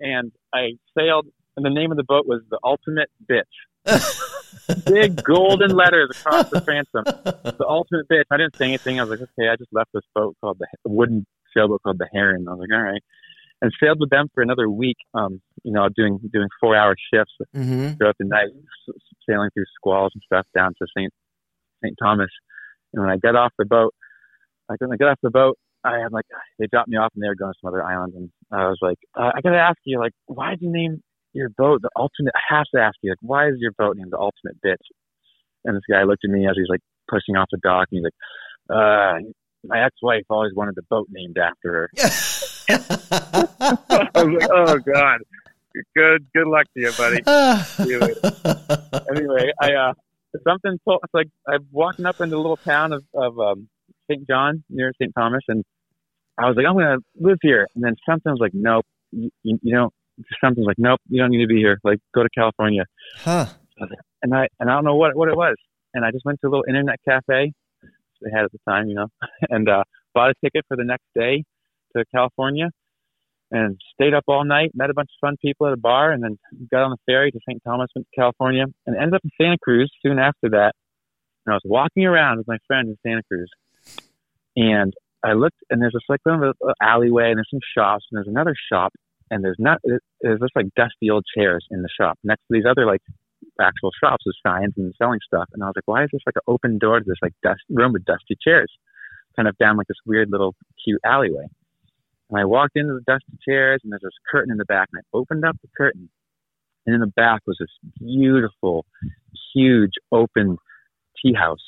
and 0.00 0.32
I 0.54 0.72
sailed. 0.96 1.26
And 1.56 1.64
the 1.64 1.70
name 1.70 1.90
of 1.90 1.96
the 1.96 2.04
boat 2.04 2.26
was 2.26 2.42
the 2.50 2.58
Ultimate 2.62 3.08
Bitch. 3.30 3.44
Big 4.86 5.22
golden 5.22 5.70
letters 5.70 6.10
across 6.10 6.50
the 6.50 6.60
transom. 6.60 7.04
The 7.04 7.64
ultimate 7.68 8.08
bitch. 8.08 8.24
I 8.30 8.36
didn't 8.36 8.56
say 8.56 8.66
anything. 8.66 8.98
I 8.98 9.04
was 9.04 9.10
like, 9.10 9.28
okay, 9.38 9.48
I 9.48 9.56
just 9.56 9.72
left 9.72 9.90
this 9.94 10.02
boat 10.14 10.36
called 10.40 10.58
the 10.58 10.66
wooden 10.84 11.24
sailboat 11.56 11.82
called 11.82 11.98
the 11.98 12.08
Heron. 12.12 12.46
I 12.48 12.52
was 12.52 12.60
like, 12.60 12.76
all 12.76 12.84
right, 12.84 13.02
and 13.62 13.72
sailed 13.82 14.00
with 14.00 14.10
them 14.10 14.28
for 14.34 14.42
another 14.42 14.68
week. 14.68 14.96
Um, 15.14 15.40
you 15.64 15.72
know, 15.72 15.88
doing 15.94 16.18
doing 16.32 16.48
four 16.60 16.76
hour 16.76 16.94
shifts 17.12 17.34
mm-hmm. 17.54 17.94
throughout 17.94 18.16
the 18.18 18.26
night, 18.26 18.48
sailing 19.28 19.50
through 19.54 19.64
squalls 19.74 20.12
and 20.14 20.22
stuff 20.24 20.46
down 20.54 20.74
to 20.78 20.86
Saint 20.96 21.12
Saint 21.82 21.96
Thomas. 22.00 22.30
And 22.92 23.02
when 23.02 23.10
I 23.10 23.16
got 23.16 23.36
off 23.36 23.52
the 23.58 23.64
boat, 23.64 23.94
like 24.68 24.80
when 24.80 24.92
I 24.92 24.96
got 24.96 25.10
off 25.10 25.18
the 25.22 25.30
boat, 25.30 25.58
I 25.84 25.98
had 25.98 26.12
like 26.12 26.26
they 26.58 26.66
dropped 26.66 26.88
me 26.88 26.96
off 26.96 27.12
and 27.14 27.22
they 27.22 27.28
were 27.28 27.34
going 27.34 27.52
to 27.52 27.58
some 27.60 27.68
other 27.68 27.82
island, 27.84 28.14
and 28.14 28.30
I 28.52 28.68
was 28.68 28.78
like, 28.80 28.98
uh, 29.18 29.30
I 29.34 29.40
gotta 29.42 29.58
ask 29.58 29.78
you, 29.84 29.98
like, 29.98 30.12
why 30.26 30.50
did 30.50 30.62
you 30.62 30.72
name 30.72 31.02
your 31.32 31.48
boat 31.48 31.82
the 31.82 31.90
ultimate? 31.96 32.32
I 32.34 32.54
have 32.56 32.66
to 32.74 32.80
ask 32.80 32.96
you, 33.02 33.10
like, 33.10 33.18
why 33.22 33.48
is 33.48 33.56
your 33.58 33.72
boat 33.78 33.96
named 33.96 34.12
the 34.12 34.18
Ultimate 34.18 34.56
Bitch? 34.64 34.86
And 35.64 35.76
this 35.76 35.82
guy 35.90 36.04
looked 36.04 36.24
at 36.24 36.30
me 36.30 36.46
as 36.46 36.54
he's 36.56 36.68
like 36.68 36.80
pushing 37.08 37.36
off 37.36 37.48
the 37.50 37.58
dock, 37.58 37.88
and 37.90 37.98
he's 37.98 38.04
like, 38.04 38.18
uh, 38.70 39.18
my 39.68 39.84
ex-wife 39.84 40.24
always 40.30 40.52
wanted 40.54 40.74
the 40.74 40.82
boat 40.82 41.08
named 41.10 41.38
after 41.38 41.72
her. 41.72 41.90
I 42.68 44.24
was 44.24 44.40
like, 44.40 44.50
oh 44.52 44.78
god, 44.78 45.20
good 45.94 46.26
good 46.34 46.46
luck 46.46 46.66
to 46.74 46.80
you, 46.80 46.92
buddy. 46.96 47.22
anyway, 49.10 49.52
I 49.60 49.72
uh, 49.72 49.92
something 50.46 50.78
told, 50.86 51.00
it's 51.04 51.14
like 51.14 51.28
I'm 51.46 51.66
walking 51.70 52.06
up 52.06 52.20
into 52.20 52.36
the 52.36 52.40
little 52.40 52.56
town 52.56 52.92
of 52.92 53.04
of 53.14 53.38
um, 53.38 53.68
St. 54.10 54.26
John 54.26 54.64
near 54.70 54.92
St. 55.00 55.12
Thomas, 55.16 55.42
and 55.48 55.64
I 56.38 56.46
was 56.46 56.56
like, 56.56 56.66
I'm 56.66 56.74
gonna 56.74 56.98
live 57.18 57.38
here, 57.42 57.66
and 57.74 57.84
then 57.84 57.94
something 58.08 58.30
was 58.32 58.40
like, 58.40 58.52
nope, 58.54 58.84
you, 59.12 59.30
you, 59.42 59.74
don't. 59.74 59.92
Something's 60.42 60.66
like, 60.66 60.78
nope, 60.78 61.00
you 61.08 61.20
don't 61.20 61.30
need 61.30 61.42
to 61.42 61.46
be 61.46 61.56
here. 61.56 61.78
Like, 61.84 61.98
go 62.14 62.22
to 62.22 62.28
California. 62.34 62.84
Huh. 63.16 63.46
And 64.22 64.34
I 64.34 64.48
and 64.58 64.70
I 64.70 64.74
don't 64.74 64.84
know 64.84 64.96
what 64.96 65.14
what 65.14 65.28
it 65.28 65.36
was, 65.36 65.56
and 65.94 66.04
I 66.04 66.10
just 66.10 66.24
went 66.24 66.40
to 66.40 66.48
a 66.48 66.50
little 66.50 66.64
internet 66.66 66.98
cafe 67.06 67.52
they 68.26 68.36
had 68.36 68.44
at 68.44 68.52
the 68.52 68.58
time, 68.68 68.88
you 68.88 68.94
know, 68.94 69.08
and 69.48 69.68
uh, 69.68 69.84
bought 70.14 70.30
a 70.30 70.34
ticket 70.42 70.64
for 70.68 70.76
the 70.76 70.84
next 70.84 71.06
day 71.14 71.44
to 71.96 72.04
California 72.14 72.70
and 73.50 73.80
stayed 73.94 74.14
up 74.14 74.24
all 74.26 74.44
night, 74.44 74.72
met 74.74 74.90
a 74.90 74.94
bunch 74.94 75.10
of 75.10 75.26
fun 75.26 75.36
people 75.40 75.66
at 75.66 75.72
a 75.72 75.76
bar, 75.76 76.12
and 76.12 76.22
then 76.22 76.38
got 76.70 76.82
on 76.82 76.90
the 76.90 76.96
ferry 77.06 77.30
to 77.30 77.38
St. 77.48 77.62
Thomas, 77.64 77.88
went 77.94 78.06
to 78.12 78.20
California, 78.20 78.64
and 78.86 78.96
ended 78.96 79.14
up 79.14 79.20
in 79.24 79.30
Santa 79.40 79.58
Cruz 79.62 79.90
soon 80.04 80.18
after 80.18 80.50
that. 80.50 80.72
And 81.44 81.52
I 81.52 81.54
was 81.54 81.62
walking 81.64 82.04
around 82.04 82.38
with 82.38 82.48
my 82.48 82.58
friend 82.66 82.88
in 82.88 82.96
Santa 83.06 83.22
Cruz, 83.30 83.50
and 84.56 84.92
I 85.22 85.34
looked, 85.34 85.58
and 85.70 85.80
there's 85.80 85.92
this 85.92 86.02
like 86.08 86.20
little 86.26 86.52
alleyway, 86.82 87.30
and 87.30 87.38
there's 87.38 87.50
some 87.50 87.60
shops, 87.76 88.04
and 88.10 88.18
there's 88.18 88.28
another 88.28 88.54
shop, 88.72 88.92
and 89.30 89.44
there's 89.44 89.56
not, 89.60 89.80
there's 89.84 90.40
just 90.40 90.56
like 90.56 90.66
dusty 90.76 91.10
old 91.10 91.24
chairs 91.36 91.64
in 91.70 91.82
the 91.82 91.88
shop 92.00 92.18
next 92.24 92.40
to 92.42 92.48
these 92.50 92.66
other 92.68 92.84
like 92.84 93.02
actual 93.60 93.90
shops 94.02 94.24
with 94.26 94.36
signs 94.46 94.74
and 94.76 94.94
selling 94.98 95.20
stuff. 95.26 95.48
And 95.52 95.62
I 95.62 95.66
was 95.66 95.74
like, 95.76 95.86
why 95.86 96.04
is 96.04 96.10
this 96.12 96.22
like 96.26 96.36
an 96.36 96.42
open 96.46 96.78
door 96.78 96.98
to 96.98 97.04
this 97.06 97.18
like 97.22 97.34
dust 97.42 97.62
room 97.70 97.92
with 97.92 98.04
dusty 98.04 98.36
chairs, 98.42 98.70
kind 99.36 99.48
of 99.48 99.56
down 99.58 99.76
like 99.76 99.86
this 99.88 99.96
weird 100.06 100.30
little 100.30 100.54
cute 100.84 101.00
alleyway? 101.04 101.46
And 102.30 102.40
I 102.40 102.44
walked 102.44 102.76
into 102.76 102.94
the 102.94 103.02
dusty 103.06 103.38
chairs, 103.46 103.80
and 103.84 103.92
there's 103.92 104.02
this 104.02 104.10
curtain 104.30 104.50
in 104.50 104.58
the 104.58 104.64
back, 104.64 104.88
and 104.92 105.00
I 105.00 105.16
opened 105.16 105.44
up 105.44 105.56
the 105.62 105.68
curtain, 105.76 106.08
and 106.84 106.94
in 106.94 107.00
the 107.00 107.06
back 107.06 107.42
was 107.46 107.56
this 107.60 107.70
beautiful, 107.98 108.84
huge 109.54 109.92
open 110.10 110.58
tea 111.22 111.34
house. 111.34 111.64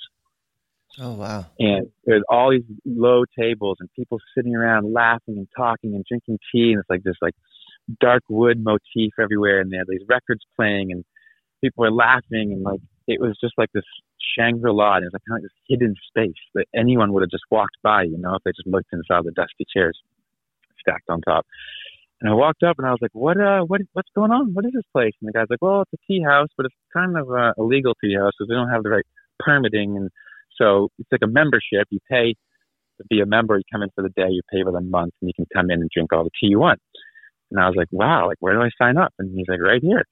Oh 1.01 1.13
wow! 1.13 1.47
And 1.61 1.89
there's 2.07 2.25
all 2.29 2.51
these 2.51 2.65
low 2.85 3.25
tables 3.39 3.77
and 3.79 3.89
people 3.95 4.19
sitting 4.37 4.57
around 4.57 4.93
laughing 4.93 5.37
and 5.37 5.47
talking 5.57 5.95
and 5.95 6.05
drinking 6.05 6.39
tea, 6.53 6.73
and 6.73 6.81
it's 6.81 6.91
like 6.91 7.05
this 7.05 7.15
like 7.23 7.35
dark 8.01 8.25
wood 8.29 8.63
motif 8.63 9.13
everywhere, 9.21 9.61
and 9.61 9.71
they 9.71 9.77
had 9.77 9.87
these 9.89 10.07
records 10.09 10.41
playing, 10.57 10.91
and 10.91 11.05
people 11.61 11.83
were 11.83 11.91
laughing, 11.91 12.53
and 12.53 12.63
like 12.63 12.81
it 13.07 13.21
was 13.21 13.37
just 13.41 13.55
like 13.57 13.71
this 13.73 13.85
Shangri 14.37 14.73
La, 14.73 14.97
and 14.97 15.05
it 15.05 15.07
was 15.07 15.15
like 15.15 15.23
kind 15.29 15.39
of 15.39 15.43
this 15.43 15.59
hidden 15.69 15.95
space 16.09 16.41
that 16.55 16.67
anyone 16.75 17.13
would 17.13 17.23
have 17.23 17.31
just 17.31 17.45
walked 17.51 17.77
by, 17.83 18.03
you 18.03 18.19
know, 18.19 18.35
if 18.35 18.43
they 18.45 18.53
just 18.53 18.67
looked 18.67 18.91
saw 19.07 19.23
the 19.23 19.33
dusty 19.33 19.65
chairs 19.73 19.99
stacked 20.81 21.09
on 21.09 21.21
top. 21.23 21.47
And 22.21 22.31
I 22.31 22.35
walked 22.35 22.63
up 22.65 22.79
and 22.79 22.87
I 22.87 22.91
was 22.91 22.99
like, 23.01 23.15
"What? 23.15 23.41
Uh, 23.41 23.63
what? 23.63 23.81
What's 23.93 24.11
going 24.15 24.33
on? 24.33 24.53
What 24.53 24.65
is 24.65 24.73
this 24.75 24.87
place?" 24.93 25.15
And 25.21 25.29
the 25.29 25.33
guy's 25.33 25.47
like, 25.49 25.63
"Well, 25.63 25.83
it's 25.83 25.93
a 25.93 26.07
tea 26.07 26.23
house, 26.23 26.49
but 26.57 26.67
it's 26.67 26.75
kind 26.93 27.17
of 27.17 27.31
a 27.31 27.55
illegal 27.59 27.95
tea 28.03 28.17
house 28.17 28.33
because 28.37 28.49
we 28.49 28.57
don't 28.57 28.71
have 28.71 28.83
the 28.83 28.91
right 28.91 29.07
permitting, 29.39 29.97
and 29.97 30.11
so 30.61 30.89
it's 30.99 31.11
like 31.13 31.23
a 31.23 31.29
membership. 31.29 31.87
You 31.91 32.01
pay 32.11 32.35
to 32.99 33.05
be 33.09 33.21
a 33.21 33.27
member. 33.27 33.57
You 33.57 33.63
come 33.71 33.83
in 33.83 33.91
for 33.95 34.03
the 34.03 34.09
day. 34.11 34.27
You 34.31 34.43
pay 34.53 34.65
for 34.65 34.73
the 34.73 34.81
month, 34.81 35.15
and 35.21 35.29
you 35.29 35.35
can 35.35 35.47
come 35.55 35.71
in 35.71 35.81
and 35.81 35.91
drink 35.95 36.13
all 36.13 36.25
the 36.25 36.31
tea 36.41 36.49
you 36.49 36.59
want." 36.59 36.81
And 37.53 37.61
I 37.61 37.69
was 37.69 37.77
like, 37.77 37.89
"Wow! 37.93 38.27
Like, 38.27 38.39
where 38.41 38.55
do 38.55 38.63
I 38.63 38.71
sign 38.79 38.97
up?" 38.97 39.15
And 39.21 39.33
he's 39.37 39.47
like, 39.49 39.61
"Right 39.61 39.83
here." 39.83 40.05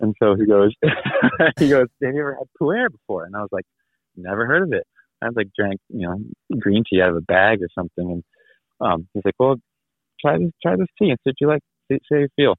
And 0.00 0.14
so 0.22 0.34
he 0.36 0.46
goes, 0.46 0.72
he 1.58 1.68
goes, 1.68 1.86
"Have 2.02 2.14
you 2.14 2.20
ever 2.20 2.36
had 2.38 2.48
pu'er 2.60 2.90
before?" 2.90 3.24
And 3.24 3.34
I 3.36 3.40
was 3.40 3.48
like, 3.52 3.64
"Never 4.16 4.46
heard 4.46 4.62
of 4.62 4.72
it." 4.72 4.84
I 5.22 5.26
was 5.26 5.36
like 5.36 5.48
drank, 5.58 5.80
you 5.88 6.06
know, 6.06 6.18
green 6.58 6.84
tea 6.88 7.00
out 7.00 7.10
of 7.10 7.16
a 7.16 7.20
bag 7.22 7.62
or 7.62 7.68
something, 7.74 8.10
and 8.10 8.24
um, 8.80 9.08
he's 9.14 9.24
like, 9.24 9.34
"Well, 9.38 9.56
try 10.20 10.38
this, 10.38 10.50
try 10.62 10.76
this 10.76 10.88
tea 11.00 11.10
and 11.10 11.18
see 11.24 11.30
if 11.30 11.36
you 11.40 11.48
like, 11.48 11.62
see, 11.90 11.98
see 11.98 12.14
how 12.14 12.18
you 12.20 12.28
feel." 12.36 12.54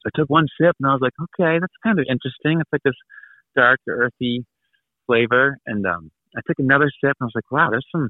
So 0.00 0.10
I 0.14 0.18
took 0.18 0.30
one 0.30 0.46
sip 0.60 0.76
and 0.80 0.88
I 0.88 0.92
was 0.92 1.02
like, 1.02 1.14
"Okay, 1.20 1.58
that's 1.60 1.74
kind 1.82 1.98
of 1.98 2.06
interesting. 2.08 2.60
It's 2.60 2.72
like 2.72 2.82
this 2.84 2.94
dark, 3.56 3.80
earthy 3.88 4.44
flavor." 5.06 5.58
And 5.66 5.86
um, 5.86 6.10
I 6.36 6.40
took 6.46 6.58
another 6.58 6.90
sip 7.02 7.16
and 7.20 7.22
I 7.22 7.24
was 7.26 7.32
like, 7.34 7.50
"Wow, 7.50 7.70
there's 7.70 7.86
some, 7.92 8.08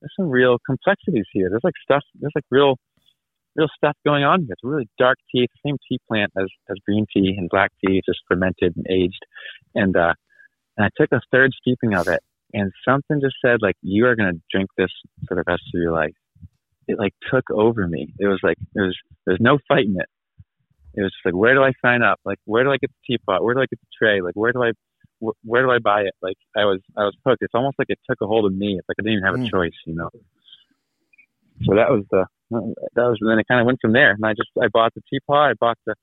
there's 0.00 0.14
some 0.18 0.28
real 0.28 0.58
complexities 0.66 1.26
here. 1.32 1.48
There's 1.50 1.64
like 1.64 1.74
stuff, 1.82 2.02
there's 2.20 2.32
like 2.34 2.44
real." 2.50 2.76
Real 3.56 3.68
stuff 3.76 3.96
going 4.04 4.24
on 4.24 4.42
here. 4.42 4.52
It's 4.52 4.62
really 4.64 4.88
dark 4.98 5.18
tea. 5.32 5.42
It's 5.44 5.52
the 5.62 5.70
same 5.70 5.76
tea 5.88 5.98
plant 6.08 6.32
as, 6.38 6.46
as 6.70 6.76
green 6.86 7.06
tea 7.12 7.34
and 7.36 7.48
black 7.50 7.72
tea. 7.84 7.98
It's 7.98 8.06
just 8.06 8.20
fermented 8.28 8.74
and 8.76 8.86
aged. 8.88 9.22
And 9.74 9.96
uh, 9.96 10.14
and 10.76 10.86
I 10.86 10.90
took 10.96 11.10
a 11.12 11.20
third 11.32 11.52
steeping 11.60 11.94
of 11.94 12.06
it, 12.08 12.20
and 12.52 12.72
something 12.88 13.20
just 13.20 13.36
said 13.44 13.58
like 13.60 13.76
you 13.82 14.06
are 14.06 14.14
going 14.16 14.32
to 14.34 14.40
drink 14.50 14.70
this 14.78 14.90
for 15.26 15.34
the 15.34 15.44
rest 15.46 15.62
of 15.74 15.80
your 15.80 15.92
life 15.92 16.14
it 16.88 16.98
like 16.98 17.12
took 17.30 17.44
over 17.50 17.86
me 17.86 18.12
it 18.18 18.26
was 18.26 18.40
like 18.42 18.56
there 18.74 18.84
was 18.84 18.96
there's 19.26 19.38
no 19.40 19.58
fighting 19.68 19.94
it 19.98 20.06
it 20.94 21.02
was 21.02 21.12
just 21.12 21.24
like 21.24 21.34
where 21.34 21.54
do 21.54 21.62
i 21.62 21.72
sign 21.84 22.02
up 22.02 22.18
like 22.24 22.38
where 22.46 22.64
do 22.64 22.70
i 22.72 22.76
get 22.78 22.90
the 22.90 23.14
teapot 23.14 23.44
where 23.44 23.54
do 23.54 23.60
i 23.60 23.66
get 23.66 23.78
the 23.80 23.86
tray 23.96 24.20
like 24.20 24.34
where 24.34 24.52
do 24.52 24.62
i 24.64 24.72
wh- 25.24 25.36
where 25.46 25.62
do 25.62 25.70
i 25.70 25.78
buy 25.78 26.00
it 26.00 26.14
like 26.22 26.36
i 26.56 26.64
was 26.64 26.80
i 26.96 27.02
was 27.04 27.14
hooked 27.24 27.42
it's 27.42 27.54
almost 27.54 27.78
like 27.78 27.86
it 27.90 27.98
took 28.08 28.18
a 28.22 28.26
hold 28.26 28.44
of 28.44 28.52
me 28.56 28.76
it's 28.78 28.88
like 28.88 28.96
i 28.98 29.02
didn't 29.02 29.18
even 29.18 29.24
have 29.24 29.34
a 29.34 29.38
Mm. 29.38 29.50
choice 29.50 29.76
you 29.86 29.94
know 29.94 30.08
so 31.64 31.74
that 31.74 31.90
was 31.90 32.04
the 32.10 32.24
that 32.50 33.06
was 33.08 33.18
then 33.20 33.38
it 33.38 33.46
kind 33.48 33.60
of 33.60 33.66
went 33.66 33.78
from 33.80 33.92
there 33.92 34.12
and 34.12 34.24
i 34.24 34.32
just 34.32 34.50
i 34.62 34.68
bought 34.72 34.92
the 34.94 35.02
teapot 35.10 35.50
i 35.50 35.54
bought 35.60 35.78
the 35.86 35.94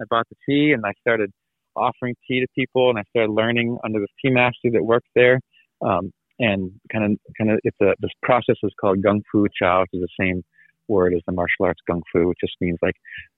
i 0.00 0.04
bought 0.08 0.26
the 0.28 0.36
tea 0.48 0.72
and 0.72 0.82
i 0.86 0.92
started 1.00 1.30
offering 1.76 2.14
tea 2.26 2.40
to 2.40 2.46
people 2.54 2.90
and 2.90 2.98
i 2.98 3.02
started 3.10 3.32
learning 3.32 3.78
under 3.84 4.00
this 4.00 4.08
tea 4.22 4.30
master 4.30 4.70
that 4.72 4.84
worked 4.84 5.08
there 5.14 5.40
um, 5.82 6.12
and 6.40 6.72
kind 6.90 7.04
of 7.04 7.18
kind 7.38 7.50
of 7.50 7.58
it's 7.62 7.76
a 7.80 7.92
this 8.00 8.10
process 8.22 8.56
is 8.62 8.72
called 8.80 9.02
gung 9.02 9.20
fu 9.30 9.46
chow, 9.60 9.82
which 9.82 9.90
is 9.92 10.00
the 10.00 10.24
same 10.24 10.42
word 10.88 11.14
as 11.14 11.20
the 11.26 11.32
martial 11.32 11.66
arts 11.66 11.80
gung 11.88 12.00
fu, 12.12 12.26
which 12.26 12.38
just 12.40 12.54
means 12.60 12.78
like 12.82 12.96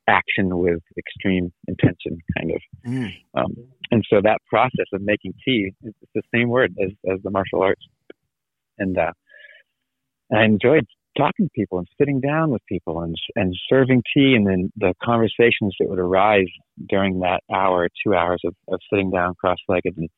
action 0.08 0.56
with 0.56 0.80
extreme 0.96 1.52
intention, 1.68 2.18
kind 2.38 2.52
of. 2.52 2.60
Mm. 2.86 3.12
Um, 3.34 3.54
and 3.90 4.04
so 4.08 4.20
that 4.22 4.38
process 4.48 4.86
of 4.92 5.02
making 5.02 5.34
tea 5.44 5.72
is 5.82 5.92
it's 6.00 6.12
the 6.14 6.22
same 6.34 6.48
word 6.48 6.74
as 6.82 6.92
as 7.12 7.20
the 7.22 7.30
martial 7.30 7.60
arts. 7.60 7.82
And 8.78 8.96
uh, 8.96 9.12
I 10.32 10.44
enjoyed 10.44 10.86
talking 11.16 11.46
to 11.46 11.50
people 11.54 11.78
and 11.78 11.88
sitting 11.98 12.20
down 12.20 12.50
with 12.50 12.62
people 12.68 13.00
and 13.00 13.14
and 13.36 13.54
serving 13.68 14.02
tea, 14.14 14.34
and 14.34 14.46
then 14.46 14.72
the 14.76 14.94
conversations 15.02 15.74
that 15.78 15.88
would 15.88 15.98
arise 15.98 16.48
during 16.88 17.20
that 17.20 17.42
hour, 17.54 17.88
two 18.04 18.14
hours 18.14 18.40
of, 18.44 18.54
of 18.68 18.80
sitting 18.90 19.10
down 19.10 19.34
cross-legged 19.34 19.96
and 19.96 20.08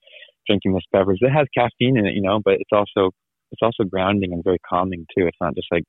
drinking 0.47 0.75
this 0.75 0.85
beverage 0.93 1.19
that 1.21 1.33
has 1.33 1.47
caffeine 1.57 1.97
in 1.97 2.07
it, 2.07 2.15
you 2.15 2.23
know, 2.23 2.41
but 2.45 2.55
it's 2.55 2.71
also 2.73 3.11
it's 3.53 3.63
also 3.63 3.85
grounding 3.85 4.33
and 4.33 4.43
very 4.45 4.59
calming 4.69 5.07
too. 5.17 5.27
It's 5.27 5.39
not 5.41 5.55
just 5.55 5.69
like 5.71 5.85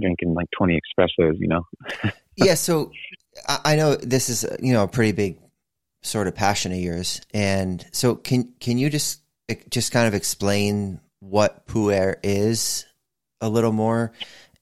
drinking 0.00 0.34
like 0.34 0.48
20 0.56 0.74
espressos, 0.74 1.34
you 1.38 1.48
know. 1.48 1.62
yeah. 2.36 2.54
So 2.54 2.90
I 3.46 3.76
know 3.76 3.94
this 3.96 4.28
is 4.28 4.44
you 4.60 4.72
know 4.72 4.84
a 4.84 4.88
pretty 4.88 5.12
big 5.12 5.38
sort 6.02 6.28
of 6.28 6.34
passion 6.34 6.72
of 6.72 6.78
yours, 6.78 7.20
and 7.32 7.84
so 7.92 8.14
can 8.14 8.52
can 8.60 8.78
you 8.78 8.90
just 8.90 9.20
just 9.70 9.92
kind 9.92 10.06
of 10.06 10.14
explain 10.14 11.00
what 11.20 11.66
pu'er 11.66 12.16
is 12.22 12.86
a 13.44 13.48
little 13.48 13.72
more, 13.72 14.12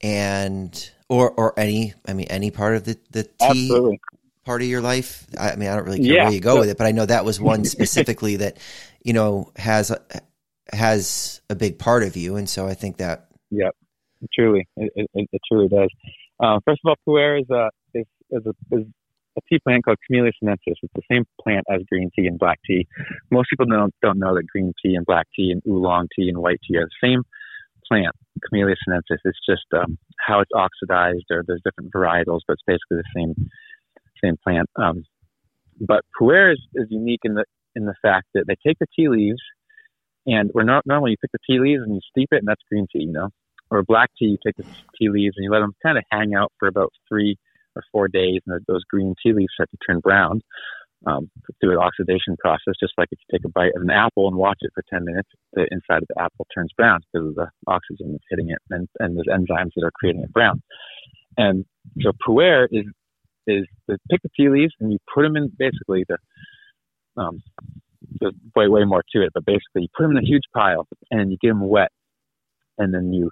and 0.02 0.90
or 1.08 1.30
or 1.30 1.58
any 1.58 1.94
I 2.06 2.12
mean 2.12 2.26
any 2.28 2.50
part 2.50 2.74
of 2.76 2.84
the 2.84 2.98
the 3.10 3.22
tea 3.22 3.70
Absolutely. 3.70 4.00
part 4.44 4.60
of 4.60 4.68
your 4.68 4.80
life? 4.80 5.26
I 5.38 5.56
mean, 5.56 5.68
I 5.68 5.76
don't 5.76 5.84
really 5.84 6.00
care 6.00 6.16
Yeah. 6.16 6.24
where 6.24 6.32
you 6.32 6.40
go 6.40 6.58
with 6.58 6.68
it, 6.68 6.76
but 6.76 6.86
I 6.86 6.90
know 6.90 7.06
that 7.06 7.24
was 7.24 7.40
one 7.40 7.64
specifically 7.76 8.36
that 8.36 8.58
you 9.04 9.12
know 9.12 9.52
has 9.56 9.96
has 10.72 11.40
a 11.48 11.54
big 11.54 11.78
part 11.78 12.02
of 12.02 12.16
you, 12.16 12.36
and 12.36 12.48
so 12.48 12.66
I 12.66 12.74
think 12.74 12.96
that 12.96 13.28
yeah, 13.50 13.68
Truly, 14.34 14.66
it, 14.76 15.08
it, 15.14 15.28
it 15.32 15.40
truly 15.50 15.68
does. 15.68 15.90
Um, 16.40 16.60
first 16.64 16.80
of 16.84 16.90
all, 16.90 16.96
pu'er 17.06 17.40
is 17.40 17.50
a 17.50 17.70
is, 17.94 18.06
is 18.30 18.46
a 18.46 18.76
is 18.76 18.86
a 19.36 19.40
tea 19.48 19.58
plant 19.58 19.84
called 19.84 19.98
Camellia 20.06 20.32
sinensis. 20.38 20.74
It's 20.82 20.92
the 20.94 21.02
same 21.10 21.24
plant 21.42 21.64
as 21.70 21.82
green 21.88 22.10
tea 22.14 22.26
and 22.26 22.38
black 22.38 22.60
tea. 22.66 22.86
Most 23.30 23.48
people 23.50 23.66
don't 23.66 23.94
don't 24.02 24.18
know 24.18 24.34
that 24.36 24.46
green 24.46 24.72
tea 24.82 24.94
and 24.94 25.04
black 25.06 25.26
tea 25.34 25.50
and 25.50 25.62
oolong 25.66 26.08
tea 26.14 26.28
and 26.28 26.38
white 26.38 26.60
tea 26.68 26.76
are 26.76 26.86
the 26.86 27.06
same 27.08 27.22
plant, 27.92 28.16
Camellia 28.48 28.74
sinensis. 28.82 29.20
It's 29.24 29.38
just 29.48 29.66
um, 29.76 29.98
how 30.18 30.40
it's 30.40 30.50
oxidized, 30.54 31.26
or 31.30 31.44
there's 31.46 31.60
different 31.64 31.92
varietals, 31.92 32.40
but 32.46 32.54
it's 32.54 32.62
basically 32.66 32.98
the 32.98 33.04
same 33.14 33.34
same 34.24 34.36
plant. 34.42 34.68
Um, 34.76 35.04
but 35.80 36.04
pu'er 36.18 36.52
is, 36.52 36.60
is 36.74 36.86
unique 36.90 37.20
in 37.24 37.34
the 37.34 37.44
in 37.74 37.84
the 37.84 37.94
fact 38.02 38.28
that 38.34 38.44
they 38.46 38.56
take 38.66 38.78
the 38.78 38.86
tea 38.96 39.08
leaves, 39.08 39.42
and 40.26 40.50
we're 40.54 40.64
not 40.64 40.86
normally 40.86 41.12
you 41.12 41.16
pick 41.20 41.32
the 41.32 41.38
tea 41.46 41.60
leaves 41.60 41.82
and 41.84 41.94
you 41.94 42.00
steep 42.10 42.28
it, 42.32 42.38
and 42.38 42.48
that's 42.48 42.62
green 42.70 42.86
tea, 42.92 43.04
you 43.04 43.12
know. 43.12 43.28
Or 43.70 43.82
black 43.82 44.10
tea, 44.18 44.26
you 44.26 44.38
take 44.44 44.56
the 44.56 44.64
tea 44.98 45.08
leaves 45.08 45.34
and 45.36 45.44
you 45.44 45.50
let 45.50 45.60
them 45.60 45.72
kind 45.82 45.96
of 45.96 46.04
hang 46.10 46.34
out 46.34 46.52
for 46.58 46.68
about 46.68 46.92
three 47.08 47.36
or 47.74 47.82
four 47.90 48.08
days, 48.08 48.40
and 48.46 48.60
those 48.68 48.84
green 48.90 49.14
tea 49.22 49.32
leaves 49.32 49.52
start 49.54 49.70
to 49.70 49.78
turn 49.86 50.00
brown 50.00 50.40
um, 51.06 51.30
through 51.60 51.72
an 51.72 51.78
oxidation 51.78 52.36
process. 52.38 52.74
Just 52.80 52.94
like 52.98 53.08
if 53.10 53.18
you 53.20 53.38
take 53.38 53.44
a 53.44 53.50
bite 53.50 53.72
of 53.74 53.82
an 53.82 53.90
apple 53.90 54.28
and 54.28 54.36
watch 54.36 54.58
it 54.60 54.72
for 54.74 54.82
10 54.90 55.04
minutes, 55.04 55.28
the 55.52 55.66
inside 55.70 56.02
of 56.02 56.08
the 56.08 56.20
apple 56.20 56.46
turns 56.54 56.70
brown 56.76 57.00
because 57.12 57.28
of 57.28 57.34
the 57.34 57.48
oxygen 57.66 58.12
that's 58.12 58.24
hitting 58.30 58.50
it 58.50 58.58
and, 58.70 58.88
and 59.00 59.16
there's 59.16 59.28
enzymes 59.28 59.70
that 59.76 59.84
are 59.84 59.92
creating 59.94 60.22
it 60.22 60.32
brown. 60.32 60.62
And 61.36 61.64
so 62.00 62.12
pu'er 62.26 62.66
is 62.70 62.84
is 63.48 63.66
to 63.90 63.98
pick 64.08 64.22
the 64.22 64.28
tea 64.36 64.48
leaves 64.48 64.72
and 64.78 64.92
you 64.92 64.98
put 65.12 65.22
them 65.22 65.36
in 65.36 65.50
basically 65.58 66.04
the 66.08 66.16
um, 67.20 67.42
there's 68.20 68.34
way 68.54 68.68
way 68.68 68.84
more 68.84 69.02
to 69.12 69.22
it, 69.22 69.30
but 69.34 69.44
basically 69.44 69.82
you 69.82 69.88
put 69.96 70.04
them 70.04 70.12
in 70.12 70.22
a 70.22 70.26
huge 70.26 70.44
pile 70.54 70.86
and 71.10 71.30
you 71.30 71.38
get 71.40 71.48
them 71.48 71.68
wet, 71.68 71.90
and 72.78 72.92
then 72.94 73.12
you 73.12 73.30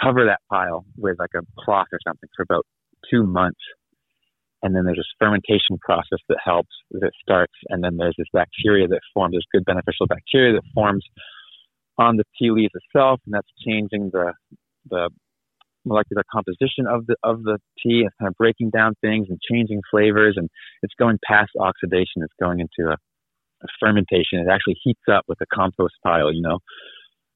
cover 0.00 0.26
that 0.26 0.40
pile 0.50 0.84
with 0.96 1.18
like 1.18 1.30
a 1.34 1.40
cloth 1.64 1.86
or 1.92 1.98
something 2.06 2.28
for 2.36 2.42
about 2.42 2.66
two 3.10 3.24
months. 3.24 3.60
And 4.64 4.74
then 4.74 4.84
there's 4.84 4.96
this 4.96 5.18
fermentation 5.18 5.76
process 5.78 6.20
that 6.30 6.38
helps 6.42 6.72
that 6.92 7.12
starts, 7.20 7.52
and 7.68 7.84
then 7.84 7.98
there's 7.98 8.14
this 8.16 8.26
bacteria 8.32 8.88
that 8.88 9.00
forms, 9.12 9.36
this 9.36 9.44
good 9.52 9.64
beneficial 9.66 10.06
bacteria 10.06 10.54
that 10.54 10.64
forms 10.72 11.04
on 11.98 12.16
the 12.16 12.24
tea 12.38 12.50
leaves 12.50 12.72
itself, 12.74 13.20
and 13.26 13.34
that's 13.34 13.52
changing 13.64 14.08
the 14.10 14.32
the 14.88 15.10
molecular 15.84 16.24
composition 16.32 16.86
of 16.88 17.04
the 17.06 17.14
of 17.22 17.42
the 17.42 17.58
tea. 17.82 18.04
It's 18.06 18.16
kind 18.18 18.28
of 18.28 18.34
breaking 18.36 18.70
down 18.70 18.94
things 19.02 19.26
and 19.28 19.38
changing 19.52 19.82
flavors, 19.90 20.34
and 20.38 20.48
it's 20.82 20.94
going 20.98 21.18
past 21.28 21.50
oxidation. 21.60 22.22
It's 22.22 22.32
going 22.40 22.60
into 22.60 22.90
a, 22.90 22.94
a 22.94 23.68
fermentation. 23.78 24.38
It 24.38 24.48
actually 24.50 24.78
heats 24.82 25.04
up 25.12 25.24
with 25.28 25.42
a 25.42 25.46
compost 25.54 25.94
pile, 26.02 26.32
you 26.32 26.40
know. 26.40 26.60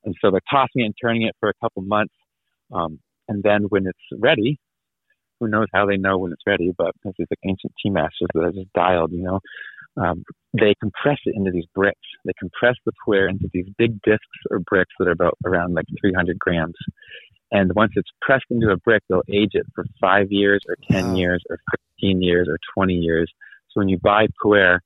And 0.05 0.15
so 0.23 0.31
they're 0.31 0.41
tossing 0.51 0.81
it 0.81 0.87
and 0.87 0.95
turning 0.99 1.25
it 1.25 1.37
for 1.41 1.51
a 1.51 1.55
couple 1.63 1.83
months, 1.83 2.15
um, 2.73 3.01
and 3.29 3.43
then 3.43 3.65
when 3.69 3.87
it's 3.87 4.19
ready, 4.19 4.59
who 5.41 5.49
knows 5.49 5.67
how 5.73 5.87
they 5.87 5.97
know 5.97 6.19
when 6.19 6.33
it's 6.33 6.43
ready? 6.47 6.73
But 6.77 6.93
this 7.05 7.15
is 7.19 7.27
like 7.31 7.39
ancient 7.45 7.73
tea 7.83 7.91
masters 7.91 8.29
that 8.35 8.41
are 8.45 8.53
just 8.53 8.73
dialed, 8.73 9.13
you 9.13 9.23
know. 9.23 9.41
Um, 9.97 10.23
they 10.53 10.75
compress 10.81 11.19
it 11.25 11.35
into 11.37 11.51
these 11.51 11.67
bricks. 11.75 11.99
They 12.25 12.33
compress 12.39 12.77
the 12.87 12.93
pu'er 13.07 13.29
into 13.29 13.49
these 13.53 13.67
big 13.77 14.01
discs 14.03 14.25
or 14.51 14.61
bricks 14.61 14.93
that 14.99 15.09
are 15.09 15.13
about 15.13 15.37
around 15.45 15.75
like 15.75 15.87
300 16.01 16.39
grams. 16.39 16.75
And 17.51 17.73
once 17.75 17.93
it's 17.97 18.11
pressed 18.21 18.45
into 18.51 18.71
a 18.71 18.77
brick, 18.77 19.03
they'll 19.09 19.23
age 19.29 19.53
it 19.55 19.67
for 19.75 19.85
five 20.01 20.27
years 20.31 20.61
or 20.69 20.77
10 20.91 21.09
Wow. 21.09 21.15
years 21.15 21.43
or 21.49 21.59
15 22.01 22.23
years 22.23 22.47
or 22.49 22.59
20 22.75 22.95
years. 22.95 23.33
So 23.71 23.81
when 23.81 23.89
you 23.89 23.99
buy 23.99 24.27
pu'er, 24.43 24.81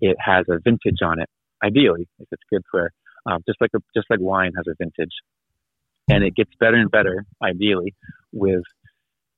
it 0.00 0.16
has 0.20 0.46
a 0.48 0.58
vintage 0.62 1.00
on 1.02 1.20
it, 1.20 1.28
ideally, 1.62 2.08
if 2.18 2.28
it's 2.30 2.42
good 2.50 2.62
pu'er, 2.72 2.88
um, 3.26 3.42
just 3.46 3.60
like 3.60 3.70
a, 3.74 3.78
just 3.94 4.08
like 4.10 4.20
wine 4.20 4.52
has 4.56 4.66
a 4.68 4.74
vintage. 4.78 5.12
And 6.10 6.24
it 6.24 6.34
gets 6.34 6.50
better 6.58 6.76
and 6.76 6.90
better, 6.90 7.24
ideally, 7.42 7.94
with 8.32 8.62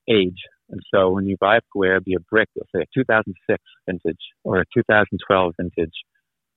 age. 0.09 0.39
And 0.71 0.81
so 0.95 1.11
when 1.11 1.27
you 1.27 1.37
buy 1.41 1.57
a 1.57 1.83
it'll 1.85 2.01
be 2.01 2.15
a 2.15 2.21
brick, 2.31 2.49
it'll 2.57 2.69
say 2.75 2.83
a 2.83 2.99
2006 2.99 3.63
vintage 3.87 4.17
or 4.45 4.61
a 4.61 4.65
2012 4.75 5.55
vintage. 5.59 5.95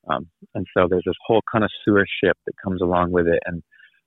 Um, 0.09 0.27
and 0.53 0.65
so 0.75 0.87
there's 0.89 1.03
this 1.05 1.15
whole 1.25 1.41
connoisseurship 1.51 2.37
that 2.45 2.53
comes 2.63 2.81
along 2.81 3.11
with 3.11 3.27
it. 3.27 3.39
And 3.45 3.63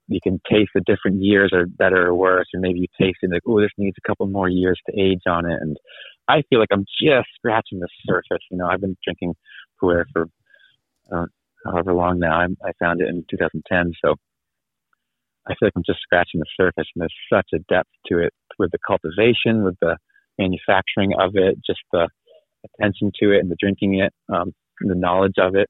you 0.07 0.19
can 0.21 0.39
taste 0.49 0.71
the 0.73 0.81
different 0.85 1.21
years 1.21 1.51
are 1.53 1.65
better 1.65 2.07
or 2.07 2.15
worse, 2.15 2.47
or 2.53 2.59
maybe 2.59 2.79
you 2.79 2.87
taste 2.99 3.17
it 3.21 3.31
like, 3.31 3.41
oh, 3.47 3.59
this 3.59 3.71
needs 3.77 3.97
a 3.97 4.07
couple 4.07 4.25
more 4.27 4.47
years 4.47 4.79
to 4.87 4.99
age 4.99 5.21
on 5.27 5.49
it. 5.49 5.57
And 5.59 5.77
I 6.27 6.43
feel 6.49 6.59
like 6.59 6.69
I'm 6.71 6.85
just 7.01 7.27
scratching 7.35 7.79
the 7.79 7.89
surface. 8.05 8.43
You 8.49 8.57
know, 8.57 8.67
I've 8.67 8.81
been 8.81 8.95
drinking 9.03 9.35
pu'er 9.81 10.05
for 10.13 10.27
uh, 11.11 11.25
however 11.65 11.93
long 11.93 12.19
now. 12.19 12.39
I, 12.39 12.45
I 12.65 12.71
found 12.79 13.01
it 13.01 13.09
in 13.09 13.25
2010, 13.29 13.93
so 14.03 14.15
I 15.49 15.53
feel 15.55 15.67
like 15.67 15.73
I'm 15.75 15.83
just 15.85 16.01
scratching 16.01 16.39
the 16.39 16.45
surface. 16.55 16.87
And 16.95 17.01
there's 17.01 17.13
such 17.31 17.49
a 17.53 17.59
depth 17.73 17.89
to 18.07 18.19
it 18.19 18.33
with 18.59 18.71
the 18.71 18.79
cultivation, 18.85 19.63
with 19.63 19.75
the 19.81 19.97
manufacturing 20.37 21.13
of 21.19 21.31
it, 21.35 21.57
just 21.65 21.79
the 21.91 22.09
attention 22.65 23.11
to 23.21 23.31
it 23.31 23.39
and 23.39 23.49
the 23.49 23.55
drinking 23.59 23.99
it, 23.99 24.13
um, 24.33 24.53
the 24.81 24.95
knowledge 24.95 25.35
of 25.37 25.55
it. 25.55 25.69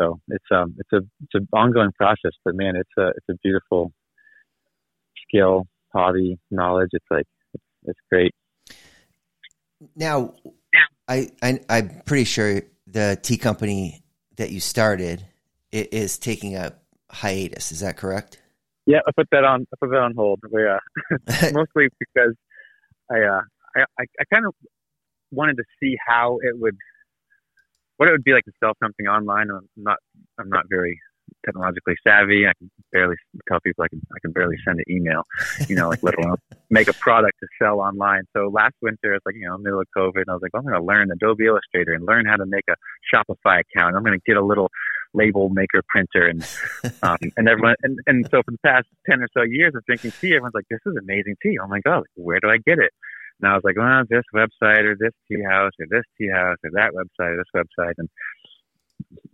So 0.00 0.20
it's 0.28 0.44
um 0.50 0.74
it's 0.78 0.92
a 0.92 0.98
it's 1.22 1.34
an 1.34 1.48
ongoing 1.52 1.92
process, 1.96 2.32
but 2.44 2.54
man, 2.54 2.74
it's 2.76 2.90
a 2.98 3.08
it's 3.08 3.28
a 3.30 3.34
beautiful 3.42 3.92
skill, 5.28 5.66
hobby, 5.92 6.38
knowledge. 6.50 6.90
It's 6.92 7.04
like 7.10 7.26
it's, 7.84 7.98
great. 8.10 8.32
Now, 9.96 10.34
I, 11.08 11.30
I 11.42 11.60
I'm 11.68 12.02
pretty 12.06 12.24
sure 12.24 12.62
the 12.86 13.18
tea 13.20 13.36
company 13.36 14.02
that 14.36 14.50
you 14.50 14.60
started 14.60 15.24
is 15.72 16.18
taking 16.18 16.56
a 16.56 16.74
hiatus. 17.10 17.72
Is 17.72 17.80
that 17.80 17.96
correct? 17.96 18.41
Yeah, 18.86 18.98
I 19.06 19.10
put 19.16 19.28
that 19.30 19.44
on. 19.44 19.66
I 19.72 19.76
put 19.80 19.90
that 19.90 20.00
on 20.00 20.14
hold. 20.16 20.40
We, 20.50 20.66
uh, 20.66 20.78
mostly 21.52 21.88
because 21.98 22.34
I, 23.10 23.20
uh, 23.20 23.42
I, 23.76 24.04
I 24.20 24.24
kind 24.32 24.46
of 24.46 24.54
wanted 25.30 25.56
to 25.56 25.64
see 25.80 25.96
how 26.04 26.38
it 26.42 26.58
would, 26.58 26.76
what 27.96 28.08
it 28.08 28.12
would 28.12 28.24
be 28.24 28.32
like 28.32 28.44
to 28.44 28.52
sell 28.60 28.72
something 28.82 29.06
online. 29.06 29.48
I'm 29.50 29.68
not, 29.76 29.98
I'm 30.38 30.48
not 30.48 30.64
very 30.68 30.98
technologically 31.46 31.94
savvy. 32.06 32.46
I 32.46 32.52
can 32.58 32.70
barely 32.92 33.16
tell 33.48 33.60
people 33.60 33.84
I 33.84 33.88
can, 33.88 34.00
I 34.12 34.18
can 34.20 34.32
barely 34.32 34.56
send 34.64 34.78
an 34.78 34.84
email, 34.90 35.22
you 35.68 35.76
know, 35.76 35.88
like 35.88 36.02
let 36.02 36.18
alone 36.18 36.36
make 36.70 36.88
a 36.88 36.92
product 36.94 37.38
to 37.40 37.46
sell 37.60 37.80
online. 37.80 38.22
So 38.36 38.48
last 38.52 38.74
winter, 38.82 39.14
it's 39.14 39.24
like, 39.24 39.36
you 39.36 39.48
know, 39.48 39.58
middle 39.58 39.80
of 39.80 39.86
COVID, 39.96 40.22
and 40.22 40.30
I 40.30 40.32
was 40.32 40.42
like, 40.42 40.52
I'm 40.54 40.62
going 40.62 40.74
to 40.74 40.84
learn 40.84 41.10
Adobe 41.10 41.46
Illustrator 41.46 41.92
and 41.92 42.04
learn 42.04 42.26
how 42.26 42.36
to 42.36 42.46
make 42.46 42.64
a 42.68 42.74
Shopify 43.12 43.60
account. 43.60 43.96
I'm 43.96 44.04
going 44.04 44.18
to 44.18 44.24
get 44.26 44.36
a 44.36 44.44
little 44.44 44.70
label 45.14 45.48
maker 45.50 45.82
printer 45.88 46.26
and 46.26 46.46
um, 47.02 47.18
and 47.36 47.48
everyone 47.48 47.74
and, 47.82 47.98
and 48.06 48.26
so 48.30 48.42
for 48.44 48.50
the 48.50 48.58
past 48.64 48.86
ten 49.08 49.20
or 49.20 49.28
so 49.34 49.42
years 49.42 49.74
of 49.74 49.84
drinking 49.84 50.12
tea, 50.20 50.34
everyone's 50.34 50.54
like, 50.54 50.66
This 50.70 50.80
is 50.86 50.96
amazing 51.00 51.36
tea. 51.42 51.56
Oh 51.62 51.68
my 51.68 51.80
god, 51.80 52.04
where 52.14 52.40
do 52.40 52.48
I 52.48 52.58
get 52.58 52.78
it? 52.78 52.92
And 53.40 53.50
I 53.50 53.54
was 53.54 53.62
like, 53.64 53.76
Well, 53.76 54.02
this 54.08 54.24
website 54.34 54.84
or 54.84 54.96
this 54.98 55.12
tea 55.28 55.42
house 55.42 55.72
or 55.80 55.86
this 55.90 56.04
tea 56.18 56.28
house 56.28 56.56
or 56.64 56.70
that 56.72 56.92
website 56.92 57.34
or 57.34 57.44
this 57.44 57.52
website 57.54 57.94
and 57.98 58.08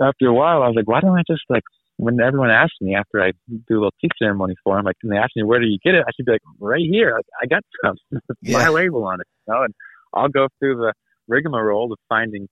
after 0.01 0.27
a 0.27 0.35
while 0.35 0.63
I 0.63 0.67
was 0.67 0.77
like, 0.77 0.89
Why 0.89 1.01
don't 1.01 1.19
I 1.19 1.23
just 1.29 1.43
like 1.49 1.65
when 1.99 2.21
everyone 2.21 2.51
asks 2.51 2.77
me 2.81 2.95
after 2.95 3.21
I 3.21 3.33
do 3.49 3.75
a 3.75 3.75
little 3.75 3.95
tea 4.01 4.09
ceremony 4.21 4.55
for 4.63 4.77
them, 4.77 4.85
like, 4.85 4.95
and 5.03 5.11
they 5.11 5.17
ask 5.17 5.31
me 5.35 5.43
where 5.43 5.59
do 5.59 5.67
you 5.67 5.79
get 5.85 5.97
it, 5.97 6.05
I 6.07 6.11
should 6.15 6.27
be 6.27 6.33
like, 6.33 6.41
right 6.61 6.87
here. 6.89 7.17
Like, 7.17 7.27
I 7.43 7.47
got 7.47 7.63
some, 7.85 7.97
yeah. 8.43 8.59
my 8.59 8.69
label 8.69 9.05
on 9.05 9.21
it, 9.21 9.27
you 9.47 9.53
know, 9.53 9.65
and 9.65 9.75
I'll 10.15 10.29
go 10.29 10.47
through 10.59 10.77
the 10.77 10.93
rigmarole 11.27 11.93
of 11.93 11.99
finding 12.09 12.49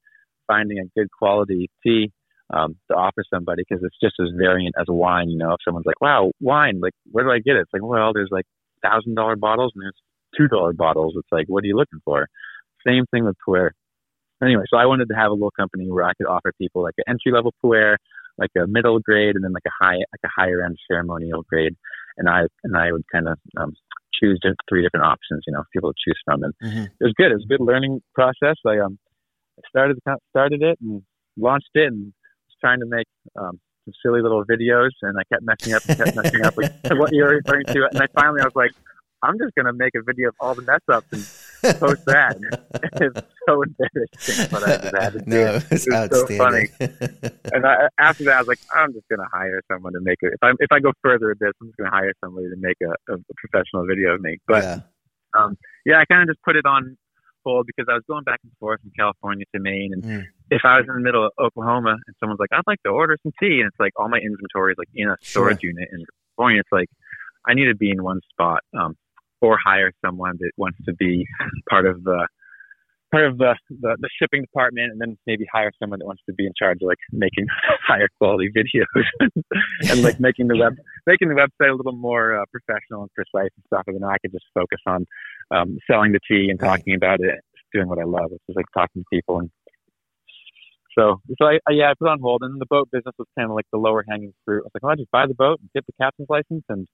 finding 0.46 0.78
a 0.78 0.98
good 0.98 1.08
quality 1.10 1.70
tea 1.82 2.12
um, 2.52 2.76
to 2.90 2.96
offer 2.96 3.24
somebody 3.32 3.62
because 3.68 3.82
it's 3.84 3.96
just 4.02 4.14
as 4.20 4.28
variant 4.36 4.74
as 4.78 4.86
wine. 4.88 5.28
You 5.28 5.38
know, 5.38 5.52
if 5.52 5.58
someone's 5.64 5.86
like, 5.86 6.00
"Wow, 6.00 6.32
wine! 6.40 6.80
Like, 6.80 6.94
where 7.10 7.24
do 7.24 7.30
I 7.30 7.38
get 7.38 7.56
it?" 7.56 7.62
It's 7.62 7.72
like, 7.72 7.82
well, 7.82 8.12
there's 8.12 8.30
like 8.30 8.46
thousand 8.82 9.14
dollar 9.14 9.36
bottles 9.36 9.72
and 9.74 9.82
there's 9.82 10.00
two 10.36 10.48
dollar 10.48 10.72
bottles. 10.72 11.14
It's 11.16 11.28
like, 11.32 11.46
what 11.48 11.64
are 11.64 11.66
you 11.66 11.76
looking 11.76 12.00
for? 12.04 12.28
Same 12.86 13.04
thing 13.10 13.24
with 13.24 13.36
pu'er. 13.46 13.70
Anyway, 14.42 14.64
so 14.68 14.76
I 14.76 14.86
wanted 14.86 15.08
to 15.08 15.14
have 15.14 15.30
a 15.30 15.34
little 15.34 15.52
company 15.58 15.90
where 15.90 16.04
I 16.04 16.12
could 16.14 16.26
offer 16.26 16.52
people 16.60 16.82
like 16.82 16.94
an 16.98 17.04
entry 17.08 17.32
level 17.32 17.54
pu'er, 17.64 17.96
like 18.38 18.50
a 18.56 18.66
middle 18.66 19.00
grade, 19.00 19.34
and 19.34 19.44
then 19.44 19.52
like 19.52 19.66
a 19.66 19.84
high, 19.84 19.96
like 19.96 20.24
a 20.24 20.28
higher 20.36 20.62
end 20.62 20.76
ceremonial 20.88 21.42
grade. 21.48 21.74
And 22.18 22.28
I 22.28 22.42
and 22.64 22.76
I 22.76 22.92
would 22.92 23.04
kind 23.10 23.28
of 23.28 23.38
um, 23.56 23.72
choose 24.20 24.40
three 24.68 24.82
different 24.82 25.06
options, 25.06 25.42
you 25.46 25.52
know, 25.52 25.64
people 25.72 25.92
to 25.92 25.96
choose 26.04 26.18
from. 26.24 26.42
And 26.42 26.54
mm-hmm. 26.62 26.84
it 26.84 27.04
was 27.04 27.14
good. 27.16 27.32
It 27.32 27.36
was 27.36 27.44
a 27.44 27.48
good 27.48 27.64
learning 27.64 28.02
process. 28.14 28.56
I 28.66 28.78
um, 28.78 28.98
I 29.58 29.68
started 29.68 29.98
started 30.30 30.62
it 30.62 30.78
and 30.80 31.02
launched 31.36 31.70
it 31.74 31.92
and 31.92 32.12
trying 32.60 32.80
to 32.80 32.86
make 32.86 33.06
um, 33.38 33.58
some 33.84 33.94
silly 34.04 34.22
little 34.22 34.44
videos, 34.44 34.90
and 35.02 35.16
I 35.18 35.22
kept 35.32 35.42
messing 35.42 35.74
up 35.74 35.82
and 35.88 35.96
kept 35.96 36.16
messing 36.16 36.44
up 36.44 36.56
with 36.56 36.72
what 36.92 37.12
you 37.12 37.22
were 37.22 37.36
referring 37.36 37.66
to. 37.66 37.88
And 37.90 38.00
I 38.02 38.06
finally, 38.14 38.40
I 38.40 38.44
was 38.44 38.56
like, 38.56 38.72
I'm 39.22 39.38
just 39.38 39.54
going 39.54 39.66
to 39.66 39.72
make 39.72 39.94
a 39.94 40.02
video 40.02 40.28
of 40.28 40.34
all 40.40 40.54
the 40.54 40.62
mess 40.62 40.80
ups 40.92 41.06
and 41.12 41.80
post 41.80 42.04
that. 42.06 42.36
it's 43.00 43.20
so 43.48 43.62
embarrassing, 43.62 44.48
but 44.50 44.62
I 44.62 44.76
just 44.76 44.96
had 44.96 45.12
to 45.14 45.18
do 45.24 45.30
no, 45.30 45.54
it. 45.54 45.66
It's 45.70 45.84
so 45.84 46.26
funny. 46.36 46.68
and 47.52 47.66
I, 47.66 47.88
after 47.98 48.24
that, 48.24 48.36
I 48.36 48.38
was 48.38 48.48
like, 48.48 48.60
I'm 48.74 48.92
just 48.92 49.08
going 49.08 49.20
to 49.20 49.28
hire 49.32 49.62
someone 49.72 49.94
to 49.94 50.00
make 50.00 50.18
it. 50.20 50.34
If 50.34 50.42
I 50.42 50.50
if 50.60 50.70
I 50.70 50.80
go 50.80 50.92
further 51.02 51.28
with 51.28 51.38
this, 51.38 51.52
I'm 51.60 51.68
just 51.68 51.76
going 51.76 51.90
to 51.90 51.96
hire 51.96 52.12
somebody 52.22 52.48
to 52.50 52.56
make 52.56 52.76
a, 52.82 53.12
a 53.12 53.18
professional 53.36 53.86
video 53.86 54.14
of 54.14 54.20
me. 54.20 54.38
But 54.46 54.62
yeah, 54.62 54.80
um, 55.38 55.56
yeah 55.84 55.98
I 55.98 56.04
kind 56.04 56.22
of 56.22 56.28
just 56.28 56.42
put 56.44 56.56
it 56.56 56.66
on 56.66 56.96
hold 57.44 57.66
because 57.66 57.86
I 57.90 57.94
was 57.94 58.02
going 58.08 58.24
back 58.24 58.40
and 58.42 58.52
forth 58.60 58.80
from 58.80 58.92
California 58.98 59.46
to 59.54 59.60
Maine, 59.60 59.92
and 59.92 60.02
mm 60.02 60.24
if 60.50 60.62
I 60.64 60.78
was 60.78 60.86
in 60.88 60.94
the 60.94 61.00
middle 61.00 61.26
of 61.26 61.32
Oklahoma 61.38 61.96
and 62.06 62.16
someone's 62.20 62.40
like, 62.40 62.50
I'd 62.52 62.66
like 62.66 62.82
to 62.84 62.90
order 62.90 63.16
some 63.22 63.32
tea, 63.40 63.60
and 63.60 63.68
it's 63.68 63.80
like 63.80 63.92
all 63.96 64.08
my 64.08 64.18
inventory 64.18 64.72
is 64.72 64.78
like 64.78 64.88
in 64.94 65.08
a 65.08 65.16
storage 65.20 65.60
sure. 65.60 65.70
unit 65.70 65.88
in 65.92 66.04
California, 66.36 66.60
it's 66.60 66.72
like 66.72 66.88
I 67.46 67.54
need 67.54 67.66
to 67.66 67.74
be 67.74 67.90
in 67.90 68.02
one 68.02 68.20
spot, 68.32 68.60
um, 68.78 68.96
or 69.40 69.58
hire 69.64 69.92
someone 70.04 70.36
that 70.40 70.52
wants 70.56 70.78
to 70.86 70.94
be 70.94 71.26
part 71.68 71.86
of 71.86 72.02
the 72.04 72.26
part 73.12 73.24
of 73.24 73.38
the, 73.38 73.54
the, 73.70 73.96
the 74.00 74.08
shipping 74.20 74.42
department, 74.42 74.90
and 74.90 75.00
then 75.00 75.16
maybe 75.26 75.46
hire 75.52 75.70
someone 75.78 75.98
that 76.00 76.06
wants 76.06 76.22
to 76.28 76.34
be 76.34 76.44
in 76.44 76.52
charge 76.58 76.78
of 76.82 76.88
like 76.88 76.98
making 77.12 77.46
higher 77.86 78.08
quality 78.18 78.50
videos 78.50 79.04
and 79.90 80.02
like 80.02 80.18
making 80.18 80.48
the 80.48 80.56
web 80.56 80.74
making 81.06 81.28
the 81.28 81.34
website 81.34 81.70
a 81.70 81.74
little 81.74 81.92
more 81.92 82.40
uh, 82.40 82.44
professional 82.50 83.02
and 83.02 83.10
precise 83.14 83.50
and 83.56 83.64
stuff. 83.66 83.84
And 83.86 83.96
then 83.96 84.04
I 84.04 84.16
could 84.18 84.32
just 84.32 84.44
focus 84.54 84.80
on 84.86 85.06
um, 85.50 85.78
selling 85.88 86.12
the 86.12 86.20
tea 86.28 86.48
and 86.50 86.58
talking 86.58 86.94
about 86.94 87.20
it, 87.20 87.40
doing 87.72 87.88
what 87.88 87.98
I 87.98 88.04
love, 88.04 88.30
which 88.30 88.42
is 88.48 88.56
like 88.56 88.66
talking 88.74 89.02
to 89.02 89.06
people 89.12 89.38
and 89.38 89.50
so, 90.98 91.20
so 91.38 91.46
I, 91.46 91.58
I, 91.68 91.72
yeah, 91.72 91.90
I 91.90 91.94
put 91.98 92.08
on 92.08 92.20
hold, 92.20 92.42
and 92.42 92.60
the 92.60 92.66
boat 92.66 92.88
business 92.90 93.14
was 93.18 93.28
kind 93.38 93.50
of 93.50 93.54
like 93.54 93.66
the 93.70 93.78
lower 93.78 94.04
hanging 94.08 94.32
fruit. 94.44 94.60
I 94.60 94.64
was 94.64 94.70
like, 94.74 94.82
well, 94.82 94.92
I 94.92 94.96
just 94.96 95.10
buy 95.10 95.26
the 95.26 95.34
boat, 95.34 95.60
and 95.60 95.70
get 95.74 95.84
the 95.86 95.92
captain's 96.00 96.28
license, 96.30 96.64
and 96.68 96.86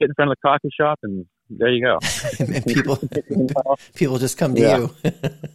sit 0.00 0.08
in 0.08 0.14
front 0.14 0.30
of 0.30 0.36
the 0.40 0.48
coffee 0.48 0.70
shop, 0.78 1.00
and 1.02 1.26
there 1.50 1.70
you 1.70 1.84
go. 1.84 1.98
and 2.38 2.64
people, 2.64 2.98
people 3.94 4.18
just 4.18 4.38
come 4.38 4.54
to 4.54 4.60
yeah. 4.60 4.78
you. 4.78 4.94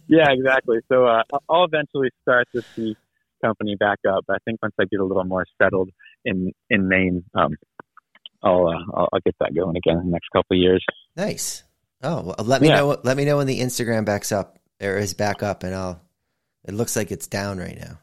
yeah, 0.08 0.30
exactly. 0.30 0.78
So 0.90 1.06
uh, 1.06 1.22
I'll 1.48 1.64
eventually 1.64 2.10
start 2.22 2.46
this 2.52 2.64
company 3.42 3.76
back 3.76 3.98
up. 4.08 4.24
I 4.28 4.36
think 4.44 4.60
once 4.62 4.74
I 4.78 4.84
get 4.84 5.00
a 5.00 5.04
little 5.04 5.24
more 5.24 5.46
settled 5.60 5.90
in 6.24 6.52
in 6.68 6.88
Maine, 6.88 7.24
um, 7.34 7.54
I'll, 8.42 8.68
uh, 8.68 8.82
I'll, 8.94 9.08
I'll 9.12 9.20
get 9.24 9.34
that 9.40 9.54
going 9.54 9.76
again 9.76 9.98
in 9.98 10.06
the 10.06 10.12
next 10.12 10.28
couple 10.28 10.56
of 10.56 10.60
years. 10.60 10.84
Nice. 11.16 11.64
Oh, 12.02 12.20
well, 12.22 12.36
let 12.44 12.60
me 12.60 12.68
yeah. 12.68 12.76
know. 12.76 12.98
Let 13.02 13.16
me 13.16 13.24
know 13.24 13.38
when 13.38 13.46
the 13.46 13.60
Instagram 13.60 14.04
backs 14.04 14.30
up 14.30 14.58
or 14.80 14.96
is 14.98 15.14
back 15.14 15.42
up, 15.42 15.64
and 15.64 15.74
I'll 15.74 16.00
it 16.66 16.74
looks 16.74 16.96
like 16.96 17.10
it's 17.10 17.26
down 17.26 17.58
right 17.58 17.78
now. 17.78 17.98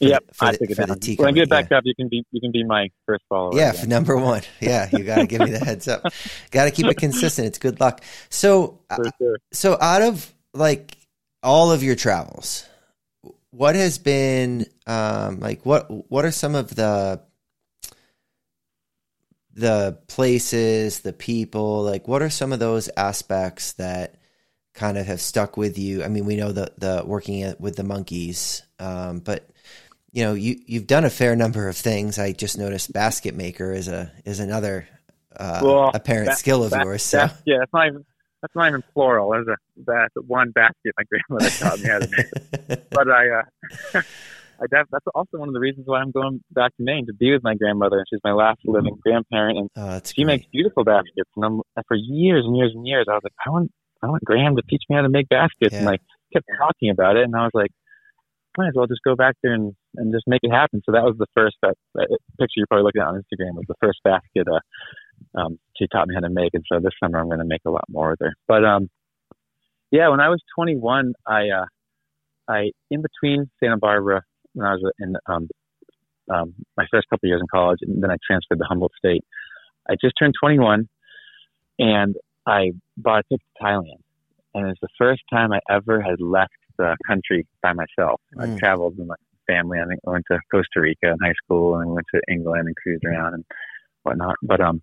yep, 0.00 0.24
the, 0.26 0.44
I 0.44 0.52
the, 0.52 0.64
it 0.64 0.76
down. 0.76 1.16
When 1.16 1.28
I 1.28 1.32
get 1.32 1.48
back 1.48 1.70
yeah. 1.70 1.78
up, 1.78 1.84
you 1.86 1.94
can 1.94 2.08
be 2.08 2.24
you 2.30 2.40
can 2.40 2.52
be 2.52 2.64
my 2.64 2.90
first 3.06 3.24
follower. 3.28 3.56
Yeah, 3.56 3.72
for 3.72 3.86
number 3.96 4.16
one. 4.16 4.42
Yeah, 4.60 4.88
you 4.92 5.04
got 5.04 5.16
to 5.16 5.26
give 5.26 5.40
me 5.40 5.50
the 5.50 5.58
heads 5.58 5.88
up. 5.88 6.02
got 6.50 6.64
to 6.64 6.70
keep 6.70 6.86
it 6.86 6.96
consistent. 6.96 7.46
It's 7.48 7.58
good 7.58 7.80
luck. 7.80 8.02
So, 8.28 8.80
uh, 8.90 9.10
sure. 9.18 9.38
so 9.52 9.76
out 9.80 10.02
of 10.02 10.32
like 10.54 10.96
all 11.42 11.72
of 11.72 11.82
your 11.82 11.96
travels, 11.96 12.66
what 13.50 13.74
has 13.74 13.98
been 13.98 14.66
um, 14.86 15.40
like? 15.40 15.64
What 15.64 16.10
what 16.10 16.24
are 16.24 16.30
some 16.30 16.54
of 16.54 16.74
the 16.74 17.22
the 19.54 19.98
places, 20.08 21.00
the 21.00 21.12
people? 21.12 21.82
Like, 21.82 22.06
what 22.06 22.22
are 22.22 22.30
some 22.30 22.52
of 22.52 22.58
those 22.58 22.90
aspects 22.96 23.72
that 23.74 24.16
kind 24.76 24.96
of 24.98 25.06
have 25.06 25.20
stuck 25.20 25.56
with 25.56 25.78
you? 25.78 26.04
I 26.04 26.08
mean, 26.08 26.24
we 26.24 26.36
know 26.36 26.52
the 26.52 26.72
the 26.78 27.02
working 27.04 27.54
with 27.58 27.76
the 27.76 27.82
monkeys, 27.82 28.62
um, 28.78 29.20
but 29.20 29.48
you 30.12 30.22
know, 30.22 30.34
you 30.34 30.60
you've 30.66 30.86
done 30.86 31.04
a 31.04 31.10
fair 31.10 31.34
number 31.34 31.68
of 31.68 31.76
things. 31.76 32.18
I 32.18 32.32
just 32.32 32.58
noticed 32.58 32.92
basket 32.92 33.34
maker 33.34 33.72
is 33.72 33.88
a 33.88 34.12
is 34.24 34.40
another 34.40 34.88
uh, 35.34 35.60
well, 35.62 35.90
apparent 35.92 36.32
skill 36.34 36.64
of 36.64 36.72
yours. 36.72 37.02
So. 37.02 37.28
yeah, 37.44 37.56
that's 37.58 37.72
not 37.72 37.86
even 37.88 38.04
that's 38.42 38.54
not 38.54 38.68
even 38.68 38.82
plural. 38.94 39.30
There's 39.30 39.48
a 39.48 39.56
that's 39.84 40.14
one 40.26 40.52
basket 40.52 40.94
my 40.96 41.04
grandmother 41.04 41.50
taught 41.50 41.80
me 41.80 41.88
how 41.88 41.98
to 41.98 42.08
make. 42.08 42.90
but 42.90 43.10
I. 43.10 43.28
Uh, 43.94 44.02
I 44.58 44.64
def- 44.70 44.88
that's 44.90 45.04
also 45.14 45.36
one 45.36 45.48
of 45.48 45.52
the 45.52 45.60
reasons 45.60 45.86
why 45.86 46.00
I'm 46.00 46.12
going 46.12 46.42
back 46.50 46.74
to 46.78 46.82
Maine 46.82 47.04
to 47.08 47.12
be 47.12 47.30
with 47.30 47.44
my 47.44 47.54
grandmother. 47.54 48.02
She's 48.08 48.20
my 48.24 48.32
last 48.32 48.60
living 48.64 48.98
grandparent, 49.02 49.58
and 49.58 49.70
oh, 49.76 50.00
she 50.02 50.24
great. 50.24 50.38
makes 50.38 50.46
beautiful 50.50 50.82
baskets. 50.82 51.28
And 51.36 51.44
I'm, 51.44 51.60
for 51.86 51.94
years 51.94 52.46
and 52.46 52.56
years 52.56 52.72
and 52.74 52.86
years, 52.86 53.06
I 53.06 53.14
was 53.14 53.20
like, 53.22 53.34
I 53.44 53.50
want 53.50 53.70
I 54.02 54.08
want 54.08 54.24
Gram 54.24 54.56
to 54.56 54.62
teach 54.68 54.82
me 54.88 54.96
how 54.96 55.02
to 55.02 55.08
make 55.08 55.28
baskets. 55.28 55.72
Yeah. 55.72 55.80
And 55.80 55.88
I 55.88 55.98
kept 56.32 56.46
talking 56.58 56.90
about 56.90 57.16
it, 57.16 57.24
and 57.24 57.34
I 57.34 57.44
was 57.44 57.52
like, 57.54 57.70
might 58.56 58.68
as 58.68 58.74
well 58.74 58.86
just 58.86 59.02
go 59.04 59.14
back 59.14 59.36
there 59.42 59.52
and, 59.52 59.74
and 59.96 60.12
just 60.12 60.24
make 60.26 60.40
it 60.42 60.50
happen. 60.50 60.82
So 60.84 60.92
that 60.92 61.04
was 61.04 61.16
the 61.18 61.26
first 61.34 61.56
that, 61.62 61.74
that 61.94 62.08
picture 62.38 62.56
you're 62.56 62.66
probably 62.66 62.84
looking 62.84 63.02
at 63.02 63.08
on 63.08 63.14
Instagram 63.16 63.54
was 63.54 63.66
the 63.68 63.74
first 63.80 64.00
basket 64.02 64.48
uh, 64.48 64.60
um, 65.38 65.58
she 65.76 65.86
taught 65.88 66.08
me 66.08 66.14
how 66.14 66.20
to 66.20 66.30
make. 66.30 66.54
And 66.54 66.64
so 66.70 66.80
this 66.80 66.92
summer 67.02 67.18
I'm 67.18 67.26
going 67.26 67.38
to 67.38 67.44
make 67.44 67.62
a 67.66 67.70
lot 67.70 67.84
more 67.88 68.10
with 68.10 68.20
her. 68.20 68.34
But 68.48 68.64
um, 68.64 68.88
yeah, 69.90 70.08
when 70.08 70.20
I 70.20 70.28
was 70.28 70.40
21, 70.56 71.14
I 71.26 71.48
uh, 71.48 71.64
I 72.48 72.70
in 72.90 73.02
between 73.02 73.50
Santa 73.60 73.76
Barbara 73.76 74.22
when 74.54 74.66
I 74.66 74.72
was 74.72 74.92
in 74.98 75.16
um, 75.26 75.48
um, 76.30 76.54
my 76.76 76.86
first 76.90 77.08
couple 77.08 77.26
of 77.26 77.28
years 77.28 77.40
in 77.40 77.46
college, 77.52 77.78
and 77.82 78.02
then 78.02 78.10
I 78.10 78.16
transferred 78.26 78.58
to 78.58 78.64
Humboldt 78.64 78.92
State. 78.98 79.24
I 79.88 79.94
just 80.00 80.14
turned 80.18 80.34
21, 80.40 80.88
and 81.78 82.16
I 82.46 82.72
bought 82.96 83.20
a 83.20 83.22
ticket 83.34 83.46
to 83.58 83.64
Thailand, 83.64 84.00
and 84.54 84.68
it's 84.68 84.80
the 84.80 84.88
first 84.98 85.22
time 85.32 85.52
I 85.52 85.60
ever 85.70 86.00
had 86.00 86.20
left 86.20 86.54
the 86.78 86.96
country 87.06 87.46
by 87.62 87.72
myself. 87.72 88.20
Mm. 88.36 88.54
I 88.54 88.58
traveled 88.58 88.98
with 88.98 89.08
my 89.08 89.14
family. 89.46 89.78
I 89.80 89.86
think 89.86 90.00
I 90.06 90.10
went 90.10 90.24
to 90.30 90.38
Costa 90.50 90.80
Rica 90.80 91.08
in 91.08 91.18
high 91.22 91.34
school, 91.44 91.76
and 91.76 91.90
went 91.90 92.06
to 92.14 92.20
England 92.28 92.66
and 92.66 92.76
cruised 92.76 93.04
around 93.04 93.34
and 93.34 93.44
whatnot. 94.02 94.36
But 94.42 94.60
um, 94.60 94.82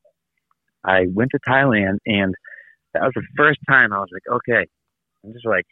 I 0.84 1.05
went 1.14 1.32
to 1.32 1.39
Thailand, 1.47 1.97
and 2.05 2.36
that 2.93 3.03
was 3.03 3.14
the 3.16 3.24
first 3.38 3.59
time 3.70 3.93
I 3.93 3.99
was 3.99 4.09
like, 4.11 4.36
okay, 4.36 4.68
I'm 5.24 5.34
just 5.34 5.45
like 5.45 5.66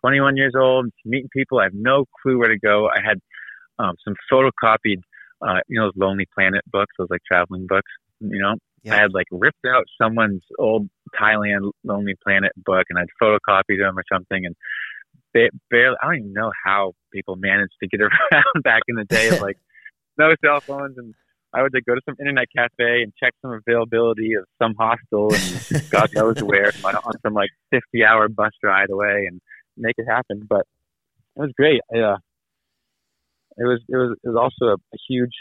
21 0.00 0.36
years 0.36 0.54
old, 0.56 0.86
meeting 1.04 1.28
people. 1.32 1.58
I 1.58 1.64
have 1.64 1.74
no 1.74 2.04
clue 2.22 2.38
where 2.38 2.48
to 2.48 2.58
go. 2.58 2.88
I 2.88 3.00
had 3.04 3.18
um, 3.78 3.94
some 4.04 4.14
photocopied, 4.32 5.00
uh, 5.46 5.60
you 5.68 5.78
know, 5.78 5.86
those 5.86 5.96
Lonely 5.96 6.26
Planet 6.34 6.62
books, 6.70 6.94
those 6.98 7.08
like 7.10 7.22
traveling 7.30 7.66
books. 7.66 7.90
You 8.20 8.38
know, 8.38 8.54
yeah. 8.86 8.94
I 8.94 9.00
had 9.02 9.12
like 9.12 9.26
ripped 9.30 9.64
out 9.66 9.84
someone's 10.00 10.42
old 10.58 10.88
Thailand 11.20 11.70
Lonely 11.84 12.14
Planet 12.22 12.52
book, 12.56 12.84
and 12.90 12.98
I'd 12.98 13.06
photocopied 13.22 13.78
them 13.78 13.98
or 13.98 14.04
something, 14.12 14.44
and 14.46 14.54
they 15.34 15.50
barely. 15.70 15.96
I 16.02 16.06
don't 16.06 16.16
even 16.16 16.32
know 16.32 16.50
how 16.64 16.92
people 17.12 17.36
managed 17.36 17.74
to 17.82 17.88
get 17.88 18.00
around 18.00 18.62
back 18.62 18.82
in 18.88 18.96
the 18.96 19.04
day 19.04 19.28
of 19.28 19.40
like 19.40 19.58
no 20.18 20.34
cell 20.44 20.60
phones 20.60 20.96
and 20.98 21.14
I 21.52 21.62
would 21.62 21.72
like, 21.72 21.84
go 21.86 21.94
to 21.94 22.00
some 22.04 22.16
internet 22.20 22.48
cafe 22.54 23.02
and 23.02 23.12
check 23.22 23.32
some 23.40 23.52
availability 23.52 24.34
of 24.34 24.44
some 24.60 24.74
hostel 24.78 25.32
and 25.32 25.84
God 25.90 26.10
knows 26.14 26.42
where 26.42 26.70
on 26.84 27.12
some 27.22 27.32
like 27.32 27.50
50 27.70 28.04
hour 28.04 28.28
bus 28.28 28.52
ride 28.62 28.90
away 28.90 29.26
and 29.26 29.40
make 29.76 29.94
it 29.96 30.04
happen. 30.06 30.46
But 30.46 30.66
it 31.36 31.40
was 31.40 31.52
great. 31.56 31.80
I, 31.94 32.00
uh, 32.00 32.16
it 33.56 33.64
was 33.64 33.80
it 33.88 33.96
was 33.96 34.18
it 34.22 34.28
was 34.28 34.36
also 34.36 34.72
a, 34.72 34.74
a 34.74 34.98
huge 35.08 35.32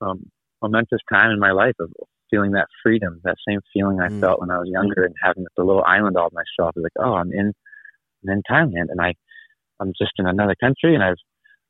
um, 0.00 0.30
momentous 0.62 1.00
time 1.12 1.30
in 1.32 1.38
my 1.38 1.52
life 1.52 1.74
of 1.80 1.90
feeling 2.30 2.52
that 2.52 2.66
freedom, 2.82 3.20
that 3.24 3.36
same 3.46 3.60
feeling 3.72 4.00
I 4.00 4.08
mm. 4.08 4.20
felt 4.20 4.40
when 4.40 4.50
I 4.50 4.58
was 4.58 4.68
younger 4.68 5.04
and 5.04 5.14
having 5.22 5.44
the 5.56 5.64
little 5.64 5.84
island 5.84 6.16
all 6.16 6.30
myself. 6.32 6.74
It's 6.76 6.82
like, 6.82 6.92
oh, 6.98 7.14
I'm 7.14 7.32
in 7.32 7.52
I'm 8.22 8.30
in 8.30 8.42
Thailand 8.50 8.90
and 8.90 9.00
I 9.00 9.14
I'm 9.80 9.92
just 10.00 10.12
in 10.18 10.26
another 10.26 10.54
country 10.60 10.94
and 10.94 11.02
I've 11.02 11.16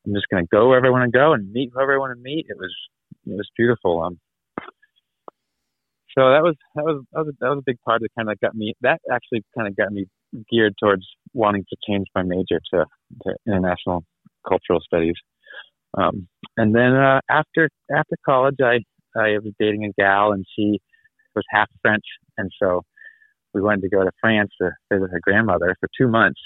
I'm 0.07 0.15
just 0.15 0.27
going 0.31 0.43
to 0.43 0.49
go 0.51 0.69
wherever 0.69 0.87
I 0.87 0.91
want 0.91 1.13
to 1.13 1.19
go 1.19 1.33
and 1.33 1.53
meet 1.53 1.71
whoever 1.75 1.95
I 1.95 1.99
want 1.99 2.17
to 2.17 2.23
meet. 2.23 2.47
It 2.49 2.57
was 2.57 2.75
it 3.27 3.35
was 3.37 3.49
beautiful. 3.57 4.03
Um, 4.03 4.19
so 6.17 6.31
that 6.31 6.43
was 6.43 6.57
that 6.75 6.85
was 6.85 7.05
that 7.13 7.19
was 7.19 7.29
a, 7.29 7.37
that 7.41 7.49
was 7.51 7.59
a 7.59 7.67
big 7.67 7.81
part 7.85 8.01
that 8.01 8.09
kind 8.17 8.31
of 8.31 8.41
got 8.41 8.55
me. 8.55 8.75
That 8.81 9.01
actually 9.13 9.45
kind 9.57 9.69
of 9.69 9.77
got 9.77 9.93
me 9.93 10.07
geared 10.51 10.75
towards 10.83 11.07
wanting 11.33 11.65
to 11.69 11.77
change 11.87 12.07
my 12.15 12.23
major 12.23 12.61
to, 12.73 12.85
to 13.25 13.35
international 13.47 14.05
cultural 14.49 14.81
studies. 14.81 15.15
Um, 15.97 16.29
and 16.57 16.75
then 16.75 16.95
uh, 16.95 17.21
after 17.31 17.71
after 17.95 18.17
college, 18.25 18.57
I 18.63 18.81
I 19.17 19.39
was 19.43 19.53
dating 19.59 19.85
a 19.85 19.93
gal, 20.01 20.33
and 20.33 20.45
she 20.57 20.81
was 21.35 21.45
half 21.51 21.69
French, 21.83 22.05
and 22.37 22.51
so 22.61 22.83
we 23.55 23.61
wanted 23.61 23.83
to 23.83 23.89
go 23.89 24.05
to 24.05 24.11
France 24.21 24.51
to 24.61 24.71
visit 24.93 25.11
her 25.11 25.21
grandmother 25.23 25.75
for 25.81 25.89
two 25.99 26.09
months. 26.09 26.41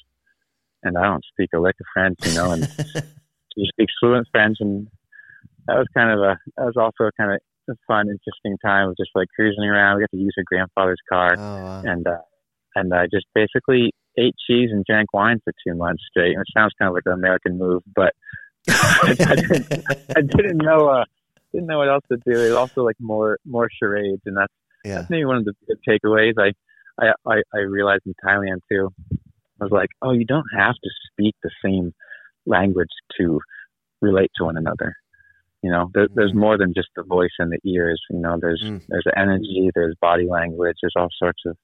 And 0.82 0.96
I 0.98 1.04
don't 1.04 1.24
speak 1.32 1.50
a 1.54 1.60
lick 1.60 1.76
of 1.80 1.86
French, 1.94 2.18
you 2.24 2.34
know, 2.34 2.52
and 2.52 2.64
she 3.54 3.66
speaks 3.68 3.92
fluent 4.00 4.26
French, 4.32 4.58
and 4.60 4.88
that 5.66 5.76
was 5.76 5.86
kind 5.94 6.10
of 6.10 6.18
a 6.18 6.38
that 6.56 6.64
was 6.64 6.76
also 6.76 7.10
kind 7.16 7.32
of 7.32 7.38
a 7.70 7.74
fun, 7.86 8.08
interesting 8.08 8.58
time 8.64 8.88
of 8.88 8.96
just 8.96 9.10
like 9.14 9.28
cruising 9.34 9.64
around. 9.64 9.96
We 9.96 10.02
got 10.02 10.10
to 10.10 10.16
use 10.16 10.34
her 10.36 10.44
grandfather's 10.44 11.00
car, 11.08 11.34
oh, 11.38 11.40
wow. 11.40 11.82
and 11.84 12.06
uh, 12.06 12.18
and 12.74 12.92
I 12.92 13.04
uh, 13.04 13.06
just 13.12 13.26
basically 13.34 13.92
ate 14.18 14.34
cheese 14.46 14.70
and 14.72 14.84
drank 14.84 15.12
wine 15.12 15.40
for 15.44 15.52
two 15.66 15.74
months 15.74 16.02
straight. 16.10 16.32
And 16.32 16.40
it 16.40 16.52
sounds 16.56 16.72
kind 16.78 16.88
of 16.88 16.94
like 16.94 17.04
an 17.06 17.12
American 17.12 17.58
move, 17.58 17.82
but 17.94 18.12
I, 18.68 19.14
didn't, 19.14 19.84
I 20.16 20.20
didn't 20.20 20.58
know 20.58 20.88
uh, 20.88 21.04
didn't 21.53 21.66
know 21.66 21.78
what 21.78 21.88
else 21.88 22.05
to 22.11 22.18
do. 22.24 22.38
It 22.38 22.48
was 22.48 22.57
also 22.57 22.84
like 22.84 22.96
more 23.00 23.38
more 23.44 23.68
charades, 23.80 24.22
and 24.26 24.36
that's, 24.36 24.53
yeah. 24.84 24.96
that's 24.96 25.11
maybe 25.11 25.24
one 25.24 25.36
of 25.36 25.44
the 25.44 25.55
good 25.66 25.78
takeaways. 25.88 26.34
I, 26.38 26.53
I 27.03 27.12
I 27.26 27.42
I 27.55 27.59
realized 27.59 28.03
in 28.07 28.14
Thailand 28.24 28.61
too. 28.70 28.88
I 29.61 29.64
was 29.64 29.72
like, 29.72 29.90
oh, 30.03 30.12
you 30.12 30.24
don't 30.24 30.46
have 30.57 30.74
to 30.74 30.90
speak 31.11 31.36
the 31.42 31.50
same 31.64 31.92
language 32.46 32.88
to 33.18 33.40
relate 34.00 34.30
to 34.36 34.44
one 34.44 34.57
another. 34.57 34.96
You 35.62 35.70
know, 35.70 35.90
there, 35.94 36.09
there's 36.12 36.30
mm-hmm. 36.30 36.40
more 36.40 36.59
than 36.59 36.74
just 36.74 36.88
the 36.96 37.05
voice 37.05 37.30
and 37.38 37.53
the 37.53 37.70
ears. 37.70 38.03
You 38.11 38.18
know, 38.18 38.36
there's 38.40 38.62
mm. 38.64 38.82
there's 38.88 39.07
energy, 39.16 39.70
there's 39.74 39.94
body 40.00 40.26
language, 40.28 40.76
there's 40.82 40.94
all 40.96 41.09
sorts 41.16 41.42
of 41.46 41.57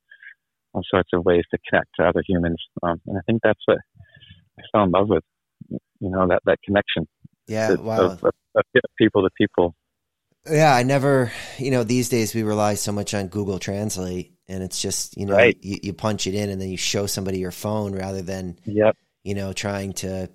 all 0.72 0.82
sorts 0.88 1.10
of 1.12 1.24
ways 1.24 1.42
to 1.50 1.58
connect 1.68 1.88
to 1.98 2.06
other 2.06 2.22
humans. 2.26 2.62
Um, 2.82 3.00
and 3.06 3.18
I 3.18 3.20
think 3.26 3.40
that's 3.42 3.62
what 3.66 3.78
I 4.58 4.62
fell 4.70 4.84
in 4.84 4.92
love 4.92 5.08
with. 5.08 5.24
You 5.68 5.80
know, 6.10 6.28
that 6.28 6.42
that 6.46 6.58
connection. 6.64 7.08
Yeah, 7.48 7.74
to, 7.74 7.82
wow. 7.82 8.00
Of, 8.02 8.24
of 8.24 8.34
people 8.96 9.22
to 9.22 9.30
people. 9.36 9.74
Yeah, 10.48 10.74
I 10.74 10.82
never. 10.82 11.32
You 11.58 11.70
know, 11.70 11.84
these 11.84 12.08
days 12.08 12.34
we 12.34 12.42
rely 12.42 12.74
so 12.74 12.92
much 12.92 13.14
on 13.14 13.28
Google 13.28 13.58
Translate, 13.58 14.34
and 14.48 14.62
it's 14.62 14.80
just 14.80 15.16
you 15.16 15.26
know 15.26 15.34
right. 15.34 15.56
you, 15.60 15.78
you 15.82 15.92
punch 15.92 16.26
it 16.26 16.34
in 16.34 16.50
and 16.50 16.60
then 16.60 16.68
you 16.68 16.76
show 16.76 17.06
somebody 17.06 17.38
your 17.38 17.50
phone 17.50 17.94
rather 17.94 18.22
than 18.22 18.58
yep. 18.64 18.96
you 19.24 19.34
know 19.34 19.52
trying 19.52 19.92
to 19.94 20.30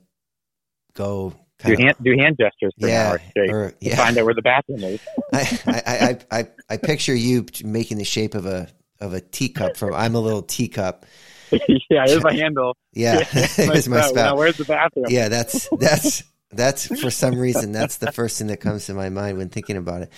go 0.93 1.33
do 1.65 1.75
hand 1.77 1.95
do 2.01 2.11
hand 2.17 2.37
gestures 2.39 2.73
for 2.79 2.87
yeah, 2.87 3.17
or, 3.37 3.73
yeah. 3.79 3.95
find 3.95 4.17
out 4.17 4.25
where 4.25 4.33
the 4.33 4.41
bathroom 4.41 4.83
is. 4.83 4.99
I, 5.33 5.59
I, 5.65 5.81
I, 5.85 6.39
I, 6.39 6.47
I 6.69 6.77
picture 6.77 7.15
you 7.15 7.45
making 7.63 7.97
the 7.97 8.03
shape 8.03 8.35
of 8.35 8.45
a 8.45 8.67
of 8.99 9.13
a 9.13 9.21
teacup 9.21 9.77
from 9.77 9.93
I'm 9.93 10.15
a 10.15 10.19
little 10.19 10.41
teacup. 10.41 11.05
yeah, 11.51 12.05
here's 12.05 12.23
my 12.23 12.33
handle. 12.33 12.75
Yeah, 12.93 13.23
here's 13.23 13.87
my, 13.87 14.01
spout. 14.01 14.15
Now, 14.15 14.35
where's 14.35 14.57
the 14.57 14.65
bathroom? 14.65 15.05
Yeah, 15.09 15.29
that's 15.29 15.69
that's 15.79 16.23
that's 16.55 16.87
for 17.01 17.11
some 17.11 17.37
reason 17.37 17.71
that's 17.71 17.97
the 17.97 18.11
first 18.11 18.37
thing 18.37 18.47
that 18.47 18.57
comes 18.57 18.85
to 18.87 18.93
my 18.93 19.09
mind 19.09 19.37
when 19.37 19.49
thinking 19.49 19.77
about 19.77 20.03
it. 20.03 20.11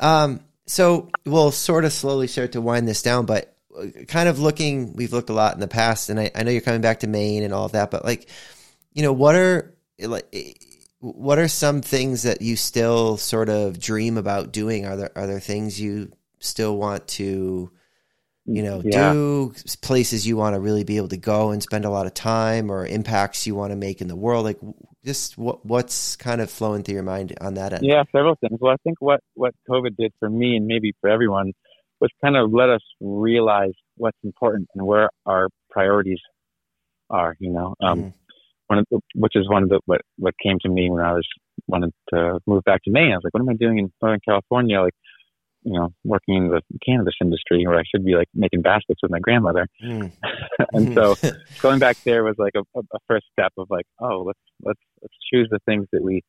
Um, 0.00 0.40
so 0.66 1.10
we'll 1.24 1.50
sort 1.50 1.84
of 1.84 1.92
slowly 1.92 2.26
start 2.26 2.52
to 2.52 2.60
wind 2.60 2.88
this 2.88 3.02
down, 3.02 3.26
but 3.26 3.54
uh, 3.76 3.86
kind 4.08 4.28
of 4.28 4.38
looking, 4.38 4.94
we've 4.94 5.12
looked 5.12 5.30
a 5.30 5.34
lot 5.34 5.54
in 5.54 5.60
the 5.60 5.68
past, 5.68 6.08
and 6.08 6.18
I, 6.18 6.30
I 6.34 6.42
know 6.42 6.50
you're 6.50 6.60
coming 6.60 6.80
back 6.80 7.00
to 7.00 7.06
Maine 7.06 7.42
and 7.42 7.52
all 7.52 7.66
of 7.66 7.72
that, 7.72 7.90
but 7.90 8.04
like, 8.04 8.28
you 8.92 9.02
know, 9.02 9.12
what 9.12 9.34
are 9.34 9.74
like 9.98 10.34
what 11.00 11.38
are 11.38 11.48
some 11.48 11.82
things 11.82 12.22
that 12.22 12.40
you 12.40 12.56
still 12.56 13.18
sort 13.18 13.50
of 13.50 13.78
dream 13.78 14.16
about 14.16 14.52
doing? 14.52 14.86
Are 14.86 14.96
there 14.96 15.10
are 15.14 15.26
there 15.26 15.40
things 15.40 15.78
you 15.78 16.10
still 16.38 16.76
want 16.76 17.06
to, 17.08 17.70
you 18.46 18.62
know, 18.62 18.80
yeah. 18.82 19.12
do 19.12 19.54
places 19.82 20.26
you 20.26 20.36
want 20.38 20.54
to 20.54 20.60
really 20.60 20.84
be 20.84 20.96
able 20.96 21.08
to 21.08 21.18
go 21.18 21.50
and 21.50 21.62
spend 21.62 21.84
a 21.84 21.90
lot 21.90 22.06
of 22.06 22.14
time, 22.14 22.70
or 22.70 22.86
impacts 22.86 23.46
you 23.46 23.54
want 23.54 23.72
to 23.72 23.76
make 23.76 24.00
in 24.00 24.08
the 24.08 24.16
world? 24.16 24.44
Like, 24.44 24.58
just 25.04 25.38
what 25.38 25.64
what's 25.64 26.16
kind 26.16 26.40
of 26.40 26.50
flowing 26.50 26.82
through 26.82 26.94
your 26.94 27.02
mind 27.04 27.34
on 27.40 27.54
that 27.54 27.72
end? 27.72 27.84
Yeah, 27.84 28.02
several 28.12 28.36
things. 28.36 28.58
Well, 28.60 28.72
I 28.72 28.76
think 28.84 28.96
what 29.00 29.20
what 29.34 29.54
COVID 29.68 29.96
did 29.96 30.12
for 30.18 30.30
me 30.30 30.56
and 30.56 30.66
maybe 30.66 30.92
for 31.00 31.10
everyone 31.10 31.52
was 32.00 32.10
kind 32.22 32.36
of 32.36 32.52
let 32.52 32.70
us 32.70 32.82
realize 33.00 33.72
what's 33.96 34.18
important 34.24 34.68
and 34.74 34.86
where 34.86 35.10
our 35.26 35.48
priorities 35.70 36.20
are. 37.10 37.36
You 37.38 37.50
know. 37.50 37.74
Um, 37.80 38.02
mm 38.02 38.12
one 38.66 38.78
of 38.78 38.86
the, 38.90 39.00
which 39.14 39.36
is 39.36 39.48
one 39.48 39.62
of 39.62 39.68
the 39.68 39.80
what 39.86 40.00
what 40.18 40.34
came 40.42 40.58
to 40.60 40.68
me 40.68 40.90
when 40.90 41.04
I 41.04 41.12
was 41.12 41.26
wanted 41.66 41.92
to 42.12 42.40
move 42.46 42.64
back 42.64 42.82
to 42.84 42.90
Maine. 42.90 43.12
I 43.12 43.16
was 43.16 43.24
like, 43.24 43.34
what 43.34 43.40
am 43.40 43.48
I 43.48 43.54
doing 43.54 43.78
in 43.78 43.92
Northern 44.00 44.20
California? 44.26 44.80
Like, 44.80 44.94
you 45.64 45.72
know, 45.72 45.88
working 46.04 46.36
in 46.36 46.48
the 46.48 46.60
cannabis 46.84 47.14
industry 47.20 47.66
where 47.66 47.78
I 47.78 47.82
should 47.90 48.04
be 48.04 48.14
like 48.14 48.28
making 48.34 48.62
baskets 48.62 49.00
with 49.02 49.10
my 49.10 49.18
grandmother. 49.18 49.66
Mm. 49.82 50.12
and 50.72 50.94
so 50.94 51.16
going 51.62 51.78
back 51.78 51.96
there 52.04 52.22
was 52.22 52.34
like 52.38 52.52
a, 52.54 52.62
a, 52.78 52.98
first 53.08 53.26
step 53.32 53.52
of 53.56 53.68
like, 53.70 53.86
oh, 54.00 54.22
let's 54.26 54.38
let's 54.62 54.80
let's 55.02 55.14
choose 55.32 55.48
the 55.50 55.58
things 55.66 55.86
that 55.92 56.02
we 56.02 56.22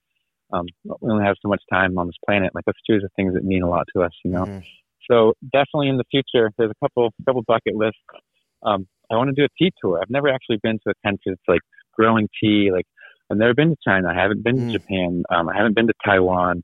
um, 0.54 0.66
we 0.86 1.12
only 1.12 1.26
have 1.26 1.36
so 1.42 1.50
much 1.50 1.62
time 1.72 1.98
on 1.98 2.08
this 2.08 2.16
planet. 2.26 2.52
Like, 2.56 2.64
let's 2.66 2.80
choose 2.90 3.02
the 3.02 3.10
things 3.16 3.34
that 3.34 3.44
mean 3.44 3.64
a 3.64 3.70
lot 3.70 3.86
to 3.96 4.04
us. 4.04 4.12
You 4.24 4.32
know. 4.32 4.46
Mm. 4.46 4.64
So 5.10 5.34
definitely 5.52 5.90
in 5.90 5.98
the 5.98 6.06
future, 6.10 6.52
there's 6.58 6.72
a 6.72 6.86
couple 6.86 7.12
couple 7.26 7.44
bucket 7.46 7.76
lists. 7.76 8.00
Um, 8.64 8.88
I 9.12 9.16
want 9.16 9.30
to 9.30 9.40
do 9.40 9.46
a 9.46 9.64
tea 9.64 9.72
tour. 9.82 10.00
I've 10.02 10.10
never 10.10 10.30
actually 10.30 10.60
been 10.64 10.80
to 10.86 10.92
a 10.92 11.08
country 11.08 11.28
that's 11.28 11.42
like 11.48 11.62
growing 11.94 12.28
tea. 12.42 12.70
Like 12.72 12.86
I've 13.30 13.38
never 13.38 13.54
been 13.54 13.70
to 13.70 13.76
China. 13.86 14.10
I 14.10 14.20
haven't 14.20 14.44
been 14.44 14.58
mm. 14.58 14.72
to 14.72 14.80
Japan. 14.80 15.24
Um, 15.30 15.50
I 15.50 15.56
haven't 15.56 15.76
been 15.76 15.88
to 15.88 15.94
Taiwan 16.04 16.64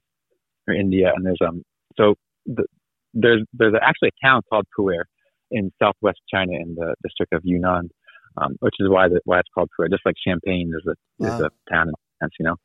or 0.67 0.73
India. 0.73 1.11
And 1.15 1.25
there's 1.25 1.39
um 1.45 1.63
so 1.97 2.15
the, 2.45 2.65
there's 3.13 3.43
there's 3.53 3.73
actually 3.81 4.09
a 4.09 4.25
town 4.25 4.41
called 4.49 4.65
Pu'er 4.77 5.03
in 5.51 5.71
southwest 5.81 6.19
China 6.33 6.53
in 6.53 6.75
the 6.75 6.95
district 7.03 7.33
of 7.33 7.41
Yunnan, 7.43 7.89
um, 8.37 8.55
which 8.59 8.75
is 8.79 8.89
why 8.89 9.07
the, 9.09 9.21
why 9.25 9.39
it's 9.39 9.49
called 9.53 9.69
Pu'er. 9.77 9.89
Just 9.89 10.05
like 10.05 10.15
Champagne 10.25 10.71
is 10.75 10.85
a 10.87 10.95
wow. 11.19 11.35
is 11.35 11.41
a 11.41 11.49
town 11.71 11.89
in 11.89 11.93
France, 12.19 12.33
you 12.39 12.45
know. 12.45 12.55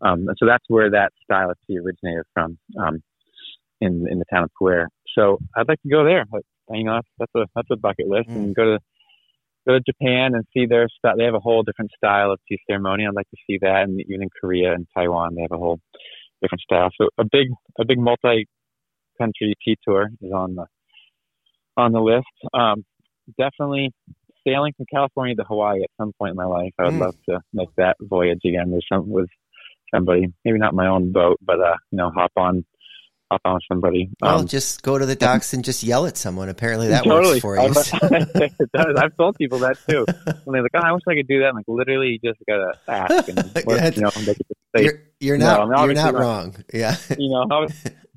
Um, 0.00 0.28
and 0.28 0.36
so 0.38 0.46
that's 0.46 0.64
where 0.68 0.90
that 0.90 1.12
style 1.22 1.50
of 1.50 1.56
tea 1.66 1.78
originated 1.78 2.24
from, 2.34 2.58
um, 2.78 3.02
in 3.80 4.06
in 4.10 4.18
the 4.18 4.24
town 4.32 4.44
of 4.44 4.50
Pu'er. 4.60 4.86
So 5.16 5.38
I'd 5.56 5.68
like 5.68 5.80
to 5.82 5.88
go 5.88 6.04
there. 6.04 6.24
Like, 6.32 6.44
you 6.70 6.84
know, 6.84 7.00
that's 7.18 7.32
a 7.36 7.44
that's 7.54 7.68
a 7.70 7.76
bucket 7.76 8.08
list, 8.08 8.28
mm. 8.28 8.36
and 8.36 8.54
go 8.54 8.64
to 8.64 8.78
go 9.66 9.74
to 9.74 9.80
Japan 9.80 10.34
and 10.34 10.44
see 10.52 10.66
their 10.66 10.88
style. 10.88 11.16
They 11.16 11.24
have 11.24 11.34
a 11.34 11.40
whole 11.40 11.62
different 11.62 11.92
style 11.96 12.32
of 12.32 12.40
tea 12.48 12.58
ceremony. 12.68 13.06
I'd 13.06 13.14
like 13.14 13.30
to 13.30 13.36
see 13.46 13.58
that, 13.62 13.84
and 13.84 14.00
even 14.00 14.22
in 14.22 14.28
Korea 14.40 14.74
and 14.74 14.86
Taiwan, 14.96 15.34
they 15.34 15.42
have 15.42 15.52
a 15.52 15.58
whole 15.58 15.80
different 16.42 16.62
style. 16.62 16.90
So 17.00 17.08
a 17.18 17.24
big, 17.24 17.48
a 17.80 17.84
big 17.84 17.98
multi-country 19.18 19.54
tea 19.64 19.76
tour 19.86 20.08
is 20.20 20.32
on 20.32 20.54
the 20.54 20.66
on 21.76 21.92
the 21.92 22.00
list. 22.00 22.26
Um, 22.52 22.84
definitely 23.38 23.92
sailing 24.46 24.72
from 24.76 24.86
California 24.92 25.34
to 25.36 25.44
Hawaii 25.44 25.82
at 25.82 25.90
some 25.98 26.12
point 26.18 26.30
in 26.30 26.36
my 26.36 26.44
life. 26.44 26.72
I 26.78 26.84
would 26.84 26.94
mm. 26.94 27.00
love 27.00 27.16
to 27.28 27.40
make 27.52 27.70
that 27.76 27.96
voyage 28.00 28.40
again. 28.44 28.70
There's 28.70 28.86
some 28.92 29.08
with 29.08 29.28
somebody, 29.92 30.26
maybe 30.44 30.58
not 30.58 30.74
my 30.74 30.86
own 30.86 31.12
boat, 31.12 31.38
but 31.42 31.60
uh, 31.60 31.76
you 31.90 31.98
know, 31.98 32.10
hop 32.14 32.32
on 32.36 32.64
hop 33.30 33.40
on 33.44 33.60
somebody. 33.70 34.10
Well, 34.20 34.40
um, 34.40 34.46
just 34.46 34.82
go 34.82 34.98
to 34.98 35.06
the 35.06 35.16
docks 35.16 35.54
and 35.54 35.64
just 35.64 35.82
yell 35.82 36.06
at 36.06 36.16
someone. 36.16 36.48
Apparently, 36.48 36.88
that 36.88 37.04
totally. 37.04 37.40
works 37.40 37.40
for 37.40 37.56
you. 37.56 37.62
it 38.60 38.70
does. 38.72 38.96
I've 38.96 39.16
told 39.16 39.36
people 39.36 39.58
that 39.60 39.78
too. 39.88 40.04
When 40.44 40.52
they're 40.52 40.62
like, 40.62 40.72
"Oh, 40.74 40.80
I 40.80 40.92
wish 40.92 41.02
I 41.08 41.14
could 41.14 41.28
do 41.28 41.40
that," 41.40 41.48
I'm 41.48 41.56
like, 41.56 41.64
literally, 41.66 42.18
you 42.22 42.30
just 42.30 42.40
gotta 42.46 42.72
ask. 42.86 43.28
And 43.28 43.38
yeah, 43.68 43.90
you 43.90 44.02
know, 44.02 44.10
say, 44.10 44.84
you're, 44.84 45.02
you're 45.20 45.38
not. 45.38 45.68
No, 45.68 45.76
I 45.76 45.86
mean, 45.86 45.96
you're 45.96 46.12
not 46.12 46.14
wrong. 46.14 46.54
Yeah. 46.72 46.96
You 47.18 47.30
know, 47.30 47.66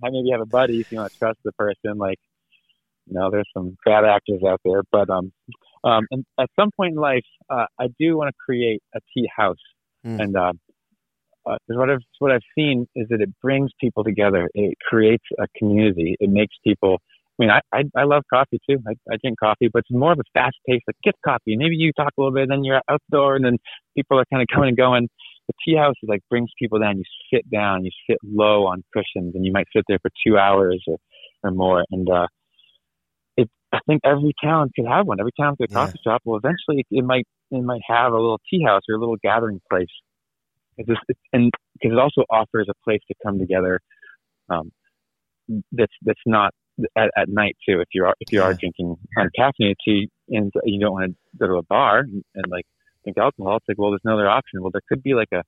I 0.03 0.09
maybe 0.09 0.29
have 0.31 0.41
a 0.41 0.45
buddy 0.45 0.79
if 0.79 0.91
you 0.91 0.97
want 0.99 1.11
to 1.11 1.17
trust 1.17 1.39
the 1.43 1.51
person. 1.53 1.97
Like, 1.97 2.19
you 3.05 3.13
know, 3.15 3.29
there's 3.31 3.49
some 3.53 3.77
bad 3.85 4.05
actors 4.05 4.41
out 4.47 4.61
there, 4.65 4.83
but 4.91 5.09
um, 5.09 5.31
Um, 5.83 6.05
and 6.11 6.25
at 6.39 6.49
some 6.59 6.71
point 6.75 6.93
in 6.93 6.99
life, 6.99 7.25
uh, 7.49 7.65
I 7.79 7.87
do 7.99 8.17
want 8.17 8.29
to 8.29 8.35
create 8.43 8.81
a 8.95 8.99
tea 9.13 9.29
house. 9.35 9.55
Mm. 10.05 10.21
And 10.21 10.35
uh, 10.35 10.53
uh, 11.45 11.57
what 11.67 11.89
I've 11.89 12.05
what 12.19 12.31
I've 12.31 12.47
seen 12.57 12.87
is 12.95 13.07
that 13.09 13.21
it 13.21 13.29
brings 13.41 13.71
people 13.79 14.03
together. 14.03 14.49
It 14.53 14.75
creates 14.89 15.23
a 15.39 15.47
community. 15.57 16.15
It 16.19 16.29
makes 16.29 16.55
people. 16.63 16.99
I 17.39 17.43
mean, 17.43 17.49
I 17.51 17.61
I, 17.71 17.83
I 17.95 18.03
love 18.03 18.23
coffee 18.33 18.59
too. 18.69 18.79
I, 18.87 18.93
I 19.11 19.17
drink 19.21 19.39
coffee, 19.39 19.69
but 19.71 19.79
it's 19.79 19.91
more 19.91 20.11
of 20.11 20.19
a 20.19 20.23
fast 20.33 20.57
pace. 20.67 20.81
Like 20.87 20.97
get 21.03 21.15
coffee. 21.23 21.55
Maybe 21.55 21.75
you 21.75 21.91
talk 21.93 22.11
a 22.17 22.21
little 22.21 22.33
bit, 22.33 22.49
then 22.49 22.63
you're 22.63 22.81
outdoor, 22.89 23.35
and 23.35 23.45
then 23.45 23.57
people 23.95 24.19
are 24.19 24.25
kind 24.31 24.41
of 24.41 24.47
coming 24.53 24.69
and 24.69 24.77
going. 24.77 25.09
The 25.47 25.53
tea 25.65 25.77
house 25.77 25.95
is 26.03 26.09
like 26.09 26.21
brings 26.29 26.49
people 26.59 26.79
down. 26.79 26.97
You 26.97 27.03
sit 27.33 27.49
down, 27.49 27.85
you 27.85 27.91
sit 28.09 28.17
low 28.23 28.65
on 28.67 28.83
cushions, 28.93 29.33
and 29.35 29.45
you 29.45 29.51
might 29.51 29.67
sit 29.75 29.85
there 29.87 29.99
for 30.01 30.11
two 30.25 30.37
hours 30.37 30.83
or 30.87 30.97
or 31.43 31.51
more. 31.51 31.85
And 31.91 32.09
uh, 32.09 32.27
it, 33.37 33.49
I 33.71 33.79
think 33.87 34.01
every 34.03 34.33
town 34.43 34.71
could 34.75 34.87
have 34.87 35.07
one. 35.07 35.19
Every 35.19 35.31
town 35.39 35.55
could 35.57 35.69
a 35.71 35.73
Yeah. 35.73 35.77
coffee 35.79 35.99
shop. 36.03 36.21
Well, 36.25 36.37
eventually 36.37 36.85
it 36.91 37.05
might 37.05 37.25
it 37.51 37.63
might 37.63 37.81
have 37.87 38.11
a 38.13 38.15
little 38.17 38.39
tea 38.49 38.63
house 38.65 38.81
or 38.89 38.95
a 38.95 38.99
little 38.99 39.17
gathering 39.23 39.61
place. 39.69 39.87
It's 40.77 40.87
just, 40.87 41.01
it's, 41.07 41.19
and 41.33 41.51
because 41.73 41.93
it 41.93 41.99
also 41.99 42.23
offers 42.29 42.67
a 42.69 42.73
place 42.83 43.01
to 43.07 43.15
come 43.25 43.39
together. 43.39 43.79
Um, 44.49 44.71
that's 45.71 45.93
that's 46.03 46.19
not 46.25 46.53
at, 46.97 47.09
at 47.17 47.29
night 47.29 47.55
too. 47.67 47.79
If 47.81 47.87
you 47.93 48.05
are 48.05 48.13
if 48.19 48.27
you 48.31 48.41
are 48.41 48.53
Yeah. 48.53 48.57
drinking 48.59 48.95
uncaffeinated 49.17 49.75
tea 49.83 50.09
and 50.29 50.51
you 50.65 50.79
don't 50.79 50.93
want 50.93 51.11
to 51.11 51.17
go 51.39 51.47
to 51.47 51.53
a 51.55 51.63
bar 51.63 51.99
and, 51.99 52.23
and 52.35 52.45
like 52.49 52.65
drink 53.07 53.17
alcohol, 53.17 53.57
it's 53.57 53.65
like 53.67 53.77
well, 53.77 53.91
there's 53.91 54.01
no 54.05 54.13
other 54.13 54.29
option. 54.29 54.61
Well, 54.61 54.71
there 54.71 54.81
could 54.87 55.01
be 55.03 55.13
like 55.13 55.29
a 55.33 55.43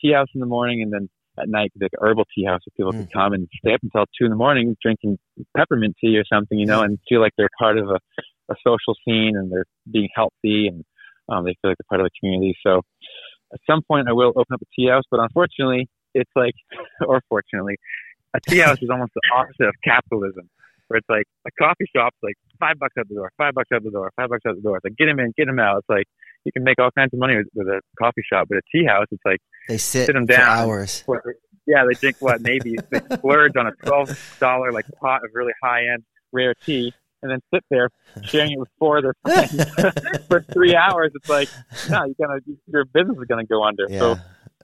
tea 0.00 0.12
house 0.12 0.28
in 0.34 0.40
the 0.40 0.46
morning 0.46 0.82
and 0.82 0.92
then 0.92 1.08
at 1.38 1.48
night 1.48 1.70
like 1.80 1.90
an 1.92 2.06
herbal 2.06 2.24
tea 2.34 2.44
house 2.46 2.60
where 2.64 2.72
people 2.76 2.92
Mm. 2.92 3.08
can 3.10 3.20
come 3.20 3.32
and 3.34 3.48
stay 3.58 3.74
up 3.74 3.80
until 3.82 4.04
two 4.18 4.24
in 4.24 4.30
the 4.30 4.36
morning 4.36 4.76
drinking 4.82 5.18
peppermint 5.56 5.94
tea 6.02 6.16
or 6.16 6.24
something, 6.32 6.58
you 6.58 6.66
know, 6.66 6.80
and 6.82 6.98
feel 7.08 7.20
like 7.20 7.32
they're 7.36 7.50
part 7.58 7.76
of 7.78 7.88
a, 7.90 7.98
a 8.50 8.54
social 8.66 8.94
scene 9.06 9.36
and 9.36 9.52
they're 9.52 9.66
being 9.90 10.08
healthy 10.14 10.68
and 10.68 10.84
um, 11.28 11.44
they 11.44 11.54
feel 11.60 11.70
like 11.70 11.76
they're 11.78 11.90
part 11.90 12.00
of 12.00 12.06
the 12.06 12.10
community. 12.20 12.54
So 12.66 12.80
at 13.52 13.60
some 13.68 13.82
point 13.86 14.08
I 14.08 14.12
will 14.12 14.30
open 14.30 14.54
up 14.54 14.62
a 14.62 14.66
tea 14.74 14.88
house, 14.88 15.04
but 15.10 15.20
unfortunately 15.20 15.88
it's 16.14 16.30
like, 16.34 16.54
or 17.06 17.20
fortunately, 17.28 17.76
a 18.34 18.40
tea 18.40 18.58
house 18.58 18.78
is 18.80 18.88
almost 18.90 19.12
the 19.14 19.20
opposite 19.34 19.68
of 19.68 19.74
capitalism, 19.84 20.48
where 20.88 20.98
it's 20.98 21.08
like 21.08 21.24
a 21.46 21.50
coffee 21.62 21.84
shop's 21.94 22.16
like 22.22 22.36
five 22.58 22.78
bucks 22.78 22.94
out 22.98 23.08
the 23.08 23.14
door, 23.14 23.30
five 23.36 23.54
bucks 23.54 23.68
out 23.74 23.82
the 23.84 23.90
door, 23.90 24.10
five 24.16 24.28
bucks 24.30 24.42
out 24.46 24.56
the 24.56 24.62
door. 24.62 24.76
It's 24.78 24.84
like 24.84 24.96
get 24.96 25.08
him 25.08 25.20
in, 25.20 25.32
get 25.36 25.48
him 25.48 25.58
out. 25.58 25.78
It's 25.78 25.88
like 25.88 26.06
you 26.46 26.52
can 26.52 26.64
make 26.64 26.78
all 26.78 26.90
kinds 26.92 27.12
of 27.12 27.18
money 27.18 27.36
with, 27.36 27.48
with 27.54 27.66
a 27.66 27.80
coffee 27.98 28.22
shop, 28.32 28.46
but 28.48 28.56
a 28.56 28.62
tea 28.72 28.86
house, 28.86 29.06
it's 29.10 29.22
like 29.24 29.40
They 29.68 29.76
sit, 29.78 30.06
Sit 30.06 30.16
'em 30.16 30.26
for 30.26 30.32
down. 30.32 30.48
hours. 30.48 31.02
what, 31.06 31.20
yeah, 31.66 31.84
they 31.86 31.94
drink 32.00 32.16
what 32.20 32.40
maybe 32.40 32.80
they 32.90 33.00
splurge 33.18 33.52
on 33.58 33.66
a 33.66 33.72
twelve 33.84 34.08
dollar 34.40 34.72
like 34.72 34.84
pot 35.00 35.24
of 35.24 35.30
really 35.34 35.52
high 35.62 35.82
end 35.92 36.04
rare 36.32 36.54
tea, 36.64 36.92
and 37.22 37.30
then 37.30 37.40
sit 37.52 37.64
there 37.70 37.90
sharing 38.22 38.52
it 38.52 38.58
with 38.60 38.68
four 38.78 38.98
of 38.98 39.02
their 39.04 39.14
friends 39.22 39.50
for 40.28 40.44
three 40.54 40.74
hours. 40.76 41.10
It's 41.14 41.28
like 41.28 41.48
no, 41.88 42.04
you're 42.04 42.14
gonna 42.28 42.40
your 42.68 42.84
business 42.84 43.16
is 43.18 43.24
gonna 43.28 43.44
go 43.46 43.64
under. 43.64 43.86
So 43.98 44.14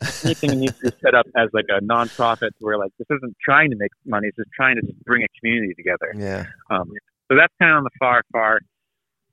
Yeah. 0.03 0.11
anything 0.24 0.61
needs 0.61 0.74
to 0.85 0.91
be 0.91 0.97
set 1.05 1.14
up 1.14 1.26
as 1.37 1.49
like 1.53 1.66
a 1.68 1.80
nonprofit 1.85 2.51
where 2.61 2.78
like 2.78 2.93
this 2.99 3.07
isn't 3.11 3.37
trying 3.45 3.70
to 3.70 3.76
make 3.76 3.91
money, 4.07 4.28
it's 4.28 4.37
just 4.37 4.51
trying 4.55 4.76
to 4.76 4.83
just 4.83 4.99
bring 5.05 5.22
a 5.24 5.28
community 5.41 5.74
together. 5.74 6.14
Yeah. 6.16 6.47
Um, 6.70 6.91
so 7.30 7.37
that's 7.37 7.53
kind 7.61 7.72
of 7.72 7.78
on 7.78 7.85
the 7.85 7.91
far, 7.99 8.22
far, 8.33 8.61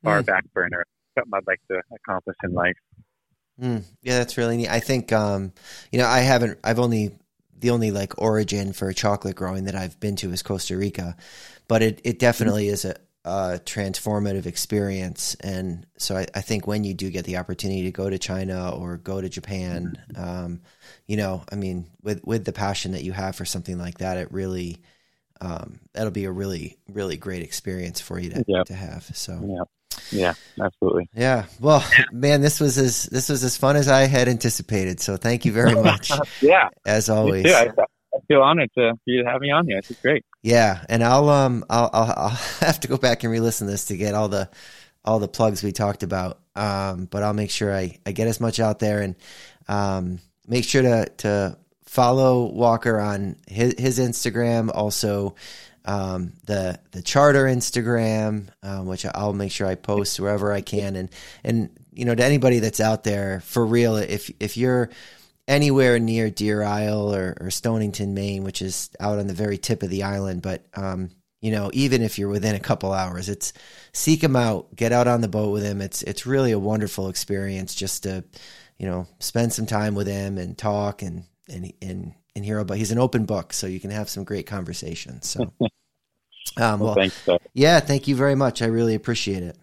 far 0.04 0.22
Mm. 0.22 0.26
back 0.26 0.44
burner. 0.54 0.86
Something 1.20 1.34
I'd 1.34 1.48
like 1.48 1.62
to 1.70 1.82
accomplish 1.96 2.38
in 2.44 2.54
life. 2.54 2.78
Mm, 3.62 3.84
yeah, 4.02 4.18
that's 4.20 4.38
really 4.38 4.58
neat. 4.58 4.70
I 4.70 4.80
think, 4.80 5.12
um, 5.12 5.52
you 5.92 6.00
know, 6.00 6.08
I 6.08 6.20
haven't, 6.20 6.60
I've 6.64 6.80
only, 6.80 7.12
the 7.58 7.72
only 7.72 7.92
like 7.92 8.22
origin 8.22 8.72
for 8.72 8.92
chocolate 8.94 9.36
growing 9.36 9.66
that 9.66 9.76
I've 9.76 10.00
been 10.00 10.16
to 10.18 10.32
is 10.32 10.42
Costa 10.42 10.78
Rica, 10.78 11.18
but 11.68 11.82
it, 11.82 12.00
it 12.06 12.20
definitely 12.20 12.70
is 12.70 12.86
a, 12.86 12.96
a 13.26 13.60
transformative 13.66 14.46
experience. 14.46 15.36
And 15.42 15.86
so 15.98 16.16
I, 16.16 16.26
I 16.34 16.40
think 16.40 16.68
when 16.68 16.86
you 16.86 16.94
do 16.94 17.10
get 17.10 17.26
the 17.26 17.36
opportunity 17.36 17.84
to 17.84 17.92
go 17.92 18.10
to 18.10 18.18
China 18.18 18.72
or 18.72 18.96
go 18.96 19.20
to 19.20 19.28
Japan, 19.28 19.98
um, 20.16 20.62
you 21.06 21.18
know, 21.18 21.44
I 21.52 21.56
mean, 21.56 21.88
with, 22.02 22.24
with 22.24 22.46
the 22.46 22.54
passion 22.54 22.94
that 22.94 23.04
you 23.04 23.12
have 23.12 23.36
for 23.36 23.44
something 23.44 23.78
like 23.78 23.98
that, 23.98 24.18
it 24.18 24.32
really, 24.32 24.82
um, 25.42 25.82
that'll 25.94 26.12
be 26.12 26.26
a 26.26 26.32
really, 26.32 26.78
really 26.88 27.18
great 27.18 27.44
experience 27.44 28.00
for 28.00 28.20
you 28.20 28.30
to, 28.30 28.46
Yeah. 28.48 28.64
to 28.64 28.74
have. 28.74 29.04
So. 29.14 29.38
Yeah, 29.44 29.64
yeah, 30.12 30.34
absolutely. 30.62 31.10
Yeah. 31.14 31.46
Well, 31.60 31.84
man, 32.12 32.42
this 32.42 32.60
was 32.60 32.78
as 32.78 33.04
this 33.04 33.30
was 33.30 33.44
as 33.44 33.58
fun 33.58 33.76
as 33.76 33.88
I 33.88 34.02
had 34.02 34.28
anticipated. 34.28 35.00
So 35.00 35.18
thank 35.18 35.46
you 35.46 35.52
very 35.52 35.76
much, 35.76 36.12
Yeah, 36.42 36.70
as 36.86 37.10
always. 37.10 37.52
I, 37.52 37.70
I 38.14 38.20
feel 38.28 38.42
honored 38.42 38.72
to 38.78 38.94
for 38.94 39.02
you 39.06 39.24
to 39.24 39.30
have 39.30 39.42
me 39.42 39.52
on 39.52 39.68
here. 39.68 39.82
This 39.82 39.92
is 39.92 39.98
great. 40.02 40.26
Yeah, 40.42 40.84
and 40.90 41.04
I'll 41.04 41.30
um 41.30 41.64
I'll, 41.70 41.90
I'll 41.94 42.14
I'll 42.18 42.30
have 42.60 42.80
to 42.82 42.88
go 42.88 42.98
back 42.98 43.24
and 43.24 43.32
re-listen 43.32 43.68
to 43.68 43.72
this 43.72 43.86
to 43.86 43.98
get 43.98 44.16
all 44.16 44.30
the 44.30 44.50
all 45.06 45.20
the 45.20 45.28
plugs 45.28 45.64
we 45.64 45.72
talked 45.72 46.04
about. 46.04 46.40
Um, 46.56 47.06
but 47.06 47.24
I'll 47.24 47.34
make 47.34 47.52
sure 47.52 47.76
I 47.76 47.98
I 48.06 48.12
get 48.12 48.28
as 48.28 48.40
much 48.40 48.60
out 48.60 48.80
there 48.80 49.02
and 49.02 49.16
um 49.68 50.20
make 50.48 50.66
sure 50.66 50.82
to 50.82 51.06
to 51.18 51.58
follow 51.86 52.46
Walker 52.46 53.00
on 53.00 53.36
his 53.48 53.76
his 53.78 54.00
Instagram, 54.00 54.70
also 54.74 55.36
um 55.90 56.34
the 56.46 56.80
the 56.92 57.02
charter 57.02 57.46
Instagram, 57.46 58.50
um, 58.64 58.86
which 58.86 59.06
I'll 59.06 59.34
make 59.34 59.52
sure 59.52 59.68
I 59.68 59.76
post 59.76 60.20
wherever 60.20 60.54
I 60.54 60.62
can 60.62 60.96
and 60.96 61.10
and 61.44 61.70
you 61.92 62.06
know 62.06 62.16
to 62.16 62.24
anybody 62.24 62.60
that's 62.60 62.80
out 62.80 63.04
there 63.04 63.42
for 63.42 63.66
real 63.66 63.96
if 63.96 64.32
if 64.40 64.56
you're 64.56 64.90
anywhere 65.50 65.98
near 65.98 66.30
Deer 66.30 66.62
Isle 66.62 67.14
or, 67.14 67.36
or 67.42 67.50
Stonington, 67.50 68.14
Maine, 68.14 68.44
which 68.44 68.62
is 68.62 68.92
out 69.00 69.18
on 69.18 69.26
the 69.26 69.34
very 69.34 69.58
tip 69.58 69.82
of 69.82 69.90
the 69.90 70.04
island. 70.04 70.44
But, 70.44 70.64
um, 70.76 71.10
you 71.42 71.52
know, 71.52 71.72
even 71.74 72.04
if 72.04 72.20
you're 72.20 72.30
within 72.30 72.54
a 72.54 72.60
couple 72.60 72.94
hours, 72.94 73.30
it's 73.30 73.52
seek 73.92 74.24
him 74.24 74.36
out, 74.36 74.76
get 74.76 74.92
out 74.92 75.08
on 75.08 75.22
the 75.22 75.28
boat 75.28 75.52
with 75.52 75.64
him. 75.64 75.82
It's, 75.82 76.04
it's 76.04 76.28
really 76.28 76.52
a 76.52 76.60
wonderful 76.60 77.10
experience 77.10 77.74
just 77.74 78.04
to, 78.04 78.24
you 78.78 78.86
know, 78.86 79.08
spend 79.20 79.52
some 79.52 79.66
time 79.66 79.96
with 79.96 80.06
him 80.08 80.38
and 80.38 80.56
talk 80.56 81.02
and, 81.02 81.24
and, 81.50 81.74
and, 81.82 82.14
and 82.40 82.46
hear 82.46 82.60
about, 82.60 82.78
he's 82.78 82.92
an 82.92 82.98
open 82.98 83.26
book, 83.26 83.52
so 83.52 83.68
you 83.68 83.80
can 83.80 83.92
have 83.92 84.10
some 84.10 84.24
great 84.24 84.48
conversations. 84.48 85.28
So, 85.28 85.42
um, 86.58 86.80
Well, 86.80 86.80
well, 86.80 86.96
thanks. 86.96 87.28
Yeah, 87.54 87.82
thank 87.82 88.08
you 88.08 88.16
very 88.16 88.36
much. 88.36 88.62
I 88.62 88.68
really 88.68 88.96
appreciate 88.96 89.44
it. 89.44 89.58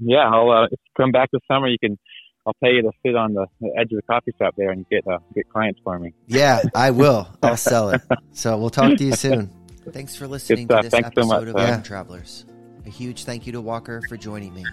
yeah, 0.00 0.28
I'll 0.28 0.50
uh, 0.50 0.64
if 0.64 0.70
you 0.72 0.78
come 0.96 1.10
back 1.12 1.30
this 1.32 1.42
summer. 1.50 1.68
You 1.68 1.78
can. 1.78 1.98
I'll 2.46 2.54
pay 2.62 2.72
you 2.76 2.82
to 2.82 2.90
sit 3.04 3.16
on 3.16 3.34
the, 3.34 3.46
edge 3.78 3.92
of 3.92 3.96
the 3.96 4.02
coffee 4.08 4.32
shop 4.38 4.54
there 4.56 4.70
and 4.70 4.88
get 4.88 5.06
uh, 5.06 5.18
get 5.34 5.48
clients 5.50 5.78
for 5.84 5.98
me. 5.98 6.14
Yeah, 6.26 6.62
I 6.74 6.90
will. 7.02 7.28
I'll 7.42 7.56
sell 7.56 7.90
it. 7.90 8.00
So 8.32 8.56
we'll 8.56 8.70
talk 8.70 8.96
to 8.96 9.04
you 9.04 9.12
soon. 9.12 9.50
Thanks 9.90 10.16
for 10.16 10.26
listening 10.26 10.68
to 10.68 10.78
this 10.82 10.90
Thanks 10.90 11.10
so 11.14 11.22
episode 11.22 11.54
much, 11.54 11.68
of 11.70 11.82
Travelers. 11.82 12.46
A 12.86 12.90
huge 12.90 13.24
thank 13.24 13.46
you 13.46 13.52
to 13.52 13.60
Walker 13.60 14.00
for 14.08 14.16
joining 14.16 14.54
me. 14.54 14.64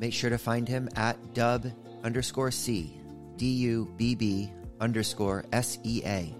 Make 0.00 0.12
sure 0.12 0.30
to 0.30 0.38
find 0.38 0.66
him 0.66 0.88
at 0.96 1.34
dub 1.34 1.66
underscore 2.02 2.50
C, 2.50 2.92
D 3.36 3.46
U 3.46 3.92
B 3.96 4.16
B 4.16 4.50
underscore 4.82 5.46
S 5.52 5.78
E 5.84 6.02
A, 6.04 6.34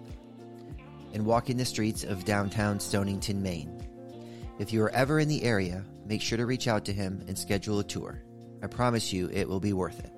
and 1.15 1.25
walking 1.25 1.57
the 1.57 1.65
streets 1.65 2.03
of 2.05 2.25
downtown 2.25 2.81
Stonington, 2.81 3.41
Maine. 3.43 3.79
If 4.59 4.73
you 4.73 4.83
are 4.83 4.91
ever 4.91 5.21
in 5.21 5.29
the 5.29 5.45
area, 5.45 5.85
make 6.05 6.21
sure 6.21 6.37
to 6.37 6.45
reach 6.45 6.69
out 6.69 6.85
to 6.87 6.93
him 6.93 7.25
and 7.29 7.39
schedule 7.39 7.79
a 7.79 7.85
tour. 7.85 8.21
I 8.63 8.67
promise 8.67 9.13
you 9.13 9.31
it 9.33 9.49
will 9.49 9.61
be 9.61 9.73
worth 9.73 10.01
it. 10.01 10.11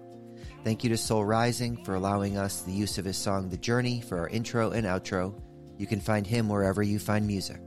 Thank 0.65 0.83
you 0.83 0.89
to 0.91 0.97
Soul 0.97 1.25
Rising 1.25 1.85
for 1.85 1.95
allowing 1.95 2.37
us 2.39 2.63
the 2.63 2.73
use 2.73 2.99
of 2.99 3.05
his 3.05 3.19
song 3.19 3.49
The 3.49 3.59
Journey 3.59 4.01
for 4.01 4.19
our 4.19 4.29
intro 4.29 4.71
and 4.71 4.87
outro. 4.87 5.41
You 5.77 5.87
can 5.87 6.01
find 6.01 6.27
him 6.27 6.49
wherever 6.49 6.83
you 6.83 6.99
find 6.99 7.25
music. 7.27 7.61